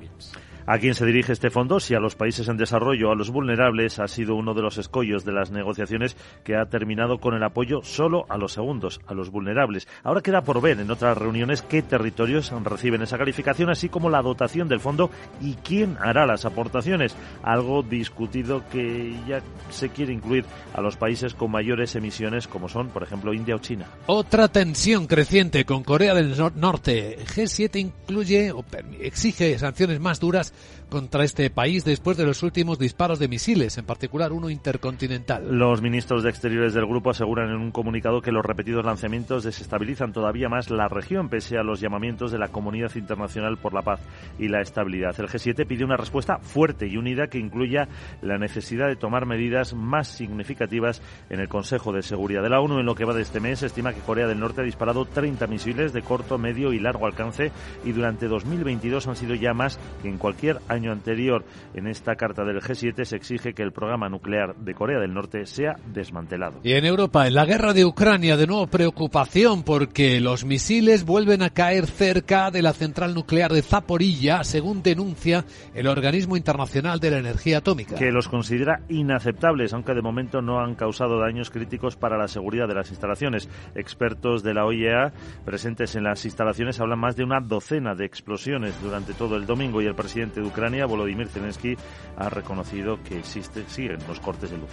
¿A 0.71 0.79
quién 0.79 0.95
se 0.95 1.05
dirige 1.05 1.33
este 1.33 1.49
fondo? 1.49 1.81
Si 1.81 1.95
a 1.95 1.99
los 1.99 2.15
países 2.15 2.47
en 2.47 2.55
desarrollo 2.55 3.11
a 3.11 3.15
los 3.15 3.29
vulnerables 3.29 3.99
ha 3.99 4.07
sido 4.07 4.35
uno 4.35 4.53
de 4.53 4.61
los 4.61 4.77
escollos 4.77 5.25
de 5.25 5.33
las 5.33 5.51
negociaciones 5.51 6.15
que 6.45 6.55
ha 6.55 6.67
terminado 6.67 7.17
con 7.17 7.33
el 7.33 7.43
apoyo 7.43 7.81
solo 7.83 8.25
a 8.29 8.37
los 8.37 8.53
segundos, 8.53 9.01
a 9.05 9.13
los 9.13 9.31
vulnerables. 9.31 9.89
Ahora 10.01 10.21
queda 10.21 10.45
por 10.45 10.61
ver 10.61 10.79
en 10.79 10.89
otras 10.89 11.17
reuniones 11.17 11.61
qué 11.61 11.81
territorios 11.81 12.53
reciben 12.63 13.01
esa 13.01 13.17
calificación, 13.17 13.69
así 13.69 13.89
como 13.89 14.09
la 14.09 14.21
dotación 14.21 14.69
del 14.69 14.79
fondo 14.79 15.11
y 15.41 15.55
quién 15.55 15.97
hará 15.99 16.25
las 16.25 16.45
aportaciones. 16.45 17.17
Algo 17.43 17.83
discutido 17.83 18.63
que 18.71 19.13
ya 19.27 19.41
se 19.71 19.89
quiere 19.89 20.13
incluir 20.13 20.45
a 20.73 20.79
los 20.79 20.95
países 20.95 21.33
con 21.33 21.51
mayores 21.51 21.97
emisiones 21.97 22.47
como 22.47 22.69
son, 22.69 22.87
por 22.91 23.03
ejemplo, 23.03 23.33
India 23.33 23.57
o 23.57 23.59
China. 23.59 23.87
Otra 24.05 24.47
tensión 24.47 25.05
creciente 25.05 25.65
con 25.65 25.83
Corea 25.83 26.13
del 26.13 26.33
Norte. 26.55 27.17
G7 27.25 27.77
incluye 27.77 28.53
o 28.53 28.63
exige 29.01 29.59
sanciones 29.59 29.99
más 29.99 30.21
duras 30.21 30.53
contra 30.89 31.23
este 31.23 31.49
país 31.49 31.85
después 31.85 32.17
de 32.17 32.25
los 32.25 32.43
últimos 32.43 32.77
disparos 32.77 33.17
de 33.17 33.29
misiles, 33.29 33.77
en 33.77 33.85
particular 33.85 34.33
uno 34.33 34.49
intercontinental. 34.49 35.57
Los 35.57 35.81
ministros 35.81 36.21
de 36.21 36.29
Exteriores 36.29 36.73
del 36.73 36.85
grupo 36.85 37.11
aseguran 37.11 37.49
en 37.49 37.55
un 37.55 37.71
comunicado 37.71 38.21
que 38.21 38.33
los 38.33 38.45
repetidos 38.45 38.85
lanzamientos 38.85 39.45
desestabilizan 39.45 40.11
todavía 40.11 40.49
más 40.49 40.69
la 40.69 40.89
región, 40.89 41.29
pese 41.29 41.57
a 41.57 41.63
los 41.63 41.79
llamamientos 41.79 42.31
de 42.31 42.39
la 42.39 42.49
comunidad 42.49 42.93
internacional 42.95 43.57
por 43.57 43.73
la 43.73 43.83
paz 43.83 44.01
y 44.37 44.49
la 44.49 44.59
estabilidad. 44.59 45.17
El 45.17 45.29
G7 45.29 45.65
pide 45.65 45.85
una 45.85 45.95
respuesta 45.95 46.39
fuerte 46.39 46.87
y 46.87 46.97
unida 46.97 47.27
que 47.27 47.39
incluya 47.39 47.87
la 48.21 48.37
necesidad 48.37 48.87
de 48.87 48.97
tomar 48.97 49.25
medidas 49.25 49.73
más 49.73 50.09
significativas 50.09 51.01
en 51.29 51.39
el 51.39 51.47
Consejo 51.47 51.93
de 51.93 52.03
Seguridad 52.03 52.43
de 52.43 52.49
la 52.49 52.59
ONU. 52.59 52.79
En 52.79 52.85
lo 52.85 52.95
que 52.95 53.05
va 53.05 53.13
de 53.13 53.21
este 53.21 53.39
mes, 53.39 53.63
estima 53.63 53.93
que 53.93 54.01
Corea 54.01 54.27
del 54.27 54.39
Norte 54.39 54.59
ha 54.59 54.65
disparado 54.65 55.05
30 55.05 55.47
misiles 55.47 55.93
de 55.93 56.01
corto, 56.01 56.37
medio 56.37 56.73
y 56.73 56.79
largo 56.79 57.05
alcance 57.05 57.51
y 57.85 57.93
durante 57.93 58.27
2022 58.27 59.07
han 59.07 59.15
sido 59.15 59.35
ya 59.35 59.53
más 59.53 59.79
que 60.01 60.09
en 60.09 60.17
cualquier 60.17 60.40
año 60.67 60.91
anterior. 60.91 61.45
En 61.73 61.87
esta 61.87 62.15
carta 62.15 62.43
del 62.43 62.61
G7 62.61 63.03
se 63.05 63.15
exige 63.15 63.53
que 63.53 63.63
el 63.63 63.71
programa 63.71 64.09
nuclear 64.09 64.55
de 64.55 64.73
Corea 64.73 64.99
del 64.99 65.13
Norte 65.13 65.45
sea 65.45 65.75
desmantelado. 65.93 66.59
Y 66.63 66.73
en 66.73 66.85
Europa, 66.85 67.27
en 67.27 67.35
la 67.35 67.45
guerra 67.45 67.73
de 67.73 67.85
Ucrania, 67.85 68.37
de 68.37 68.47
nuevo 68.47 68.67
preocupación 68.67 69.63
porque 69.63 70.19
los 70.19 70.45
misiles 70.45 71.05
vuelven 71.05 71.41
a 71.41 71.49
caer 71.49 71.87
cerca 71.87 72.51
de 72.51 72.61
la 72.61 72.73
central 72.73 73.13
nuclear 73.13 73.51
de 73.51 73.61
Zaporilla, 73.61 74.43
según 74.43 74.81
denuncia 74.81 75.45
el 75.73 75.87
Organismo 75.87 76.37
Internacional 76.37 76.99
de 76.99 77.11
la 77.11 77.19
Energía 77.19 77.59
Atómica. 77.59 77.95
Que 77.95 78.11
los 78.11 78.27
considera 78.27 78.81
inaceptables, 78.89 79.73
aunque 79.73 79.93
de 79.93 80.01
momento 80.01 80.41
no 80.41 80.59
han 80.59 80.75
causado 80.75 81.19
daños 81.19 81.49
críticos 81.49 81.95
para 81.95 82.17
la 82.17 82.27
seguridad 82.27 82.67
de 82.67 82.75
las 82.75 82.89
instalaciones. 82.89 83.49
Expertos 83.75 84.43
de 84.43 84.53
la 84.53 84.65
OIEA 84.65 85.13
presentes 85.45 85.95
en 85.95 86.03
las 86.03 86.23
instalaciones 86.25 86.79
hablan 86.79 86.99
más 86.99 87.15
de 87.15 87.23
una 87.23 87.39
docena 87.39 87.95
de 87.95 88.05
explosiones 88.05 88.81
durante 88.81 89.13
todo 89.13 89.35
el 89.35 89.45
domingo 89.45 89.81
y 89.81 89.85
el 89.85 89.95
presidente 89.95 90.30
de 90.39 90.47
Ucrania, 90.47 90.85
Volodymyr 90.85 91.27
Zelensky, 91.27 91.75
ha 92.17 92.29
reconocido 92.29 93.01
que 93.03 93.19
existe, 93.19 93.63
siguen 93.67 93.97
los 94.07 94.19
cortes 94.19 94.51
de 94.51 94.57
luz. 94.57 94.71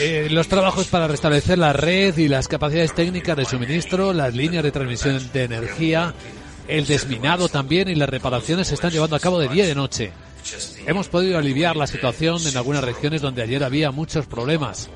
Eh, 0.00 0.28
los 0.30 0.46
trabajos 0.46 0.86
para 0.88 1.08
restablecer 1.08 1.58
la 1.58 1.72
red 1.72 2.16
y 2.18 2.28
las 2.28 2.48
capacidades 2.48 2.94
técnicas 2.94 3.36
de 3.36 3.44
suministro, 3.44 4.12
las 4.12 4.34
líneas 4.34 4.62
de 4.62 4.70
transmisión 4.70 5.20
de 5.32 5.44
energía, 5.44 6.14
el 6.68 6.86
desminado 6.86 7.48
también 7.48 7.88
y 7.88 7.94
las 7.94 8.08
reparaciones 8.08 8.68
se 8.68 8.74
están 8.74 8.90
llevando 8.90 9.16
a 9.16 9.20
cabo 9.20 9.38
de 9.38 9.48
día 9.48 9.64
y 9.64 9.68
de 9.68 9.74
noche. 9.74 10.12
Hemos 10.86 11.08
podido 11.08 11.38
aliviar 11.38 11.76
la 11.76 11.86
situación 11.86 12.40
en 12.46 12.56
algunas 12.56 12.84
regiones 12.84 13.22
donde 13.22 13.42
ayer 13.42 13.64
había 13.64 13.90
muchos 13.90 14.26
problemas, 14.26 14.90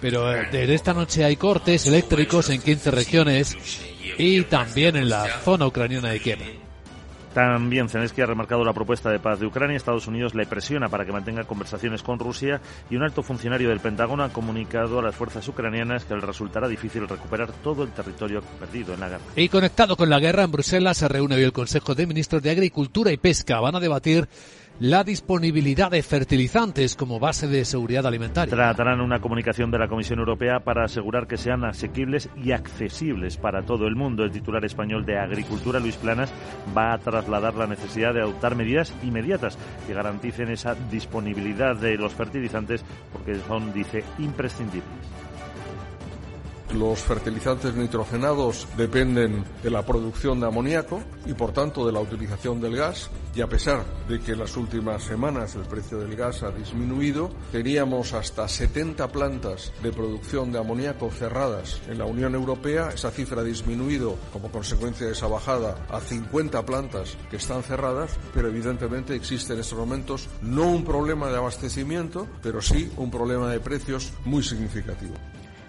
pero 0.00 0.32
eh, 0.32 0.48
desde 0.50 0.74
esta 0.74 0.94
noche 0.94 1.24
hay 1.24 1.36
cortes 1.36 1.86
eléctricos 1.86 2.50
en 2.50 2.62
15 2.62 2.90
regiones 2.90 3.56
y 4.16 4.42
también 4.42 4.96
en 4.96 5.08
la 5.08 5.26
zona 5.44 5.66
ucraniana 5.66 6.10
de 6.10 6.20
Kiev. 6.20 6.67
También 7.34 7.88
Zelensky 7.88 8.22
ha 8.22 8.26
remarcado 8.26 8.64
la 8.64 8.72
propuesta 8.72 9.10
de 9.10 9.18
paz 9.18 9.40
de 9.40 9.46
Ucrania. 9.46 9.76
Estados 9.76 10.06
Unidos 10.06 10.34
le 10.34 10.46
presiona 10.46 10.88
para 10.88 11.04
que 11.04 11.12
mantenga 11.12 11.44
conversaciones 11.44 12.02
con 12.02 12.18
Rusia 12.18 12.60
y 12.90 12.96
un 12.96 13.02
alto 13.02 13.22
funcionario 13.22 13.68
del 13.68 13.80
Pentágono 13.80 14.24
ha 14.24 14.30
comunicado 14.30 14.98
a 14.98 15.02
las 15.02 15.14
fuerzas 15.14 15.46
ucranianas 15.48 16.04
que 16.04 16.14
le 16.14 16.20
resultará 16.20 16.68
difícil 16.68 17.06
recuperar 17.06 17.52
todo 17.62 17.84
el 17.84 17.90
territorio 17.90 18.42
perdido 18.58 18.94
en 18.94 19.00
la 19.00 19.08
guerra. 19.08 19.24
Y 19.36 19.48
conectado 19.48 19.96
con 19.96 20.10
la 20.10 20.18
guerra, 20.18 20.42
en 20.42 20.52
Bruselas 20.52 20.98
se 20.98 21.08
reúne 21.08 21.36
hoy 21.36 21.42
el 21.42 21.52
Consejo 21.52 21.94
de 21.94 22.06
Ministros 22.06 22.42
de 22.42 22.50
Agricultura 22.50 23.12
y 23.12 23.16
Pesca. 23.16 23.60
Van 23.60 23.76
a 23.76 23.80
debatir 23.80 24.28
la 24.80 25.02
disponibilidad 25.02 25.90
de 25.90 26.02
fertilizantes 26.02 26.94
como 26.94 27.18
base 27.18 27.48
de 27.48 27.64
seguridad 27.64 28.06
alimentaria. 28.06 28.54
Tratarán 28.54 29.00
una 29.00 29.20
comunicación 29.20 29.70
de 29.72 29.78
la 29.78 29.88
Comisión 29.88 30.20
Europea 30.20 30.60
para 30.60 30.84
asegurar 30.84 31.26
que 31.26 31.36
sean 31.36 31.64
asequibles 31.64 32.28
y 32.36 32.52
accesibles 32.52 33.36
para 33.36 33.62
todo 33.62 33.88
el 33.88 33.96
mundo. 33.96 34.22
El 34.22 34.30
titular 34.30 34.64
español 34.64 35.04
de 35.04 35.18
Agricultura, 35.18 35.80
Luis 35.80 35.96
Planas, 35.96 36.32
va 36.76 36.92
a 36.92 36.98
trasladar 36.98 37.54
la 37.54 37.66
necesidad 37.66 38.14
de 38.14 38.20
adoptar 38.20 38.54
medidas 38.54 38.94
inmediatas 39.02 39.58
que 39.86 39.94
garanticen 39.94 40.50
esa 40.50 40.76
disponibilidad 40.90 41.74
de 41.74 41.96
los 41.96 42.14
fertilizantes 42.14 42.84
porque 43.12 43.36
son, 43.48 43.72
dice, 43.72 44.04
imprescindibles. 44.18 45.27
Los 46.74 47.00
fertilizantes 47.00 47.74
nitrogenados 47.74 48.68
dependen 48.76 49.42
de 49.62 49.70
la 49.70 49.86
producción 49.86 50.38
de 50.38 50.46
amoníaco 50.46 51.00
y 51.24 51.32
por 51.32 51.52
tanto 51.52 51.86
de 51.86 51.92
la 51.92 52.00
utilización 52.00 52.60
del 52.60 52.76
gas 52.76 53.10
y 53.34 53.40
a 53.40 53.46
pesar 53.46 53.84
de 54.06 54.20
que 54.20 54.32
en 54.32 54.40
las 54.40 54.56
últimas 54.56 55.02
semanas 55.02 55.54
el 55.54 55.62
precio 55.62 55.98
del 55.98 56.14
gas 56.14 56.42
ha 56.42 56.50
disminuido, 56.50 57.30
teníamos 57.52 58.12
hasta 58.12 58.46
70 58.48 59.08
plantas 59.08 59.72
de 59.82 59.92
producción 59.92 60.52
de 60.52 60.58
amoníaco 60.58 61.10
cerradas 61.10 61.80
en 61.88 61.98
la 61.98 62.04
Unión 62.04 62.34
Europea. 62.34 62.90
Esa 62.94 63.10
cifra 63.10 63.40
ha 63.40 63.44
disminuido 63.44 64.16
como 64.32 64.50
consecuencia 64.50 65.06
de 65.06 65.12
esa 65.12 65.26
bajada 65.26 65.86
a 65.88 66.00
50 66.00 66.66
plantas 66.66 67.16
que 67.30 67.36
están 67.36 67.62
cerradas, 67.62 68.18
pero 68.34 68.48
evidentemente 68.48 69.14
existe 69.14 69.54
en 69.54 69.60
estos 69.60 69.78
momentos 69.78 70.28
no 70.42 70.64
un 70.64 70.84
problema 70.84 71.28
de 71.28 71.36
abastecimiento, 71.36 72.26
pero 72.42 72.60
sí 72.60 72.90
un 72.96 73.10
problema 73.10 73.50
de 73.50 73.60
precios 73.60 74.12
muy 74.24 74.42
significativo. 74.42 75.14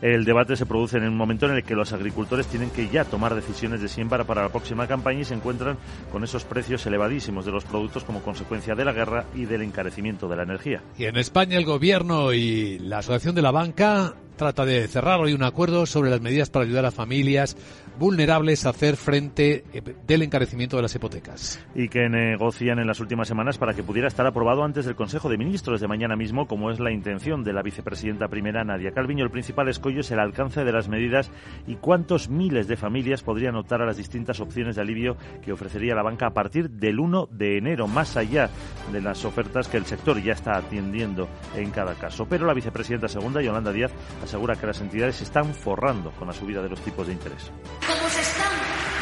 El 0.02 0.24
debate 0.24 0.56
se 0.56 0.66
produce 0.66 0.98
en 0.98 1.04
un 1.04 1.18
momento 1.18 1.46
en 1.46 1.56
el 1.56 1.64
que 1.64 1.76
los 1.76 1.92
agricultores 1.92 2.48
tienen 2.48 2.70
que 2.70 2.88
ya 2.88 3.04
tomar 3.04 3.36
decisiones 3.36 3.82
de 3.82 3.90
siembra 3.90 4.24
para 4.24 4.44
la 4.44 4.50
próxima 4.50 4.88
campaña 4.88 5.22
y 5.22 5.26
se 5.26 5.34
encuentran 5.34 5.78
con 6.12 6.24
esos 6.24 6.46
precios 6.46 6.86
elevadísimos 6.86 7.46
de 7.46 7.52
los 7.52 7.66
productos 7.66 8.04
como 8.06 8.22
consecuencia 8.22 8.76
de 8.76 8.86
la 8.86 8.94
guerra 8.94 9.26
y 9.36 9.46
del 9.46 9.62
encarecimiento 9.62 10.30
de 10.30 10.38
la 10.38 10.44
energía. 10.44 10.82
Y 10.98 11.06
en 11.06 11.18
España 11.18 11.58
el 11.58 11.66
gobierno 11.66 12.32
y 12.34 12.80
la 12.80 13.00
Asociación 13.00 13.36
de 13.36 13.42
la 13.42 13.52
Banca 13.52 14.16
trata 14.40 14.66
de 14.66 14.88
cerrar 14.88 15.20
hoy 15.20 15.34
un 15.34 15.44
acuerdo 15.44 15.86
sobre 15.86 16.10
las 16.10 16.22
medidas 16.22 16.50
para 16.50 16.64
ayudar 16.64 16.86
a 16.86 16.92
familias 16.92 17.58
vulnerables 18.00 18.66
a 18.66 18.70
hacer 18.70 18.96
frente 18.96 19.66
eh, 19.74 19.82
del 20.08 20.22
encarecimiento 20.22 20.78
de 20.78 20.84
las 20.84 20.96
hipotecas. 20.96 21.64
Y 21.76 21.90
que 21.90 22.08
negocian 22.08 22.80
en 22.80 22.88
las 22.88 23.02
últimas 23.02 23.28
semanas 23.28 23.58
para 23.58 23.74
que 23.74 23.84
pudiera 23.84 24.08
estar 24.08 24.26
aprobado 24.26 24.64
antes 24.64 24.86
del 24.86 24.96
Consejo 24.96 25.28
de 25.28 25.38
Ministros 25.38 25.82
de 25.82 25.90
mañana 25.90 26.16
mismo, 26.16 26.48
como 26.48 26.72
es 26.72 26.80
la 26.80 26.94
intención 26.94 27.44
de 27.44 27.52
la 27.52 27.62
vicepresidenta 27.62 28.30
primera 28.30 28.64
Nadia 28.64 28.92
Calviño. 28.92 29.26
El 29.26 29.30
principal 29.30 29.68
escollo 29.68 30.00
es 30.00 30.12
el 30.12 30.20
alcance 30.20 30.64
de 30.64 30.72
las 30.72 30.88
medidas 30.88 31.30
y 31.68 31.76
cuántos 31.76 32.30
miles 32.30 32.70
de 32.70 32.78
familias 32.78 33.22
podrían 33.22 33.58
optar 33.58 33.82
a 33.82 33.86
las 33.86 33.98
distintas 33.98 34.40
opciones 34.40 34.78
de 34.78 34.84
alivio 34.84 35.18
que 35.42 35.52
ofrecería 35.52 35.96
la 35.96 36.04
banca 36.04 36.28
a 36.28 36.34
partir 36.34 36.70
del 36.70 37.02
1 37.02 37.28
de 37.32 37.58
enero, 37.58 37.88
más 37.90 38.16
allá 38.16 38.50
de 38.94 39.02
las 39.02 39.26
ofertas 39.26 39.68
que 39.68 39.76
el 39.76 39.86
sector 39.86 40.24
ya 40.24 40.32
está 40.32 40.56
atendiendo 40.56 41.28
en 41.58 41.72
cada 41.72 41.96
caso. 41.96 42.26
Pero 42.30 42.46
la 42.46 42.54
vicepresidenta 42.54 43.10
segunda, 43.10 43.42
Yolanda 43.42 43.74
Díaz, 43.74 43.92
asegura 44.30 44.54
que 44.56 44.68
las 44.68 44.80
entidades 44.80 45.16
se 45.18 45.24
están 45.24 45.56
forrando 45.56 46.12
con 46.14 46.28
la 46.28 46.34
subida 46.34 46.62
de 46.62 46.70
los 46.70 46.80
tipos 46.86 47.08
de 47.08 47.14
interés. 47.14 47.50
Como 47.82 48.06
se 48.14 48.22
están 48.22 48.54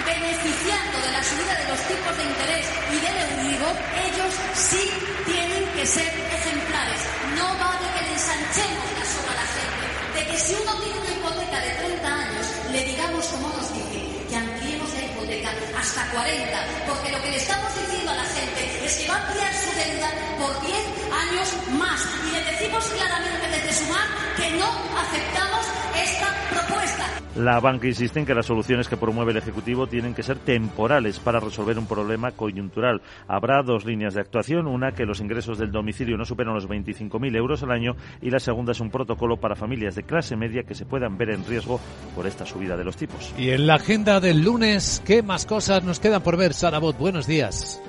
beneficiando 0.07 0.97
de 1.03 1.11
la 1.11 1.19
subida 1.19 1.51
de 1.51 1.67
los 1.67 1.81
tipos 1.83 2.13
de 2.15 2.23
interés 2.31 2.65
y 2.87 2.97
del 3.03 3.17
Euribor, 3.27 3.75
ellos 4.07 4.31
sí 4.55 4.87
tienen 5.27 5.67
que 5.75 5.85
ser 5.85 6.07
ejemplares. 6.07 7.01
No 7.35 7.43
vale 7.59 7.87
que 7.91 8.01
le 8.07 8.11
ensanchemos 8.15 8.87
la 8.95 9.03
soga 9.03 9.31
a 9.35 9.39
la 9.43 9.47
gente. 9.51 9.85
De 10.15 10.21
que 10.31 10.37
si 10.39 10.55
uno 10.63 10.71
tiene 10.79 10.95
una 10.95 11.11
hipoteca 11.11 11.59
de 11.59 11.71
30 11.75 12.07
años, 12.07 12.45
le 12.71 12.81
digamos, 12.87 13.23
como 13.27 13.47
nos 13.51 13.67
dice, 13.75 13.99
que 14.31 14.35
ampliemos 14.37 14.87
la 14.95 15.03
hipoteca 15.11 15.51
hasta 15.75 16.01
40. 16.07 16.87
Porque 16.87 17.11
lo 17.11 17.19
que 17.19 17.31
le 17.35 17.37
estamos 17.43 17.67
diciendo 17.75 18.11
a 18.11 18.15
la 18.15 18.27
gente 18.31 18.61
es 18.79 18.95
que 18.95 19.11
va 19.11 19.15
a 19.19 19.27
ampliar 19.27 19.51
su 19.59 19.69
deuda 19.75 20.09
por 20.39 20.55
10 20.63 20.96
años 21.17 21.57
más. 21.79 22.07
Y 22.27 22.31
le 22.31 22.51
decimos 22.51 22.85
claramente 22.85 23.47
desde 23.49 23.73
Sumar 23.73 24.07
que 24.37 24.57
no 24.57 24.67
aceptamos 24.99 25.65
esta 25.95 26.27
propuesta. 26.49 27.05
La 27.35 27.59
banca 27.59 27.87
insiste 27.87 28.19
en 28.19 28.25
que 28.25 28.33
las 28.33 28.45
soluciones 28.45 28.87
que 28.87 28.97
promueve 28.97 29.31
el 29.31 29.37
Ejecutivo 29.37 29.87
tienen 29.87 30.13
que 30.13 30.23
ser 30.23 30.37
temporales 30.39 31.19
para 31.19 31.39
resolver 31.39 31.77
un 31.77 31.87
problema 31.87 32.31
coyuntural. 32.31 33.01
Habrá 33.27 33.61
dos 33.63 33.85
líneas 33.85 34.13
de 34.13 34.21
actuación, 34.21 34.67
una 34.67 34.91
que 34.91 35.05
los 35.05 35.21
ingresos 35.21 35.57
del 35.57 35.71
domicilio 35.71 36.17
no 36.17 36.25
superan 36.25 36.55
los 36.55 36.67
25.000 36.67 37.35
euros 37.35 37.63
al 37.63 37.71
año 37.71 37.95
y 38.21 38.29
la 38.29 38.39
segunda 38.39 38.71
es 38.71 38.79
un 38.79 38.89
protocolo 38.89 39.37
para 39.37 39.55
familias 39.55 39.95
de 39.95 40.03
clase 40.03 40.35
media 40.35 40.63
que 40.63 40.75
se 40.75 40.85
puedan 40.85 41.17
ver 41.17 41.31
en 41.31 41.45
riesgo 41.45 41.79
por 42.15 42.25
esta 42.25 42.45
subida 42.45 42.75
de 42.75 42.83
los 42.83 42.97
tipos. 42.97 43.33
Y 43.37 43.49
en 43.51 43.67
la 43.67 43.75
agenda 43.75 44.19
del 44.19 44.43
lunes, 44.43 45.01
¿qué 45.05 45.21
más 45.21 45.45
cosas 45.45 45.83
nos 45.83 45.99
quedan 45.99 46.23
por 46.23 46.37
ver? 46.37 46.53
Sarabot, 46.53 46.97
buenos 46.97 47.27
días. 47.27 47.81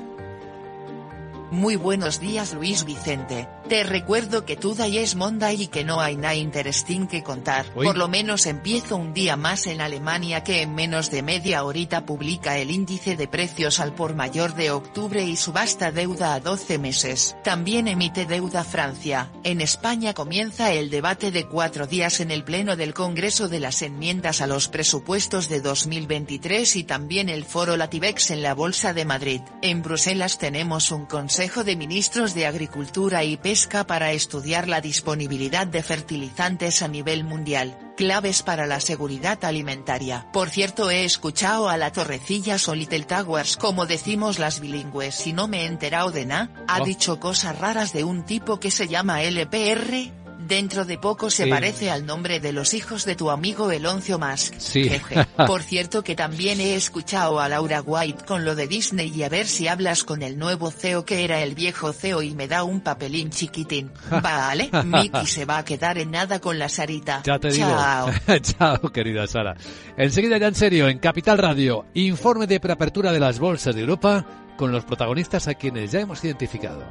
Muy 1.50 1.76
buenos 1.76 2.20
días 2.20 2.52
Luis 2.52 2.84
Vicente, 2.84 3.48
te 3.70 3.82
recuerdo 3.82 4.44
que 4.44 4.54
today 4.54 4.98
es 4.98 5.14
Monday 5.14 5.62
y 5.62 5.66
que 5.68 5.82
no 5.82 5.98
hay 5.98 6.14
nada 6.16 6.34
interesting 6.34 7.06
que 7.06 7.22
contar. 7.22 7.64
Uy. 7.74 7.86
Por 7.86 7.96
lo 7.96 8.06
menos 8.06 8.44
empiezo 8.44 8.96
un 8.96 9.14
día 9.14 9.36
más 9.36 9.66
en 9.66 9.80
Alemania 9.80 10.44
que 10.44 10.60
en 10.60 10.74
menos 10.74 11.10
de 11.10 11.22
media 11.22 11.64
horita 11.64 12.04
publica 12.04 12.58
el 12.58 12.70
índice 12.70 13.16
de 13.16 13.28
precios 13.28 13.80
al 13.80 13.94
por 13.94 14.14
mayor 14.14 14.54
de 14.56 14.70
octubre 14.70 15.22
y 15.24 15.36
subasta 15.36 15.90
deuda 15.90 16.34
a 16.34 16.40
12 16.40 16.78
meses. 16.78 17.34
También 17.42 17.88
emite 17.88 18.26
deuda 18.26 18.62
Francia. 18.62 19.30
En 19.42 19.62
España 19.62 20.12
comienza 20.12 20.70
el 20.72 20.90
debate 20.90 21.30
de 21.30 21.46
cuatro 21.46 21.86
días 21.86 22.20
en 22.20 22.30
el 22.30 22.44
Pleno 22.44 22.76
del 22.76 22.92
Congreso 22.92 23.48
de 23.48 23.60
las 23.60 23.80
enmiendas 23.80 24.42
a 24.42 24.46
los 24.46 24.68
presupuestos 24.68 25.48
de 25.48 25.62
2023 25.62 26.76
y 26.76 26.84
también 26.84 27.30
el 27.30 27.46
foro 27.46 27.78
Latibex 27.78 28.32
en 28.32 28.42
la 28.42 28.52
Bolsa 28.52 28.92
de 28.92 29.06
Madrid. 29.06 29.40
En 29.62 29.82
Bruselas 29.82 30.38
tenemos 30.38 30.90
un 30.90 31.06
consejo 31.06 31.37
Consejo 31.38 31.62
de 31.62 31.76
Ministros 31.76 32.34
de 32.34 32.46
Agricultura 32.46 33.22
y 33.22 33.36
Pesca 33.36 33.86
para 33.86 34.10
estudiar 34.10 34.66
la 34.66 34.80
disponibilidad 34.80 35.68
de 35.68 35.84
fertilizantes 35.84 36.82
a 36.82 36.88
nivel 36.88 37.22
mundial, 37.22 37.78
claves 37.96 38.42
para 38.42 38.66
la 38.66 38.80
seguridad 38.80 39.44
alimentaria. 39.44 40.26
Por 40.32 40.50
cierto, 40.50 40.90
he 40.90 41.04
escuchado 41.04 41.68
a 41.68 41.76
la 41.76 41.92
Torrecillas 41.92 42.66
o 42.66 42.74
Little 42.74 43.04
Towers 43.04 43.56
como 43.56 43.86
decimos 43.86 44.40
las 44.40 44.58
bilingües 44.58 45.28
y 45.28 45.32
no 45.32 45.46
me 45.46 45.62
he 45.62 45.66
enterado 45.66 46.10
de 46.10 46.26
nada. 46.26 46.50
Ha 46.66 46.82
Oh. 46.82 46.84
dicho 46.84 47.20
cosas 47.20 47.56
raras 47.56 47.92
de 47.92 48.02
un 48.02 48.24
tipo 48.24 48.58
que 48.58 48.72
se 48.72 48.88
llama 48.88 49.22
LPR. 49.22 50.10
Dentro 50.48 50.84
de 50.86 50.96
poco 50.96 51.28
se 51.30 51.44
Sí. 51.44 51.50
parece 51.50 51.90
al 51.90 52.06
nombre 52.06 52.40
de 52.40 52.52
los 52.52 52.72
hijos 52.72 53.04
de 53.04 53.14
tu 53.14 53.30
amigo 53.30 53.70
Eloncio 53.70 54.18
Musk. 54.18 54.54
Sí. 54.58 54.88
Jeje. 54.88 55.26
Por 55.46 55.62
cierto 55.62 56.02
que 56.02 56.16
también 56.16 56.58
he 56.60 56.74
escuchado 56.74 57.38
a 57.38 57.48
Laura 57.50 57.82
White 57.82 58.24
con 58.24 58.44
lo 58.46 58.54
de 58.54 58.66
Disney 58.66 59.12
y 59.14 59.22
a 59.24 59.28
ver 59.28 59.46
si 59.46 59.68
hablas 59.68 60.04
con 60.04 60.22
el 60.22 60.38
nuevo 60.38 60.70
CEO 60.70 61.04
que 61.04 61.22
era 61.24 61.42
el 61.42 61.54
viejo 61.54 61.92
CEO 61.92 62.22
y 62.22 62.34
me 62.34 62.48
da 62.48 62.64
un 62.64 62.80
papelín 62.80 63.28
chiquitín. 63.30 63.90
Vale, 64.22 64.70
Mickey 64.84 65.26
se 65.26 65.44
va 65.44 65.58
a 65.58 65.64
quedar 65.66 65.98
en 65.98 66.10
nada 66.12 66.38
con 66.40 66.58
la 66.58 66.68
Sarita. 66.70 67.22
Ya 67.24 67.38
te 67.38 67.50
digo. 67.50 67.68
Chao. 67.68 68.10
Chao, 68.40 68.80
querida 68.90 69.26
Sara. 69.26 69.54
Enseguida 69.98 70.38
ya 70.38 70.46
en 70.48 70.54
serio, 70.54 70.88
en 70.88 70.98
Capital 70.98 71.36
Radio, 71.36 71.84
informe 71.92 72.46
de 72.46 72.58
preapertura 72.58 73.12
de 73.12 73.20
las 73.20 73.38
bolsas 73.38 73.74
de 73.74 73.82
Europa 73.82 74.24
con 74.56 74.72
los 74.72 74.84
protagonistas 74.84 75.46
a 75.46 75.54
quienes 75.54 75.92
ya 75.92 76.00
hemos 76.00 76.24
identificado. 76.24 76.82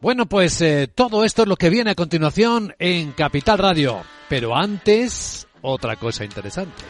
Bueno, 0.00 0.26
pues 0.26 0.60
eh, 0.60 0.88
todo 0.92 1.24
esto 1.24 1.42
es 1.42 1.48
lo 1.48 1.56
que 1.56 1.70
viene 1.70 1.90
a 1.90 1.94
continuación 1.94 2.74
en 2.78 3.12
Capital 3.12 3.58
Radio. 3.58 4.02
Pero 4.28 4.56
antes, 4.56 5.46
otra 5.62 5.96
cosa 5.96 6.24
interesante. 6.24 6.82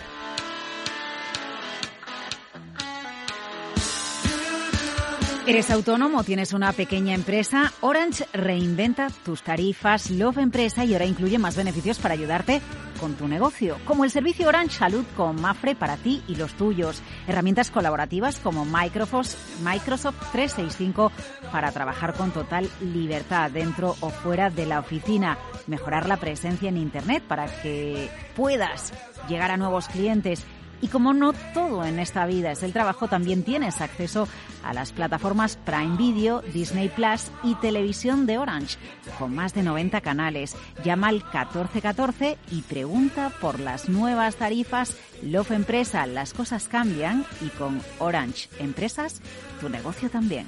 ¿Eres 5.46 5.70
autónomo? 5.70 6.24
¿Tienes 6.24 6.52
una 6.54 6.72
pequeña 6.72 7.14
empresa? 7.14 7.72
Orange 7.80 8.26
reinventa 8.32 9.10
tus 9.24 9.42
tarifas 9.42 10.10
Love 10.10 10.38
Empresa 10.38 10.84
y 10.84 10.92
ahora 10.92 11.06
incluye 11.06 11.38
más 11.38 11.54
beneficios 11.54 12.00
para 12.00 12.14
ayudarte 12.14 12.60
con 12.98 13.14
tu 13.14 13.28
negocio, 13.28 13.76
como 13.84 14.02
el 14.04 14.10
servicio 14.10 14.48
Orange 14.48 14.76
Salud 14.76 15.04
con 15.16 15.40
Mafre 15.40 15.76
para 15.76 15.98
ti 15.98 16.20
y 16.26 16.34
los 16.34 16.54
tuyos, 16.54 17.00
herramientas 17.28 17.70
colaborativas 17.70 18.40
como 18.40 18.64
Microsoft, 18.64 19.36
Microsoft 19.62 20.16
365 20.32 21.12
para 21.52 21.70
trabajar 21.70 22.14
con 22.14 22.32
total 22.32 22.68
libertad 22.80 23.48
dentro 23.52 23.94
o 24.00 24.10
fuera 24.10 24.50
de 24.50 24.66
la 24.66 24.80
oficina, 24.80 25.38
mejorar 25.68 26.08
la 26.08 26.16
presencia 26.16 26.70
en 26.70 26.76
Internet 26.76 27.22
para 27.22 27.46
que 27.62 28.10
puedas 28.34 28.92
llegar 29.28 29.52
a 29.52 29.56
nuevos 29.56 29.86
clientes 29.86 30.44
y 30.80 30.88
como 30.88 31.12
no 31.12 31.32
todo 31.54 31.84
en 31.84 31.98
esta 31.98 32.26
vida 32.26 32.52
es 32.52 32.62
el 32.62 32.72
trabajo, 32.72 33.08
también 33.08 33.42
tienes 33.42 33.80
acceso 33.80 34.28
a 34.62 34.72
las 34.72 34.92
plataformas 34.92 35.56
Prime 35.56 35.96
Video, 35.96 36.42
Disney 36.52 36.88
Plus 36.88 37.30
y 37.42 37.54
Televisión 37.56 38.26
de 38.26 38.38
Orange, 38.38 38.76
con 39.18 39.34
más 39.34 39.54
de 39.54 39.62
90 39.62 40.00
canales. 40.00 40.56
Llama 40.84 41.08
al 41.08 41.16
1414 41.16 42.38
y 42.50 42.62
pregunta 42.62 43.30
por 43.40 43.60
las 43.60 43.88
nuevas 43.88 44.36
tarifas 44.36 44.96
Love 45.22 45.52
Empresa. 45.52 46.06
Las 46.06 46.34
cosas 46.34 46.68
cambian 46.68 47.24
y 47.40 47.48
con 47.50 47.80
Orange 47.98 48.48
Empresas, 48.58 49.20
tu 49.60 49.68
negocio 49.68 50.10
también. 50.10 50.46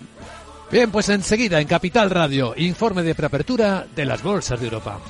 Bien, 0.70 0.90
pues 0.90 1.08
enseguida 1.08 1.60
en 1.60 1.66
Capital 1.66 2.10
Radio, 2.10 2.52
informe 2.56 3.02
de 3.02 3.14
preapertura 3.14 3.86
de 3.96 4.04
las 4.04 4.22
bolsas 4.22 4.60
de 4.60 4.66
Europa. 4.66 5.00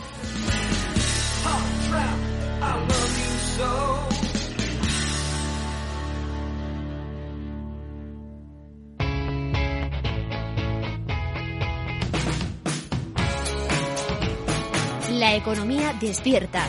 La 15.18 15.34
economía 15.34 15.92
despierta. 16.00 16.64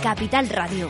Capital 0.00 0.48
Radio. 0.48 0.88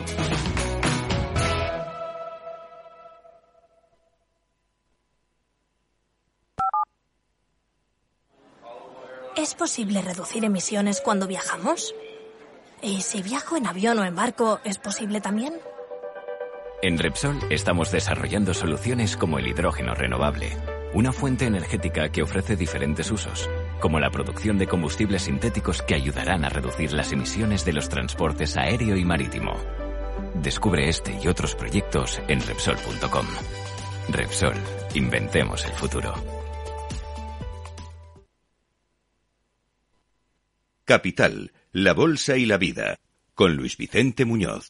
¿Es 9.35 9.55
posible 9.55 10.03
reducir 10.03 10.45
emisiones 10.45 11.01
cuando 11.01 11.25
viajamos? 11.25 11.95
¿Y 12.83 13.01
si 13.01 13.23
viajo 13.23 13.57
en 13.57 13.65
avión 13.65 13.97
o 13.97 14.05
en 14.05 14.15
barco, 14.15 14.59
es 14.63 14.77
posible 14.77 15.19
también? 15.19 15.55
En 16.83 16.99
Repsol 16.99 17.39
estamos 17.49 17.91
desarrollando 17.91 18.53
soluciones 18.53 19.17
como 19.17 19.39
el 19.39 19.47
hidrógeno 19.47 19.95
renovable, 19.95 20.55
una 20.93 21.11
fuente 21.11 21.45
energética 21.45 22.11
que 22.11 22.21
ofrece 22.21 22.55
diferentes 22.55 23.09
usos 23.09 23.49
como 23.81 23.99
la 23.99 24.09
producción 24.09 24.57
de 24.57 24.67
combustibles 24.67 25.23
sintéticos 25.23 25.81
que 25.81 25.95
ayudarán 25.95 26.45
a 26.45 26.49
reducir 26.49 26.93
las 26.93 27.11
emisiones 27.11 27.65
de 27.65 27.73
los 27.73 27.89
transportes 27.89 28.55
aéreo 28.55 28.95
y 28.95 29.03
marítimo. 29.03 29.59
Descubre 30.35 30.87
este 30.87 31.19
y 31.21 31.27
otros 31.27 31.55
proyectos 31.55 32.21
en 32.29 32.39
Repsol.com. 32.39 33.25
Repsol, 34.07 34.55
inventemos 34.93 35.65
el 35.65 35.71
futuro. 35.73 36.13
Capital, 40.85 41.51
la 41.71 41.93
Bolsa 41.93 42.37
y 42.37 42.45
la 42.45 42.57
Vida, 42.57 42.99
con 43.33 43.55
Luis 43.55 43.77
Vicente 43.77 44.25
Muñoz. 44.25 44.69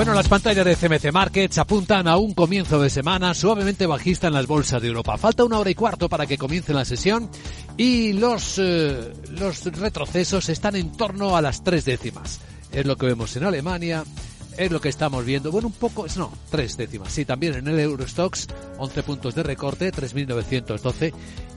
Bueno, 0.00 0.14
las 0.14 0.28
pantallas 0.28 0.64
de 0.64 0.76
CMC 0.76 1.12
Markets 1.12 1.58
apuntan 1.58 2.08
a 2.08 2.16
un 2.16 2.32
comienzo 2.32 2.80
de 2.80 2.88
semana 2.88 3.34
suavemente 3.34 3.84
bajista 3.84 4.28
en 4.28 4.32
las 4.32 4.46
bolsas 4.46 4.80
de 4.80 4.88
Europa. 4.88 5.18
Falta 5.18 5.44
una 5.44 5.58
hora 5.58 5.68
y 5.68 5.74
cuarto 5.74 6.08
para 6.08 6.26
que 6.26 6.38
comience 6.38 6.72
la 6.72 6.86
sesión 6.86 7.28
y 7.76 8.14
los, 8.14 8.56
eh, 8.56 9.12
los 9.32 9.62
retrocesos 9.66 10.48
están 10.48 10.76
en 10.76 10.92
torno 10.92 11.36
a 11.36 11.42
las 11.42 11.62
tres 11.62 11.84
décimas. 11.84 12.40
Es 12.72 12.86
lo 12.86 12.96
que 12.96 13.04
vemos 13.04 13.36
en 13.36 13.44
Alemania, 13.44 14.02
es 14.56 14.70
lo 14.70 14.80
que 14.80 14.88
estamos 14.88 15.22
viendo. 15.26 15.52
Bueno, 15.52 15.68
un 15.68 15.74
poco, 15.74 16.06
no, 16.16 16.32
tres 16.50 16.78
décimas. 16.78 17.12
Sí, 17.12 17.26
también 17.26 17.56
en 17.56 17.68
el 17.68 17.78
Eurostox, 17.78 18.46
11 18.78 19.02
puntos 19.02 19.34
de 19.34 19.42
recorte, 19.42 19.92
3.912. 19.92 21.12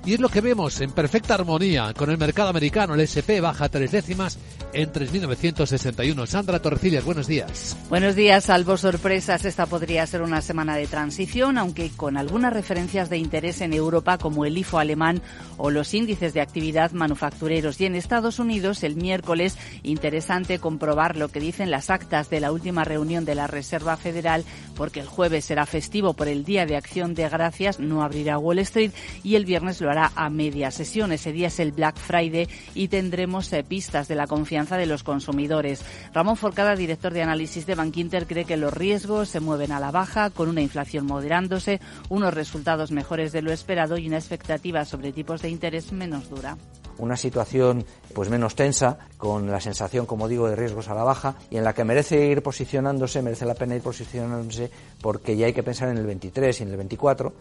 Y 0.06 0.16
es 0.16 0.20
lo 0.20 0.28
que 0.28 0.41
vemos 0.41 0.82
en 0.82 0.91
perfecta 0.91 1.36
armonía 1.36 1.93
con 1.93 2.10
el 2.10 2.18
mercado 2.18 2.49
americano. 2.49 2.93
El 2.93 2.99
SP 3.08 3.39
baja 3.39 3.70
tres 3.70 3.91
décimas 3.91 4.38
en 4.74 4.91
3.961. 4.91 6.26
Sandra 6.28 6.60
Torrecillas, 6.60 7.06
buenos 7.06 7.28
días. 7.28 7.78
Buenos 7.88 8.16
días, 8.16 8.43
salvo 8.43 8.76
sorpresas. 8.76 9.45
Esta 9.45 9.66
podría 9.66 10.06
ser 10.06 10.22
una 10.22 10.41
semana 10.41 10.76
de 10.76 10.88
transición, 10.88 11.58
aunque 11.58 11.89
con 11.91 12.18
algunas 12.18 12.51
referencias 12.51 13.10
de 13.10 13.18
interés 13.18 13.62
en 13.62 13.72
Europa, 13.72 14.18
como 14.18 14.43
el 14.43 14.58
IFO 14.58 14.80
alemán 14.80 15.22
o 15.56 15.70
los 15.70 15.93
índices 15.93 16.34
de 16.34 16.41
actividad 16.41 16.91
manufactureros. 16.91 17.80
Y 17.80 17.86
en 17.86 17.95
Estados 17.95 18.39
Unidos, 18.39 18.84
el 18.84 18.97
miércoles, 18.97 19.58
interesante 19.84 20.60
comprobar 20.60 21.16
lo 21.16 21.30
que 21.30 21.39
dicen 21.39 21.72
las 21.72 21.89
actas 21.89 22.30
de 22.30 22.41
la 22.41 22.51
última 22.51 22.84
reunión 22.84 23.24
de 23.24 23.36
la 23.36 23.47
Reserva 23.47 23.95
Federal, 23.95 24.43
porque 24.76 24.99
el 24.99 25.08
jueves 25.08 25.45
será 25.45 25.66
festivo 25.66 26.14
por 26.14 26.28
el 26.28 26.43
Día 26.43 26.66
de 26.66 26.76
Acción 26.76 27.14
de 27.14 27.30
Gracias, 27.30 27.80
no 27.80 28.04
abrirá 28.04 28.38
Wall 28.38 28.60
Street 28.60 28.91
y 29.24 29.36
el 29.36 29.45
viernes 29.45 29.80
lo 29.80 29.93
a 29.98 30.30
media 30.30 30.72
sesión. 30.72 31.12
Ese 31.12 31.32
día 31.32 31.48
es 31.48 31.60
el 31.60 31.72
Black 31.72 31.98
Friday 31.98 32.48
y 32.74 32.88
tendremos 32.88 33.52
eh, 33.54 33.64
pistas 33.64 34.08
de 34.08 34.16
la 34.16 34.28
confianza 34.28 34.78
de 34.78 34.86
los 34.86 35.04
consumidores. 35.04 35.84
Ramón 36.14 36.38
Forcada, 36.38 36.76
director 36.76 37.14
de 37.14 37.24
análisis 37.24 37.66
de 37.66 37.76
Bankinter, 37.76 38.28
cree 38.28 38.46
que 38.46 38.58
los 38.58 38.74
riesgos 38.74 39.30
se 39.30 39.39
mueven 39.39 39.72
a 39.72 39.80
la 39.80 39.91
baja 39.91 40.30
con 40.30 40.50
una 40.50 40.62
inflación 40.62 41.06
moderándose, 41.06 41.80
unos 42.10 42.34
resultados 42.34 42.91
mejores 42.91 43.32
de 43.32 43.41
lo 43.41 43.52
esperado 43.52 43.98
y 43.98 44.08
una 44.08 44.18
expectativa 44.18 44.86
sobre 44.86 45.12
tipos 45.12 45.41
de 45.41 45.50
interés 45.50 45.91
menos 45.91 46.30
dura 46.30 46.58
una 46.98 47.18
situación 47.18 47.86
pues 48.14 48.30
menos 48.30 48.56
tensa, 48.56 48.98
con 49.18 49.50
la 49.50 49.60
sensación, 49.60 50.06
como 50.06 50.28
digo, 50.28 50.48
de 50.48 50.56
riesgos 50.56 50.89
a 50.89 50.94
la 50.94 51.04
baja 51.04 51.36
y 51.50 51.58
en 51.58 51.64
la 51.64 51.74
que 51.74 51.84
merece 51.84 52.26
ir 52.26 52.44
posicionándose, 52.44 53.22
merece 53.22 53.46
la 53.46 53.56
pena 53.56 53.76
ir 53.76 53.82
posicionándose 53.82 54.70
porque 55.02 55.36
ya 55.36 55.48
hay 55.48 55.54
que 55.54 55.64
pensar 55.64 55.89
en 55.89 55.98
el 55.98 56.06
23 56.06 56.60
y 56.60 56.64
en 56.64 56.70
el 56.70 56.78
24 56.78 57.34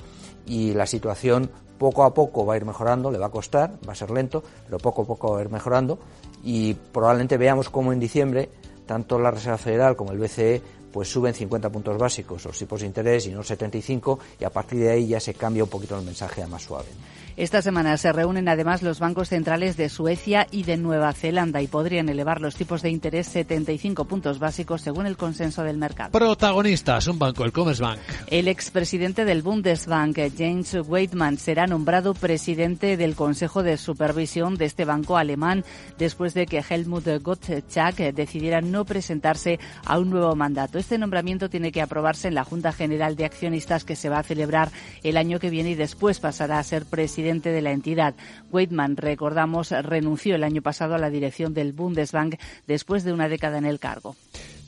y 0.46 0.72
la 0.72 0.86
situación 0.86 1.50
poco 1.78 2.04
a 2.04 2.14
poco 2.14 2.46
va 2.46 2.54
a 2.54 2.56
ir 2.56 2.64
mejorando, 2.64 3.10
le 3.10 3.18
va 3.18 3.26
a 3.26 3.30
costar, 3.30 3.78
va 3.86 3.92
a 3.92 3.96
ser 3.96 4.10
lento, 4.10 4.42
pero 4.64 4.78
poco 4.78 5.02
a 5.02 5.04
poco 5.04 5.32
va 5.32 5.38
a 5.40 5.42
ir 5.42 5.50
mejorando 5.50 5.98
y 6.44 6.74
probablemente 6.74 7.36
veamos 7.36 7.70
cómo 7.70 7.92
en 7.92 8.00
diciembre 8.00 8.50
tanto 8.86 9.18
la 9.18 9.30
Reserva 9.30 9.58
Federal 9.58 9.96
como 9.96 10.12
el 10.12 10.18
BCE 10.18 10.62
pues 10.92 11.08
suben 11.08 11.34
50 11.34 11.70
puntos 11.70 11.96
básicos 11.98 12.44
los 12.44 12.58
tipos 12.58 12.80
de 12.80 12.86
interés 12.86 13.26
y 13.26 13.30
no 13.30 13.42
75 13.42 14.18
y 14.38 14.44
a 14.44 14.50
partir 14.50 14.80
de 14.80 14.90
ahí 14.90 15.08
ya 15.08 15.20
se 15.20 15.34
cambia 15.34 15.64
un 15.64 15.70
poquito 15.70 15.98
el 15.98 16.04
mensaje 16.04 16.42
a 16.42 16.46
más 16.46 16.62
suave. 16.62 16.88
Esta 17.36 17.62
semana 17.62 17.96
se 17.96 18.12
reúnen 18.12 18.46
además 18.48 18.82
los 18.82 18.98
bancos 18.98 19.30
centrales 19.30 19.78
de 19.78 19.88
Suecia 19.88 20.46
y 20.50 20.64
de 20.64 20.76
Nueva 20.76 21.14
Zelanda 21.14 21.62
y 21.62 21.66
podrían 21.66 22.10
elevar 22.10 22.42
los 22.42 22.56
tipos 22.56 22.82
de 22.82 22.90
interés 22.90 23.26
75 23.28 24.04
puntos 24.04 24.38
básicos 24.38 24.82
según 24.82 25.06
el 25.06 25.16
consenso 25.16 25.62
del 25.62 25.78
mercado. 25.78 26.10
Protagonistas, 26.10 27.06
un 27.06 27.18
banco, 27.18 27.46
el 27.46 27.52
Commerzbank. 27.52 27.98
El 28.26 28.48
expresidente 28.48 29.24
del 29.24 29.40
Bundesbank, 29.40 30.18
James 30.36 30.76
Weidmann, 30.86 31.38
será 31.38 31.66
nombrado 31.66 32.12
presidente 32.12 32.98
del 32.98 33.14
Consejo 33.14 33.62
de 33.62 33.78
Supervisión 33.78 34.56
de 34.56 34.66
este 34.66 34.84
banco 34.84 35.16
alemán 35.16 35.64
después 35.98 36.34
de 36.34 36.44
que 36.44 36.62
Helmut 36.68 37.06
Gottschalk 37.22 37.96
decidiera 38.12 38.60
no 38.60 38.84
presentarse 38.84 39.58
a 39.86 39.98
un 39.98 40.10
nuevo 40.10 40.36
mandato. 40.36 40.78
Este 40.78 40.98
nombramiento 40.98 41.48
tiene 41.48 41.72
que 41.72 41.80
aprobarse 41.80 42.28
en 42.28 42.34
la 42.34 42.44
Junta 42.44 42.72
General 42.72 43.16
de 43.16 43.24
Accionistas 43.24 43.84
que 43.84 43.96
se 43.96 44.10
va 44.10 44.18
a 44.18 44.22
celebrar 44.22 44.70
el 45.02 45.16
año 45.16 45.38
que 45.38 45.48
viene 45.48 45.70
y 45.70 45.74
después 45.74 46.20
pasará 46.20 46.58
a 46.58 46.62
ser 46.62 46.84
presidente 46.84 47.21
presidente 47.22 47.52
de 47.52 47.62
la 47.62 47.70
entidad. 47.70 48.14
Weidmann, 48.50 48.96
recordamos, 48.96 49.70
renunció 49.70 50.34
el 50.34 50.42
año 50.42 50.60
pasado 50.60 50.96
a 50.96 50.98
la 50.98 51.08
dirección 51.08 51.54
del 51.54 51.72
Bundesbank 51.72 52.34
después 52.66 53.04
de 53.04 53.12
una 53.12 53.28
década 53.28 53.58
en 53.58 53.64
el 53.64 53.78
cargo. 53.78 54.16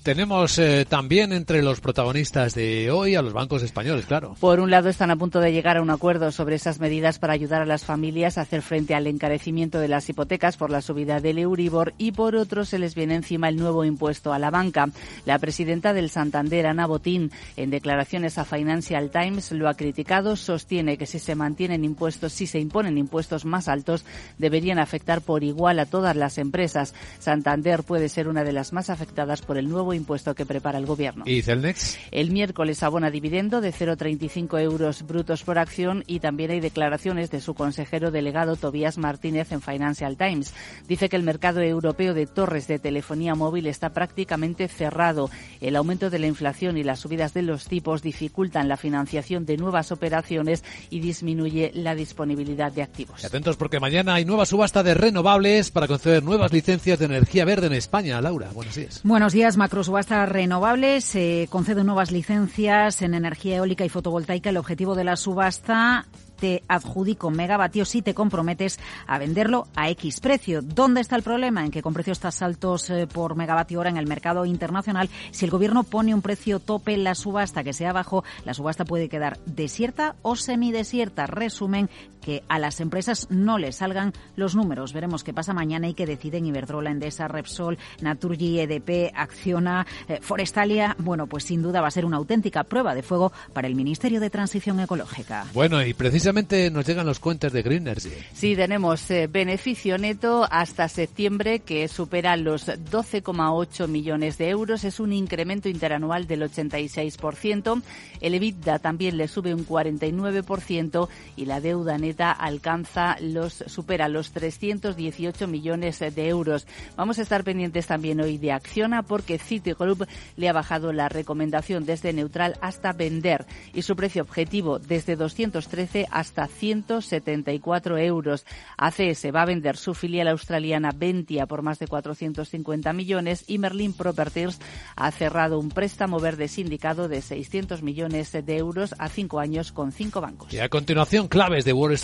Tenemos 0.05 0.59
eh, 0.59 0.85
también 0.87 1.33
entre 1.33 1.63
los 1.63 1.81
protagonistas 1.81 2.55
de 2.55 2.91
hoy 2.91 3.15
a 3.15 3.23
los 3.23 3.33
bancos 3.33 3.63
españoles, 3.63 4.05
claro. 4.05 4.37
Por 4.39 4.61
un 4.61 4.71
lado, 4.71 4.91
están 4.91 5.11
a 5.11 5.17
punto 5.17 5.41
de 5.41 5.51
llegar 5.51 5.79
a 5.79 5.83
un 5.83 5.89
acuerdo 5.89 6.31
sobre 6.31 6.57
esas 6.57 6.79
medidas 6.79 7.19
para 7.19 7.33
ayudar 7.33 7.63
a 7.63 7.65
las 7.65 7.87
familias 7.87 8.37
a 8.37 8.43
hacer 8.43 8.61
frente 8.61 8.95
al 8.95 9.07
encarecimiento 9.07 9.79
de 9.79 9.89
las 9.89 10.07
hipotecas 10.11 10.59
por 10.59 10.69
la 10.69 10.83
subida 10.83 11.21
del 11.21 11.39
Euribor 11.39 11.95
y 11.97 12.13
por 12.13 12.37
otro 12.37 12.67
se 12.67 12.79
les 12.79 12.95
viene 12.95 13.15
encima 13.15 13.49
el 13.49 13.57
nuevo 13.57 13.83
impuesto 13.83 14.35
a 14.35 14.39
la 14.39 14.51
banca. 14.51 14.91
La 15.25 15.39
presidenta 15.39 15.95
del 15.95 16.11
Santander, 16.11 16.67
Ana 16.67 16.87
Botín, 16.87 17.31
en 17.57 17.71
declaraciones 17.71 18.37
a 18.37 18.45
Financial 18.45 19.11
Times 19.11 19.53
lo 19.53 19.71
ha 19.71 19.75
criticado, 19.75 20.37
sostiene 20.37 20.99
que 20.99 21.07
si 21.07 21.19
se 21.19 21.35
mantienen 21.35 21.83
impuestos, 21.83 22.35
si 22.35 22.47
se 22.47 22.61
imponen 22.61 22.99
impuestos 22.99 23.47
más 23.47 23.69
altos, 23.69 24.05
deberían 24.37 24.79
afectar 24.79 25.23
por 25.23 25.45
igual 25.45 25.79
a 25.79 25.87
todas 25.87 26.15
las 26.15 26.37
empresas. 26.37 26.93
Santander 27.21 27.85
puede 27.85 28.11
ser 28.11 28.29
una 28.29 28.45
de 28.45 28.53
las 28.53 28.75
más 28.75 28.91
afectadas 28.91 29.41
por 29.41 29.57
el 29.57 29.71
nuevo 29.71 29.94
impuesto 29.95 30.35
que 30.35 30.47
prepara 30.47 30.79
el 30.79 30.87
Gobierno. 30.87 31.25
¿Y 31.27 31.43
Celnex? 31.43 31.99
El 32.11 32.31
miércoles 32.31 32.83
abona 32.83 33.11
dividendo 33.11 33.61
de 33.61 33.73
0,35 33.73 34.61
euros 34.61 35.07
brutos 35.07 35.43
por 35.43 35.59
acción 35.59 36.05
y 36.07 36.21
también 36.21 36.51
hay 36.51 36.61
declaraciones 36.61 37.31
de 37.31 37.41
su 37.41 37.55
consejero 37.55 38.11
delegado 38.11 38.57
Tobías 38.57 38.99
Martínez 38.99 39.53
en 39.53 39.63
Financial 39.63 40.17
Times. 40.17 40.55
Dice 40.89 41.09
que 41.09 41.17
el 41.17 41.23
mercado 41.23 41.61
europeo 41.61 42.15
de 42.15 42.27
torres 42.27 42.67
de 42.67 42.79
telefonía 42.79 43.35
móvil 43.35 43.67
está 43.67 43.91
prácticamente 43.91 44.69
cerrado. 44.69 45.31
El 45.61 45.77
aumento 45.77 46.11
de 46.11 46.19
la 46.19 46.27
inflación 46.27 46.77
y 46.77 46.83
las 46.83 47.01
subidas 47.01 47.35
de 47.35 47.43
los 47.43 47.67
tipos 47.67 48.03
dificultan 48.03 48.69
la 48.69 48.77
financiación 48.77 49.47
de 49.47 49.57
nuevas 49.57 49.93
operaciones 49.93 50.65
y 50.91 51.01
disminuye 51.01 51.71
la 51.75 51.95
disponibilidad 51.95 52.73
de 52.73 52.83
activos. 52.83 53.25
atentos 53.25 53.57
porque 53.57 53.81
mañana 53.81 54.15
hay 54.15 54.25
nueva 54.25 54.47
subasta 54.47 54.83
de 54.83 54.95
renovables 54.95 55.71
para 55.71 55.87
conceder 55.87 56.23
nuevas 56.23 56.53
licencias 56.53 56.99
de 56.99 57.07
energía 57.07 57.45
verde 57.45 57.67
en 57.67 57.73
España. 57.75 58.21
Laura, 58.21 58.51
buenos 58.53 58.75
días. 58.75 59.01
Buenos 59.03 59.33
días. 59.33 59.57
Macrosubasta 59.85 60.25
Renovables 60.25 61.05
se 61.05 61.47
concede 61.51 61.85
nuevas 61.85 62.11
licencias 62.11 63.03
en 63.03 63.13
energía 63.13 63.57
eólica 63.57 63.85
y 63.85 63.91
fotovoltaica. 63.91 64.49
El 64.49 64.57
objetivo 64.57 64.95
de 64.95 65.05
la 65.05 65.15
subasta 65.15 66.07
te 66.41 66.63
adjudico 66.69 67.31
megavatios 67.31 67.89
si 67.89 68.03
te 68.03 68.15
comprometes 68.15 68.79
a 69.07 69.19
venderlo 69.19 69.67
a 69.77 69.91
X 69.91 70.21
precio. 70.21 70.63
¿Dónde 70.63 71.01
está 71.01 71.17
el 71.17 71.23
problema? 71.23 71.65
En 71.65 71.71
que 71.71 71.83
con 71.83 71.95
precios 71.95 72.19
tan 72.19 72.33
altos 72.41 72.91
eh, 72.91 73.07
por 73.07 73.37
megavatio 73.37 73.81
hora 73.81 73.91
en 73.91 73.97
el 73.97 74.07
mercado 74.07 74.45
internacional, 74.45 75.11
si 75.31 75.45
el 75.45 75.51
gobierno 75.51 75.85
pone 75.85 76.15
un 76.15 76.23
precio 76.23 76.61
tope 76.61 76.95
en 76.95 77.05
la 77.05 77.15
subasta 77.15 77.63
que 77.63 77.73
sea 77.73 77.93
bajo, 77.93 78.25
la 78.45 78.55
subasta 78.55 78.85
puede 78.85 79.09
quedar 79.09 79.39
desierta 79.45 80.17
o 80.23 80.35
semidesierta. 80.35 81.27
Resumen 81.27 81.91
que 82.25 82.43
a 82.49 82.59
las 82.59 82.81
empresas 82.81 83.27
no 83.29 83.59
les 83.59 83.77
salgan 83.77 84.15
los 84.35 84.57
números. 84.57 84.95
Veremos 84.95 85.23
qué 85.23 85.35
pasa 85.35 85.53
mañana 85.53 85.89
y 85.89 85.95
qué 85.95 86.07
deciden 86.07 86.47
Iberdrola, 86.47 86.91
Endesa, 86.91 87.29
Repsol, 87.29 87.77
Naturgy, 88.01 88.61
EDP, 88.61 89.13
Acciona, 89.15 89.87
eh, 90.09 90.21
Forestalia. 90.23 90.97
Bueno, 90.99 91.27
pues 91.27 91.45
sin 91.45 91.61
duda 91.61 91.83
va 91.83 91.89
a 91.89 91.91
ser 91.91 92.07
una 92.07 92.17
auténtica 92.17 92.65
prueba 92.65 92.95
de 92.95 93.03
fuego 93.03 93.31
para 93.53 93.69
el 93.69 93.75
Ministerio 93.75 94.21
de 94.21 94.31
Transición 94.31 94.81
Ecológica. 94.81 95.45
Bueno, 95.53 95.85
y 95.85 95.93
precisamente 95.93 96.71
nos 96.71 96.87
llegan 96.87 97.05
los 97.05 97.19
cuentos 97.19 97.53
de 97.53 97.63
Green 97.63 97.87
Energy. 97.87 98.11
Sí, 98.33 98.57
tenemos 98.57 99.11
eh, 99.11 99.27
beneficio 99.27 99.99
neto 99.99 100.47
hasta 100.51 100.89
septiembre 100.89 101.61
que 101.61 101.89
supera 101.89 102.37
los 102.39 102.69
12,8 102.69 103.87
millones 103.87 104.39
de 104.39 104.49
euros. 104.49 104.85
Es 104.85 104.99
un 104.99 105.13
incremento 105.13 105.69
interanual 105.69 106.27
del 106.27 106.43
86%. 106.43 107.83
El 108.23 108.35
EBITDA 108.35 108.79
también 108.79 109.19
le 109.19 109.29
sube 109.29 109.53
un 109.53 109.67
49% 109.67 111.09
y 111.37 111.45
la 111.45 111.61
deuda 111.61 111.99
neta 111.99 112.14
alcanza 112.21 113.17
los 113.21 113.65
supera 113.67 114.09
los 114.09 114.33
318 114.33 115.47
millones 115.47 116.01
de 116.01 116.29
euros. 116.29 116.67
Vamos 116.97 117.19
a 117.19 117.23
estar 117.23 117.45
pendientes 117.45 117.87
también 117.87 118.21
hoy 118.21 118.39
de 118.39 118.53
Acciona 118.53 119.03
porque 119.03 119.39
Citigroup 119.39 120.07
le 120.37 120.49
ha 120.49 120.53
bajado 120.53 120.93
la 120.93 121.09
recomendación 121.09 121.87
desde 121.87 122.13
neutral 122.13 122.57
hasta 122.61 122.93
vender 122.93 123.47
y 123.73 123.83
su 123.83 123.97
precio 123.97 124.23
objetivo 124.23 124.79
desde 124.79 125.17
213 125.17 126.07
hasta 126.11 126.35
hasta 126.35 126.49
174 126.49 127.99
euros. 127.99 128.45
ACS 128.77 129.27
va 129.35 129.43
a 129.43 129.47
vender 129.47 129.77
su 129.77 129.95
filial 129.95 130.29
australiana 130.29 130.91
Ventia 130.95 131.47
por 131.47 131.63
más 131.63 131.79
de 131.79 131.87
450 131.87 132.93
millones 132.93 133.45
y 133.47 133.59
Merlin 133.59 133.93
Properties 133.93 134.59
ha 134.97 135.11
cerrado 135.13 135.59
un 135.59 135.69
préstamo 135.69 136.19
verde 136.19 136.49
sindicado 136.49 137.09
de 137.09 137.23
600 137.23 137.83
millones 137.83 138.33
de 138.33 138.57
euros 138.57 138.95
a 138.99 139.09
cinco 139.09 139.39
años 139.39 139.71
con 139.71 139.93
cinco 139.93 140.21
bancos. 140.21 140.53
Y 140.53 140.59
a 140.59 140.69
continuación, 140.69 141.29
claves 141.29 141.65
de 141.65 141.73
Wall 141.73 141.93
Street. 141.93 142.04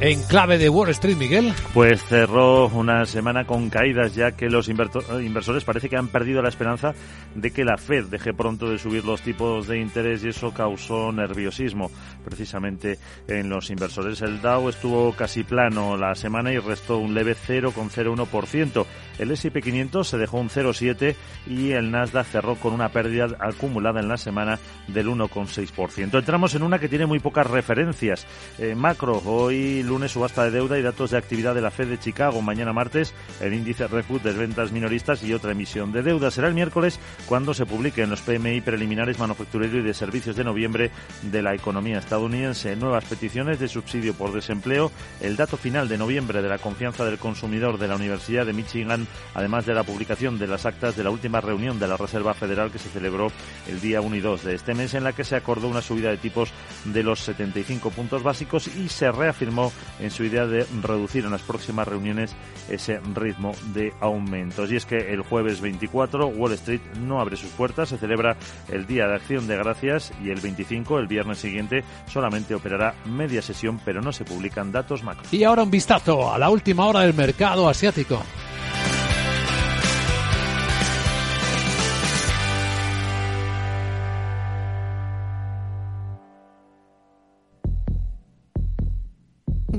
En 0.00 0.22
clave 0.22 0.58
de 0.58 0.68
Wall 0.68 0.90
Street, 0.90 1.16
Miguel. 1.16 1.52
Pues 1.74 2.04
cerró 2.04 2.68
una 2.68 3.04
semana 3.04 3.44
con 3.44 3.68
caídas, 3.68 4.14
ya 4.14 4.30
que 4.30 4.48
los 4.48 4.68
inversores 4.68 5.64
parece 5.64 5.88
que 5.88 5.96
han 5.96 6.06
perdido 6.06 6.40
la 6.40 6.50
esperanza 6.50 6.94
de 7.34 7.50
que 7.50 7.64
la 7.64 7.76
Fed 7.76 8.04
deje 8.04 8.32
pronto 8.32 8.70
de 8.70 8.78
subir 8.78 9.04
los 9.04 9.22
tipos 9.22 9.66
de 9.66 9.80
interés 9.80 10.22
y 10.22 10.28
eso 10.28 10.54
causó 10.54 11.10
nerviosismo 11.10 11.90
precisamente 12.24 12.96
en 13.26 13.48
los 13.48 13.70
inversores. 13.70 14.22
El 14.22 14.40
Dow 14.40 14.68
estuvo 14.68 15.12
casi 15.14 15.42
plano 15.42 15.96
la 15.96 16.14
semana 16.14 16.52
y 16.52 16.58
restó 16.58 16.98
un 16.98 17.12
leve 17.12 17.34
0,01%. 17.34 18.86
El 19.18 19.32
S&P 19.32 19.60
500 19.60 20.06
se 20.06 20.16
dejó 20.16 20.38
un 20.38 20.48
0,7 20.48 21.16
y 21.48 21.72
el 21.72 21.90
Nasdaq 21.90 22.26
cerró 22.26 22.54
con 22.54 22.72
una 22.72 22.90
pérdida 22.90 23.26
acumulada 23.40 23.98
en 23.98 24.06
la 24.06 24.16
semana 24.16 24.60
del 24.86 25.08
1,6%. 25.08 26.16
Entramos 26.16 26.54
en 26.54 26.62
una 26.62 26.78
que 26.78 26.88
tiene 26.88 27.06
muy 27.06 27.18
pocas 27.18 27.48
referencias. 27.48 28.28
Eh, 28.60 28.76
macro, 28.76 29.20
hoy 29.24 29.82
lunes 29.88 30.12
subasta 30.12 30.44
de 30.44 30.50
deuda 30.50 30.78
y 30.78 30.82
datos 30.82 31.10
de 31.10 31.18
actividad 31.18 31.54
de 31.54 31.60
la 31.60 31.70
Fed 31.70 31.88
de 31.88 31.98
Chicago. 31.98 32.40
Mañana 32.42 32.72
martes 32.72 33.14
el 33.40 33.54
índice 33.54 33.88
Refut 33.88 34.22
de 34.22 34.32
ventas 34.32 34.72
minoristas 34.72 35.22
y 35.22 35.32
otra 35.32 35.52
emisión 35.52 35.92
de 35.92 36.02
deuda. 36.02 36.30
Será 36.30 36.48
el 36.48 36.54
miércoles 36.54 37.00
cuando 37.26 37.54
se 37.54 37.66
publiquen 37.66 38.10
los 38.10 38.22
PMI 38.22 38.60
preliminares 38.60 39.18
manufacturero 39.18 39.78
y 39.78 39.82
de 39.82 39.94
servicios 39.94 40.36
de 40.36 40.44
noviembre 40.44 40.90
de 41.22 41.42
la 41.42 41.54
economía 41.54 41.98
estadounidense. 41.98 42.76
Nuevas 42.76 43.04
peticiones 43.04 43.58
de 43.58 43.68
subsidio 43.68 44.14
por 44.14 44.32
desempleo. 44.32 44.92
El 45.20 45.36
dato 45.36 45.56
final 45.56 45.88
de 45.88 45.98
noviembre 45.98 46.42
de 46.42 46.48
la 46.48 46.58
confianza 46.58 47.04
del 47.04 47.18
consumidor 47.18 47.78
de 47.78 47.88
la 47.88 47.96
Universidad 47.96 48.46
de 48.46 48.52
Michigan 48.52 49.08
además 49.34 49.66
de 49.66 49.74
la 49.74 49.84
publicación 49.84 50.38
de 50.38 50.46
las 50.46 50.66
actas 50.66 50.96
de 50.96 51.04
la 51.04 51.10
última 51.10 51.40
reunión 51.40 51.78
de 51.78 51.88
la 51.88 51.96
Reserva 51.96 52.34
Federal 52.34 52.70
que 52.70 52.78
se 52.78 52.88
celebró 52.88 53.28
el 53.68 53.80
día 53.80 54.00
1 54.00 54.16
y 54.16 54.20
2 54.20 54.44
de 54.44 54.54
este 54.54 54.74
mes, 54.74 54.94
en 54.94 55.04
la 55.04 55.12
que 55.12 55.24
se 55.24 55.36
acordó 55.36 55.68
una 55.68 55.82
subida 55.82 56.10
de 56.10 56.16
tipos 56.16 56.50
de 56.84 57.02
los 57.02 57.20
75 57.20 57.90
puntos 57.90 58.22
básicos 58.22 58.68
y 58.68 58.88
se 58.88 59.10
reafirmó 59.10 59.72
en 60.00 60.10
su 60.10 60.24
idea 60.24 60.46
de 60.46 60.66
reducir 60.82 61.24
en 61.24 61.30
las 61.30 61.42
próximas 61.42 61.88
reuniones 61.88 62.34
ese 62.68 63.00
ritmo 63.14 63.52
de 63.72 63.92
aumentos. 64.00 64.70
Y 64.70 64.76
es 64.76 64.86
que 64.86 65.12
el 65.12 65.22
jueves 65.22 65.60
24 65.60 66.28
Wall 66.28 66.52
Street 66.52 66.80
no 67.00 67.20
abre 67.20 67.36
sus 67.36 67.50
puertas, 67.50 67.88
se 67.88 67.98
celebra 67.98 68.36
el 68.70 68.86
Día 68.86 69.06
de 69.06 69.14
Acción 69.14 69.46
de 69.46 69.56
Gracias 69.56 70.12
y 70.22 70.30
el 70.30 70.40
25, 70.40 70.98
el 70.98 71.06
viernes 71.06 71.38
siguiente, 71.38 71.84
solamente 72.06 72.54
operará 72.54 72.94
media 73.06 73.42
sesión, 73.42 73.80
pero 73.84 74.00
no 74.00 74.12
se 74.12 74.24
publican 74.24 74.72
datos 74.72 75.02
macro. 75.02 75.24
Y 75.30 75.44
ahora 75.44 75.62
un 75.62 75.70
vistazo 75.70 76.32
a 76.32 76.38
la 76.38 76.50
última 76.50 76.86
hora 76.86 77.00
del 77.00 77.14
mercado 77.14 77.68
asiático. 77.68 78.22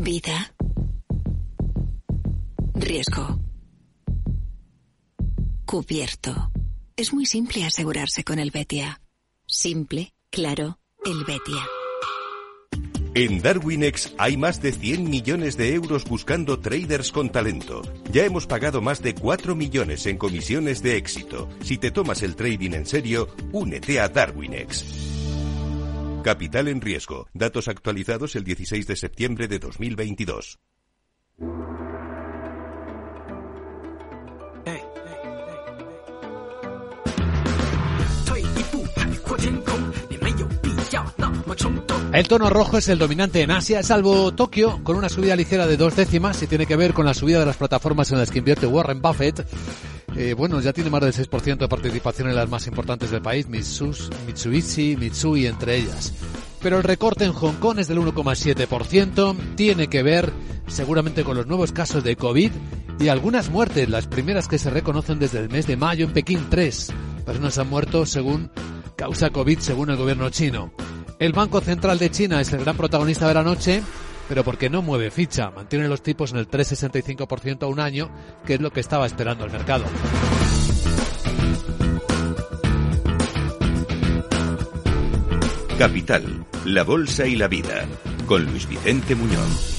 Vida. 0.10 0.56
Riesgo. 2.74 3.40
Cubierto. 5.68 6.50
Es 6.96 7.14
muy 7.14 7.28
simple 7.28 7.64
asegurarse 7.64 8.24
con 8.24 8.40
el 8.40 8.50
Betia. 8.50 9.02
Simple, 9.46 10.16
claro, 10.32 10.80
el 11.06 11.24
Betia. 11.26 11.64
En 13.14 13.40
Darwinex 13.40 14.16
hay 14.18 14.36
más 14.36 14.64
de 14.64 14.72
100 14.72 15.08
millones 15.08 15.58
de 15.58 15.76
euros 15.76 16.06
buscando 16.06 16.58
traders 16.58 17.12
con 17.12 17.30
talento. 17.30 17.84
Ya 18.12 18.26
hemos 18.26 18.48
pagado 18.48 18.82
más 18.82 19.04
de 19.04 19.14
4 19.14 19.56
millones 19.56 20.08
en 20.08 20.18
comisiones 20.18 20.82
de 20.82 20.98
éxito. 20.98 21.48
Si 21.62 21.78
te 21.78 21.92
tomas 21.92 22.24
el 22.24 22.36
trading 22.36 22.72
en 22.72 22.88
serio, 22.88 23.28
únete 23.52 24.00
a 24.00 24.10
Darwinex. 24.10 25.29
Capital 26.24 26.68
en 26.68 26.82
riesgo. 26.82 27.28
Datos 27.34 27.70
actualizados 27.70 28.36
el 28.36 28.44
16 28.44 28.88
de 28.88 28.96
septiembre 28.98 29.48
de 29.48 29.60
2022. 29.60 30.60
El 42.12 42.28
tono 42.28 42.50
rojo 42.50 42.80
es 42.80 42.88
el 42.90 42.98
dominante 42.98 43.44
en 43.44 43.52
Asia, 43.52 43.84
salvo 43.84 44.34
Tokio, 44.34 44.84
con 44.84 44.96
una 44.96 45.10
subida 45.10 45.36
ligera 45.36 45.68
de 45.68 45.78
dos 45.78 45.96
décimas 45.96 46.42
y 46.42 46.48
tiene 46.48 46.66
que 46.66 46.76
ver 46.76 46.92
con 46.92 47.06
la 47.06 47.14
subida 47.14 47.40
de 47.40 47.46
las 47.46 47.58
plataformas 47.58 48.12
en 48.12 48.18
las 48.18 48.32
que 48.32 48.40
invierte 48.40 48.66
Warren 48.66 49.00
Buffett. 49.00 49.46
Eh, 50.16 50.34
bueno, 50.34 50.60
ya 50.60 50.74
tiene 50.74 50.90
más 50.90 51.02
del 51.02 51.14
6% 51.14 51.58
de 51.58 51.68
participación 51.68 52.28
en 52.28 52.36
las 52.36 52.50
más 52.50 52.66
importantes 52.66 53.12
del 53.12 53.22
país, 53.22 53.48
Mitsubishi, 53.48 54.98
Mitsui 54.98 55.46
entre 55.46 55.78
ellas. 55.78 56.14
Pero 56.64 56.78
el 56.78 56.84
recorte 56.84 57.26
en 57.26 57.32
Hong 57.32 57.58
Kong 57.60 57.78
es 57.78 57.88
del 57.88 58.00
1,7%, 58.00 59.36
tiene 59.56 59.88
que 59.88 60.02
ver 60.02 60.34
seguramente 60.66 61.24
con 61.24 61.38
los 61.38 61.46
nuevos 61.46 61.72
casos 61.72 62.04
de 62.04 62.16
COVID 62.16 62.52
y 63.00 63.08
algunas 63.10 63.52
muertes, 63.52 63.88
las 63.88 64.08
primeras 64.08 64.48
que 64.48 64.58
se 64.58 64.72
reconocen 64.72 65.20
desde 65.20 65.40
el 65.40 65.50
mes 65.50 65.68
de 65.68 65.78
mayo 65.78 66.06
en 66.06 66.14
Pekín. 66.14 66.48
Tres 66.50 66.92
personas 67.24 67.60
han 67.60 67.70
muerto 67.70 68.08
según 68.08 68.50
causa 68.96 69.30
COVID, 69.30 69.60
según 69.60 69.92
el 69.92 69.98
gobierno 69.98 70.32
chino. 70.32 70.74
El 71.20 71.34
Banco 71.34 71.60
Central 71.60 72.00
de 72.00 72.10
China 72.10 72.40
es 72.40 72.54
el 72.54 72.62
gran 72.62 72.78
protagonista 72.78 73.28
de 73.28 73.34
la 73.34 73.44
noche, 73.44 73.84
pero 74.30 74.46
porque 74.46 74.70
no 74.70 74.82
mueve 74.82 75.12
ficha, 75.12 75.52
mantiene 75.52 75.90
los 75.90 76.02
tipos 76.02 76.32
en 76.32 76.38
el 76.38 76.50
3,65% 76.50 77.64
a 77.64 77.68
un 77.68 77.82
año, 77.82 78.10
que 78.46 78.54
es 78.54 78.62
lo 78.62 78.72
que 78.72 78.80
estaba 78.80 79.06
esperando 79.06 79.44
el 79.44 79.52
mercado. 79.52 79.84
Capital, 85.78 86.46
la 86.64 86.84
Bolsa 86.84 87.26
y 87.26 87.36
la 87.36 87.50
Vida, 87.50 87.86
con 88.26 88.46
Luis 88.46 88.66
Vicente 88.70 89.14
Muñoz. 89.14 89.79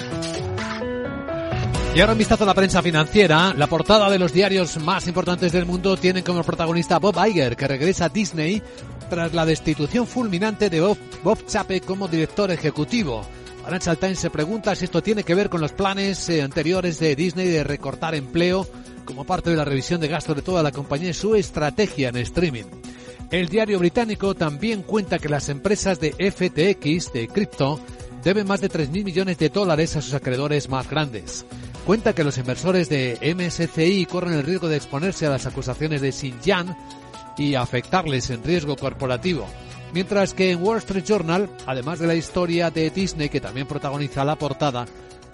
Y 1.93 1.99
ahora 1.99 2.13
un 2.13 2.19
vistazo 2.19 2.45
a 2.45 2.47
la 2.47 2.53
prensa 2.53 2.81
financiera. 2.81 3.53
La 3.53 3.67
portada 3.67 4.09
de 4.09 4.17
los 4.17 4.31
diarios 4.31 4.77
más 4.77 5.07
importantes 5.07 5.51
del 5.51 5.65
mundo 5.65 5.97
tienen 5.97 6.23
como 6.23 6.41
protagonista 6.41 6.99
Bob 6.99 7.17
Iger, 7.27 7.57
que 7.57 7.67
regresa 7.67 8.05
a 8.05 8.09
Disney 8.09 8.61
tras 9.09 9.33
la 9.33 9.45
destitución 9.45 10.07
fulminante 10.07 10.69
de 10.69 10.79
Bob, 10.79 10.97
Bob 11.21 11.45
Chape 11.45 11.81
como 11.81 12.07
director 12.07 12.49
ejecutivo. 12.49 13.23
Financial 13.65 13.97
Times 13.97 14.19
se 14.19 14.29
pregunta 14.29 14.73
si 14.73 14.85
esto 14.85 15.03
tiene 15.03 15.25
que 15.25 15.35
ver 15.35 15.49
con 15.49 15.59
los 15.59 15.73
planes 15.73 16.29
eh, 16.29 16.41
anteriores 16.41 16.97
de 16.97 17.13
Disney 17.13 17.49
de 17.49 17.65
recortar 17.65 18.15
empleo 18.15 18.65
como 19.03 19.25
parte 19.25 19.49
de 19.49 19.57
la 19.57 19.65
revisión 19.65 19.99
de 19.99 20.07
gastos 20.07 20.37
de 20.37 20.41
toda 20.43 20.63
la 20.63 20.71
compañía 20.71 21.09
y 21.09 21.13
su 21.13 21.35
estrategia 21.35 22.07
en 22.07 22.15
streaming. 22.15 22.63
El 23.31 23.49
diario 23.49 23.79
británico 23.79 24.33
también 24.33 24.83
cuenta 24.83 25.19
que 25.19 25.27
las 25.27 25.49
empresas 25.49 25.99
de 25.99 26.11
FTX, 26.11 27.11
de 27.11 27.27
cripto, 27.27 27.81
deben 28.23 28.47
más 28.47 28.61
de 28.61 28.69
3.000 28.69 29.03
millones 29.03 29.37
de 29.37 29.49
dólares 29.49 29.97
a 29.97 30.01
sus 30.01 30.13
acreedores 30.13 30.69
más 30.69 30.89
grandes. 30.89 31.45
Cuenta 31.85 32.13
que 32.13 32.23
los 32.23 32.37
inversores 32.37 32.89
de 32.89 33.17
MSCI 33.35 34.05
corren 34.05 34.33
el 34.33 34.43
riesgo 34.43 34.67
de 34.67 34.77
exponerse 34.77 35.25
a 35.25 35.31
las 35.31 35.47
acusaciones 35.47 36.01
de 36.01 36.11
Xinjiang 36.11 36.77
y 37.37 37.55
afectarles 37.55 38.29
en 38.29 38.43
riesgo 38.43 38.75
corporativo. 38.75 39.47
Mientras 39.93 40.33
que 40.33 40.51
en 40.51 40.63
Wall 40.63 40.77
Street 40.77 41.03
Journal, 41.03 41.49
además 41.65 41.99
de 41.99 42.07
la 42.07 42.15
historia 42.15 42.69
de 42.69 42.91
Disney 42.91 43.29
que 43.29 43.41
también 43.41 43.67
protagoniza 43.67 44.23
la 44.23 44.37
portada, 44.37 44.85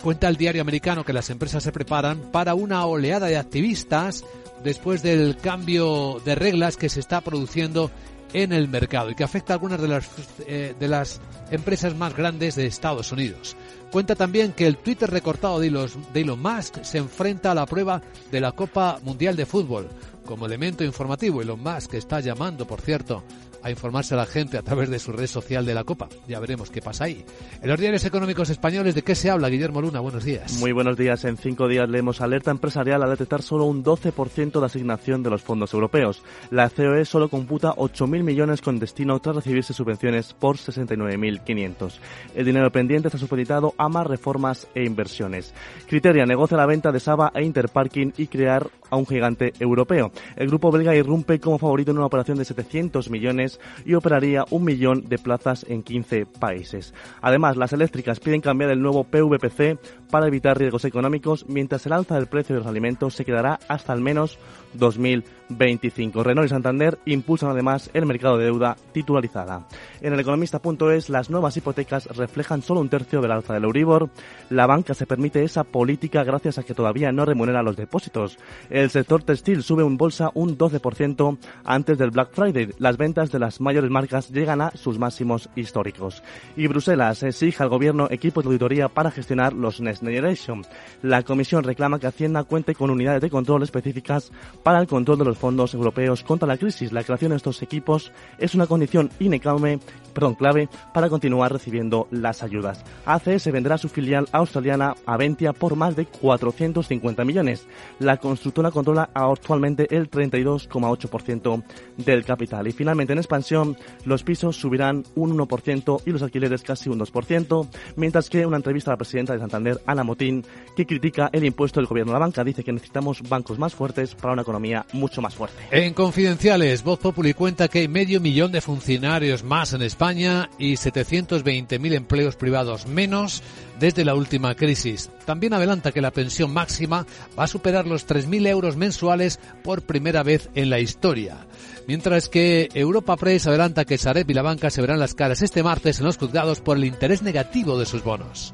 cuenta 0.02 0.30
el 0.30 0.38
diario 0.38 0.62
americano 0.62 1.04
que 1.04 1.14
las 1.14 1.30
empresas 1.30 1.64
se 1.64 1.74
preparan 1.74 2.32
para 2.32 2.56
una 2.56 2.86
oleada 2.86 3.28
de 3.28 3.38
activistas 3.38 4.24
después 4.64 5.04
del 5.04 5.38
cambio 5.38 6.22
de 6.24 6.34
reglas 6.36 6.78
que 6.78 6.90
se 6.90 7.02
está 7.02 7.22
produciendo 7.22 7.92
en 8.34 8.54
el 8.54 8.68
mercado 8.68 9.12
y 9.12 9.16
que 9.16 9.24
afecta 9.24 9.54
a 9.54 9.56
algunas 9.56 9.82
de 9.82 9.88
las, 9.88 10.10
eh, 10.48 10.76
de 10.80 10.88
las 10.88 11.22
empresas 11.52 11.96
más 11.96 12.16
grandes 12.16 12.56
de 12.56 12.66
Estados 12.66 13.12
Unidos. 13.12 13.56
Cuenta 13.92 14.16
también 14.16 14.52
que 14.52 14.68
el 14.68 14.78
Twitter 14.78 15.10
recortado 15.10 15.60
de 15.60 15.68
Elon, 15.68 16.42
Musk 16.42 16.84
se 16.84 16.98
enfrenta 16.98 17.52
a 17.52 17.56
la 17.56 17.66
prueba 17.66 18.02
de 18.32 18.42
la 18.42 18.52
Copa 18.52 19.00
Mundial 19.04 19.36
de 19.36 19.46
Fútbol. 19.46 19.88
Como 20.26 20.46
elemento 20.46 20.84
informativo, 20.84 21.42
Elon 21.42 21.64
Musk 21.64 21.94
está 21.94 22.20
llamando, 22.20 22.68
por 22.68 22.82
cierto, 22.82 23.24
a 23.64 23.70
informarse 23.70 24.14
a 24.14 24.18
la 24.18 24.26
gente 24.26 24.58
a 24.58 24.62
través 24.62 24.90
de 24.90 25.00
su 25.00 25.12
red 25.12 25.28
social 25.28 25.66
de 25.66 25.74
la 25.74 25.84
Copa. 25.84 26.10
Ya 26.28 26.40
veremos 26.40 26.70
qué 26.70 26.82
pasa 26.82 27.06
ahí. 27.06 27.24
En 27.62 27.70
los 27.70 27.80
diarios 27.80 28.06
económicos 28.06 28.50
españoles, 28.50 28.96
¿de 28.96 29.02
qué 29.02 29.16
se 29.16 29.30
habla, 29.30 29.50
Guillermo 29.50 29.82
Luna? 29.82 30.00
Buenos 30.00 30.24
días. 30.24 30.60
Muy 30.60 30.72
buenos 30.72 30.98
días. 30.98 31.24
En 31.26 31.38
cinco 31.38 31.68
días 31.68 31.90
leemos 31.90 32.22
alerta 32.22 32.52
empresarial 32.52 33.04
a 33.04 33.10
detectar 33.10 33.42
solo 33.42 33.66
un 33.66 33.84
12% 33.84 34.60
de 34.60 34.66
asignación 34.66 35.24
de 35.24 35.30
los 35.30 35.42
fondos 35.42 35.74
europeos. 35.74 36.22
La 36.52 36.70
COE 36.70 37.06
solo 37.06 37.30
computa 37.30 37.74
8.000 37.76 38.24
millones 38.24 38.62
con 38.62 38.80
destino 38.80 39.20
tras 39.20 39.38
recibirse 39.38 39.74
subvenciones 39.74 40.34
por 40.34 40.58
69.500. 40.58 41.94
El 42.36 42.46
dinero 42.46 42.72
pendiente 42.72 43.08
está 43.08 43.18
supeditado 43.18 43.74
a 43.78 43.90
más 43.90 44.08
reformas 44.08 44.68
e 44.76 44.84
inversiones. 44.84 45.54
Criteria 45.88 46.26
negocia 46.26 46.58
la 46.58 46.66
venta 46.66 46.92
de 46.92 47.00
Saba 47.00 47.32
e 47.34 47.44
Interparking 47.44 48.14
y 48.18 48.28
crear 48.28 48.70
a 48.90 48.96
un 48.96 49.06
gigante 49.06 49.54
europeo. 49.60 50.12
El 50.36 50.48
grupo 50.48 50.72
belga 50.72 50.96
irrumpe 50.96 51.40
como 51.40 51.58
favorito 51.58 51.92
en 51.92 51.98
una 51.98 52.08
operación 52.08 52.38
de 52.38 52.46
700 52.46 53.10
millones 53.10 53.47
y 53.86 53.94
operaría 53.94 54.46
un 54.50 54.64
millón 54.64 55.06
de 55.08 55.18
plazas 55.18 55.66
en 55.68 55.84
15 55.84 56.26
países. 56.26 56.94
Además, 57.22 57.58
las 57.58 57.74
eléctricas 57.74 58.20
piden 58.20 58.42
cambiar 58.42 58.72
el 58.72 58.82
nuevo 58.82 59.04
PVPC 59.04 59.80
para 60.10 60.28
evitar 60.28 60.58
riesgos 60.58 60.86
económicos, 60.86 61.46
mientras 61.48 61.86
el 61.86 61.94
alza 61.94 62.16
del 62.16 62.28
precio 62.28 62.56
de 62.56 62.62
los 62.62 62.68
alimentos 62.68 63.14
se 63.14 63.26
quedará 63.26 63.60
hasta 63.68 63.94
al 63.94 64.02
menos 64.02 64.38
2025. 64.74 66.24
Renault 66.24 66.48
y 66.48 66.50
Santander 66.50 67.00
impulsan 67.06 67.50
además 67.50 67.90
el 67.94 68.06
mercado 68.06 68.38
de 68.38 68.46
deuda 68.46 68.76
titularizada. 68.92 69.68
En 70.02 70.14
el 70.14 70.20
economista.es, 70.20 71.10
las 71.10 71.30
nuevas 71.30 71.58
hipotecas 71.58 72.06
reflejan 72.16 72.62
solo 72.62 72.82
un 72.82 72.90
tercio 72.90 73.22
del 73.22 73.32
alza 73.32 73.54
del 73.54 73.64
Euribor. 73.64 74.10
La 74.50 74.68
banca 74.68 74.94
se 74.94 75.06
permite 75.06 75.44
esa 75.44 75.64
política 75.64 76.24
gracias 76.24 76.58
a 76.58 76.64
que 76.64 76.74
todavía 76.74 77.12
no 77.12 77.26
remunera 77.26 77.64
los 77.64 77.76
depósitos. 77.76 78.38
El 78.70 78.90
sector 78.90 79.24
textil 79.24 79.64
sube 79.64 79.84
en 79.84 79.98
bolsa 79.98 80.32
un 80.34 80.58
12% 80.58 81.38
antes 81.64 81.98
del 81.98 82.12
Black 82.12 82.32
Friday. 82.34 82.70
Las 82.80 82.98
ventas 82.98 83.32
de 83.32 83.37
las 83.40 83.62
mayores 83.62 83.90
marcas 83.90 84.30
llegan 84.30 84.62
a 84.62 84.72
sus 84.72 84.98
máximos 85.00 85.50
históricos. 85.56 86.24
Y 86.56 86.68
Bruselas 86.68 87.24
exige 87.24 87.64
al 87.64 87.70
gobierno 87.70 88.08
equipos 88.10 88.44
de 88.44 88.50
auditoría 88.50 88.90
para 88.90 89.12
gestionar 89.12 89.54
los 89.54 89.82
Next 89.82 90.04
Generation. 90.04 90.64
La 91.02 91.24
comisión 91.24 91.64
reclama 91.64 92.00
que 92.00 92.08
Hacienda 92.08 92.44
cuente 92.44 92.76
con 92.76 92.90
unidades 92.90 93.22
de 93.22 93.30
control 93.30 93.64
específicas 93.64 94.32
para 94.64 94.80
el 94.80 94.88
control 94.88 95.20
de 95.20 95.26
los 95.26 95.38
fondos 95.38 95.74
europeos 95.74 96.24
contra 96.24 96.48
la 96.48 96.58
crisis. 96.58 96.92
La 96.92 97.04
creación 97.04 97.32
de 97.32 97.38
estos 97.38 97.62
equipos 97.62 98.12
es 98.38 98.56
una 98.56 98.68
condición 98.68 99.10
inecable, 99.20 99.80
perdón, 100.14 100.36
clave 100.36 100.70
para 100.94 101.10
continuar 101.10 101.52
recibiendo 101.52 102.08
las 102.12 102.44
ayudas. 102.44 102.84
ACS 103.06 103.52
venderá 103.52 103.78
su 103.78 103.90
filial 103.90 104.28
australiana 104.32 104.96
Aventia 105.06 105.54
por 105.54 105.76
más 105.76 105.96
de 105.96 106.06
450 106.06 107.24
millones. 107.26 107.68
La 108.00 108.18
constructora 108.18 108.72
controla 108.72 109.10
actualmente 109.14 109.88
el 109.96 110.10
32,8% 110.10 111.64
del 111.98 112.26
capital. 112.26 112.68
Y 112.68 112.72
finalmente 112.72 113.14
en 113.14 113.20
expansión, 113.28 113.78
los 114.06 114.24
pisos 114.24 114.56
subirán 114.56 115.04
un 115.16 115.38
1% 115.38 116.02
y 116.06 116.12
los 116.12 116.24
alquileres 116.24 116.64
casi 116.64 116.90
un 116.90 117.00
2%, 117.00 117.68
mientras 117.98 118.30
que 118.30 118.46
una 118.46 118.58
entrevista 118.58 118.92
a 118.92 118.94
la 118.94 118.98
presidenta 118.98 119.34
de 119.34 119.40
Santander, 119.40 119.82
Ana 119.86 120.04
Motín, 120.04 120.44
que 120.76 120.86
critica 120.86 121.30
el 121.34 121.46
impuesto 121.46 121.80
del 121.80 121.88
gobierno 121.88 122.14
de 122.14 122.20
la 122.20 122.26
banca, 122.26 122.44
dice 122.44 122.64
que 122.64 122.72
necesitamos 122.72 123.22
bancos 123.28 123.60
más 123.60 123.76
fuertes 123.76 124.16
para 124.16 124.34
una 124.34 124.42
economía 124.42 124.86
mucho 124.94 125.22
más 125.22 125.36
fuerte. 125.36 125.58
En 125.72 125.94
Confidenciales, 125.94 126.84
Voz 126.84 127.00
Populi 127.00 127.34
cuenta 127.34 127.68
que 127.68 127.80
hay 127.80 127.88
medio 127.88 128.22
millón 128.22 128.52
de 128.52 128.62
funcionarios 128.62 129.44
más 129.44 129.74
en 129.74 129.82
España 129.82 130.50
y 130.58 130.74
720.000 130.74 131.94
empleos 131.94 132.36
privados 132.36 132.88
menos 132.88 133.44
desde 133.80 134.06
la 134.06 134.16
última 134.16 134.56
crisis. 134.56 135.10
También 135.26 135.54
adelanta 135.54 135.92
que 135.92 136.02
la 136.02 136.12
pensión 136.12 136.52
máxima 136.54 137.06
va 137.38 137.44
a 137.44 137.48
superar 137.48 137.88
los 137.88 138.08
3.000 138.08 138.48
euros 138.48 138.78
mensuales 138.78 139.40
por 139.64 139.82
primera 139.84 140.24
vez 140.24 140.50
en 140.56 140.70
la 140.70 140.80
historia. 140.80 141.48
Mientras 141.88 142.30
que 142.30 142.70
Europa 142.74 143.16
Press 143.16 143.48
adelanta 143.48 143.86
que 143.86 143.98
Sareb 143.98 144.30
y 144.30 144.34
la 144.34 144.42
banca 144.42 144.70
se 144.70 144.82
verán 144.82 145.00
las 145.00 145.16
caras 145.16 145.42
este 145.42 145.64
martes 145.64 146.00
en 146.00 146.06
los 146.06 146.18
juzgados 146.18 146.62
por 146.62 146.78
el 146.78 146.86
interés 146.86 147.22
negativo 147.22 147.80
de 147.80 147.86
sus 147.86 148.04
bonos. 148.04 148.54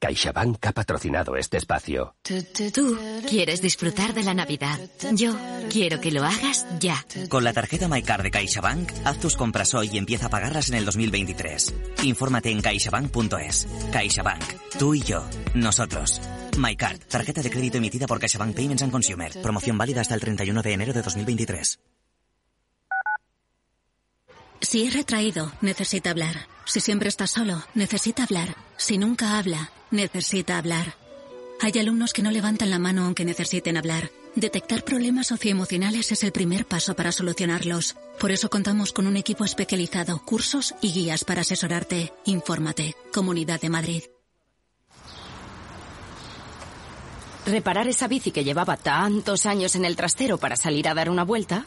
CaixaBank 0.00 0.64
ha 0.64 0.72
patrocinado 0.72 1.36
este 1.36 1.56
espacio. 1.56 2.14
Tú 2.72 2.98
quieres 3.28 3.60
disfrutar 3.60 4.14
de 4.14 4.22
la 4.22 4.32
Navidad. 4.32 4.78
Yo 5.12 5.36
quiero 5.70 6.00
que 6.00 6.12
lo 6.12 6.22
hagas 6.22 6.66
ya. 6.78 7.04
Con 7.28 7.42
la 7.42 7.52
tarjeta 7.52 7.88
MyCard 7.88 8.22
de 8.22 8.30
CaixaBank, 8.30 8.92
haz 9.04 9.18
tus 9.18 9.36
compras 9.36 9.74
hoy 9.74 9.90
y 9.92 9.98
empieza 9.98 10.26
a 10.26 10.30
pagarlas 10.30 10.68
en 10.68 10.76
el 10.76 10.84
2023. 10.84 11.74
Infórmate 12.04 12.50
en 12.50 12.60
caixabank.es. 12.60 13.66
CaixaBank. 13.92 14.44
Tú 14.78 14.94
y 14.94 15.02
yo. 15.02 15.24
Nosotros. 15.54 16.20
MyCard. 16.56 17.00
Tarjeta 17.08 17.42
de 17.42 17.50
crédito 17.50 17.78
emitida 17.78 18.06
por 18.06 18.20
CaixaBank 18.20 18.54
Payments 18.54 18.82
and 18.84 18.92
Consumer. 18.92 19.32
Promoción 19.42 19.76
válida 19.76 20.00
hasta 20.00 20.14
el 20.14 20.20
31 20.20 20.62
de 20.62 20.72
enero 20.72 20.92
de 20.92 21.02
2023. 21.02 21.80
Si 24.60 24.86
es 24.86 24.94
retraído, 24.94 25.52
necesita 25.60 26.10
hablar. 26.10 26.46
Si 26.64 26.80
siempre 26.80 27.08
está 27.08 27.26
solo, 27.26 27.64
necesita 27.74 28.24
hablar. 28.24 28.67
Si 28.78 28.96
nunca 28.96 29.38
habla, 29.38 29.72
necesita 29.90 30.56
hablar. 30.56 30.94
Hay 31.60 31.76
alumnos 31.80 32.12
que 32.12 32.22
no 32.22 32.30
levantan 32.30 32.70
la 32.70 32.78
mano 32.78 33.04
aunque 33.04 33.24
necesiten 33.24 33.76
hablar. 33.76 34.10
Detectar 34.36 34.84
problemas 34.84 35.26
socioemocionales 35.26 36.12
es 36.12 36.22
el 36.22 36.30
primer 36.30 36.64
paso 36.64 36.94
para 36.94 37.10
solucionarlos. 37.10 37.96
Por 38.20 38.30
eso 38.30 38.48
contamos 38.48 38.92
con 38.92 39.08
un 39.08 39.16
equipo 39.16 39.44
especializado, 39.44 40.22
cursos 40.24 40.76
y 40.80 40.92
guías 40.92 41.24
para 41.24 41.40
asesorarte. 41.40 42.12
Infórmate. 42.24 42.94
Comunidad 43.12 43.60
de 43.60 43.68
Madrid. 43.68 44.02
Reparar 47.46 47.88
esa 47.88 48.06
bici 48.06 48.30
que 48.30 48.44
llevaba 48.44 48.76
tantos 48.76 49.44
años 49.44 49.74
en 49.74 49.84
el 49.84 49.96
trastero 49.96 50.38
para 50.38 50.54
salir 50.54 50.86
a 50.86 50.94
dar 50.94 51.10
una 51.10 51.24
vuelta 51.24 51.66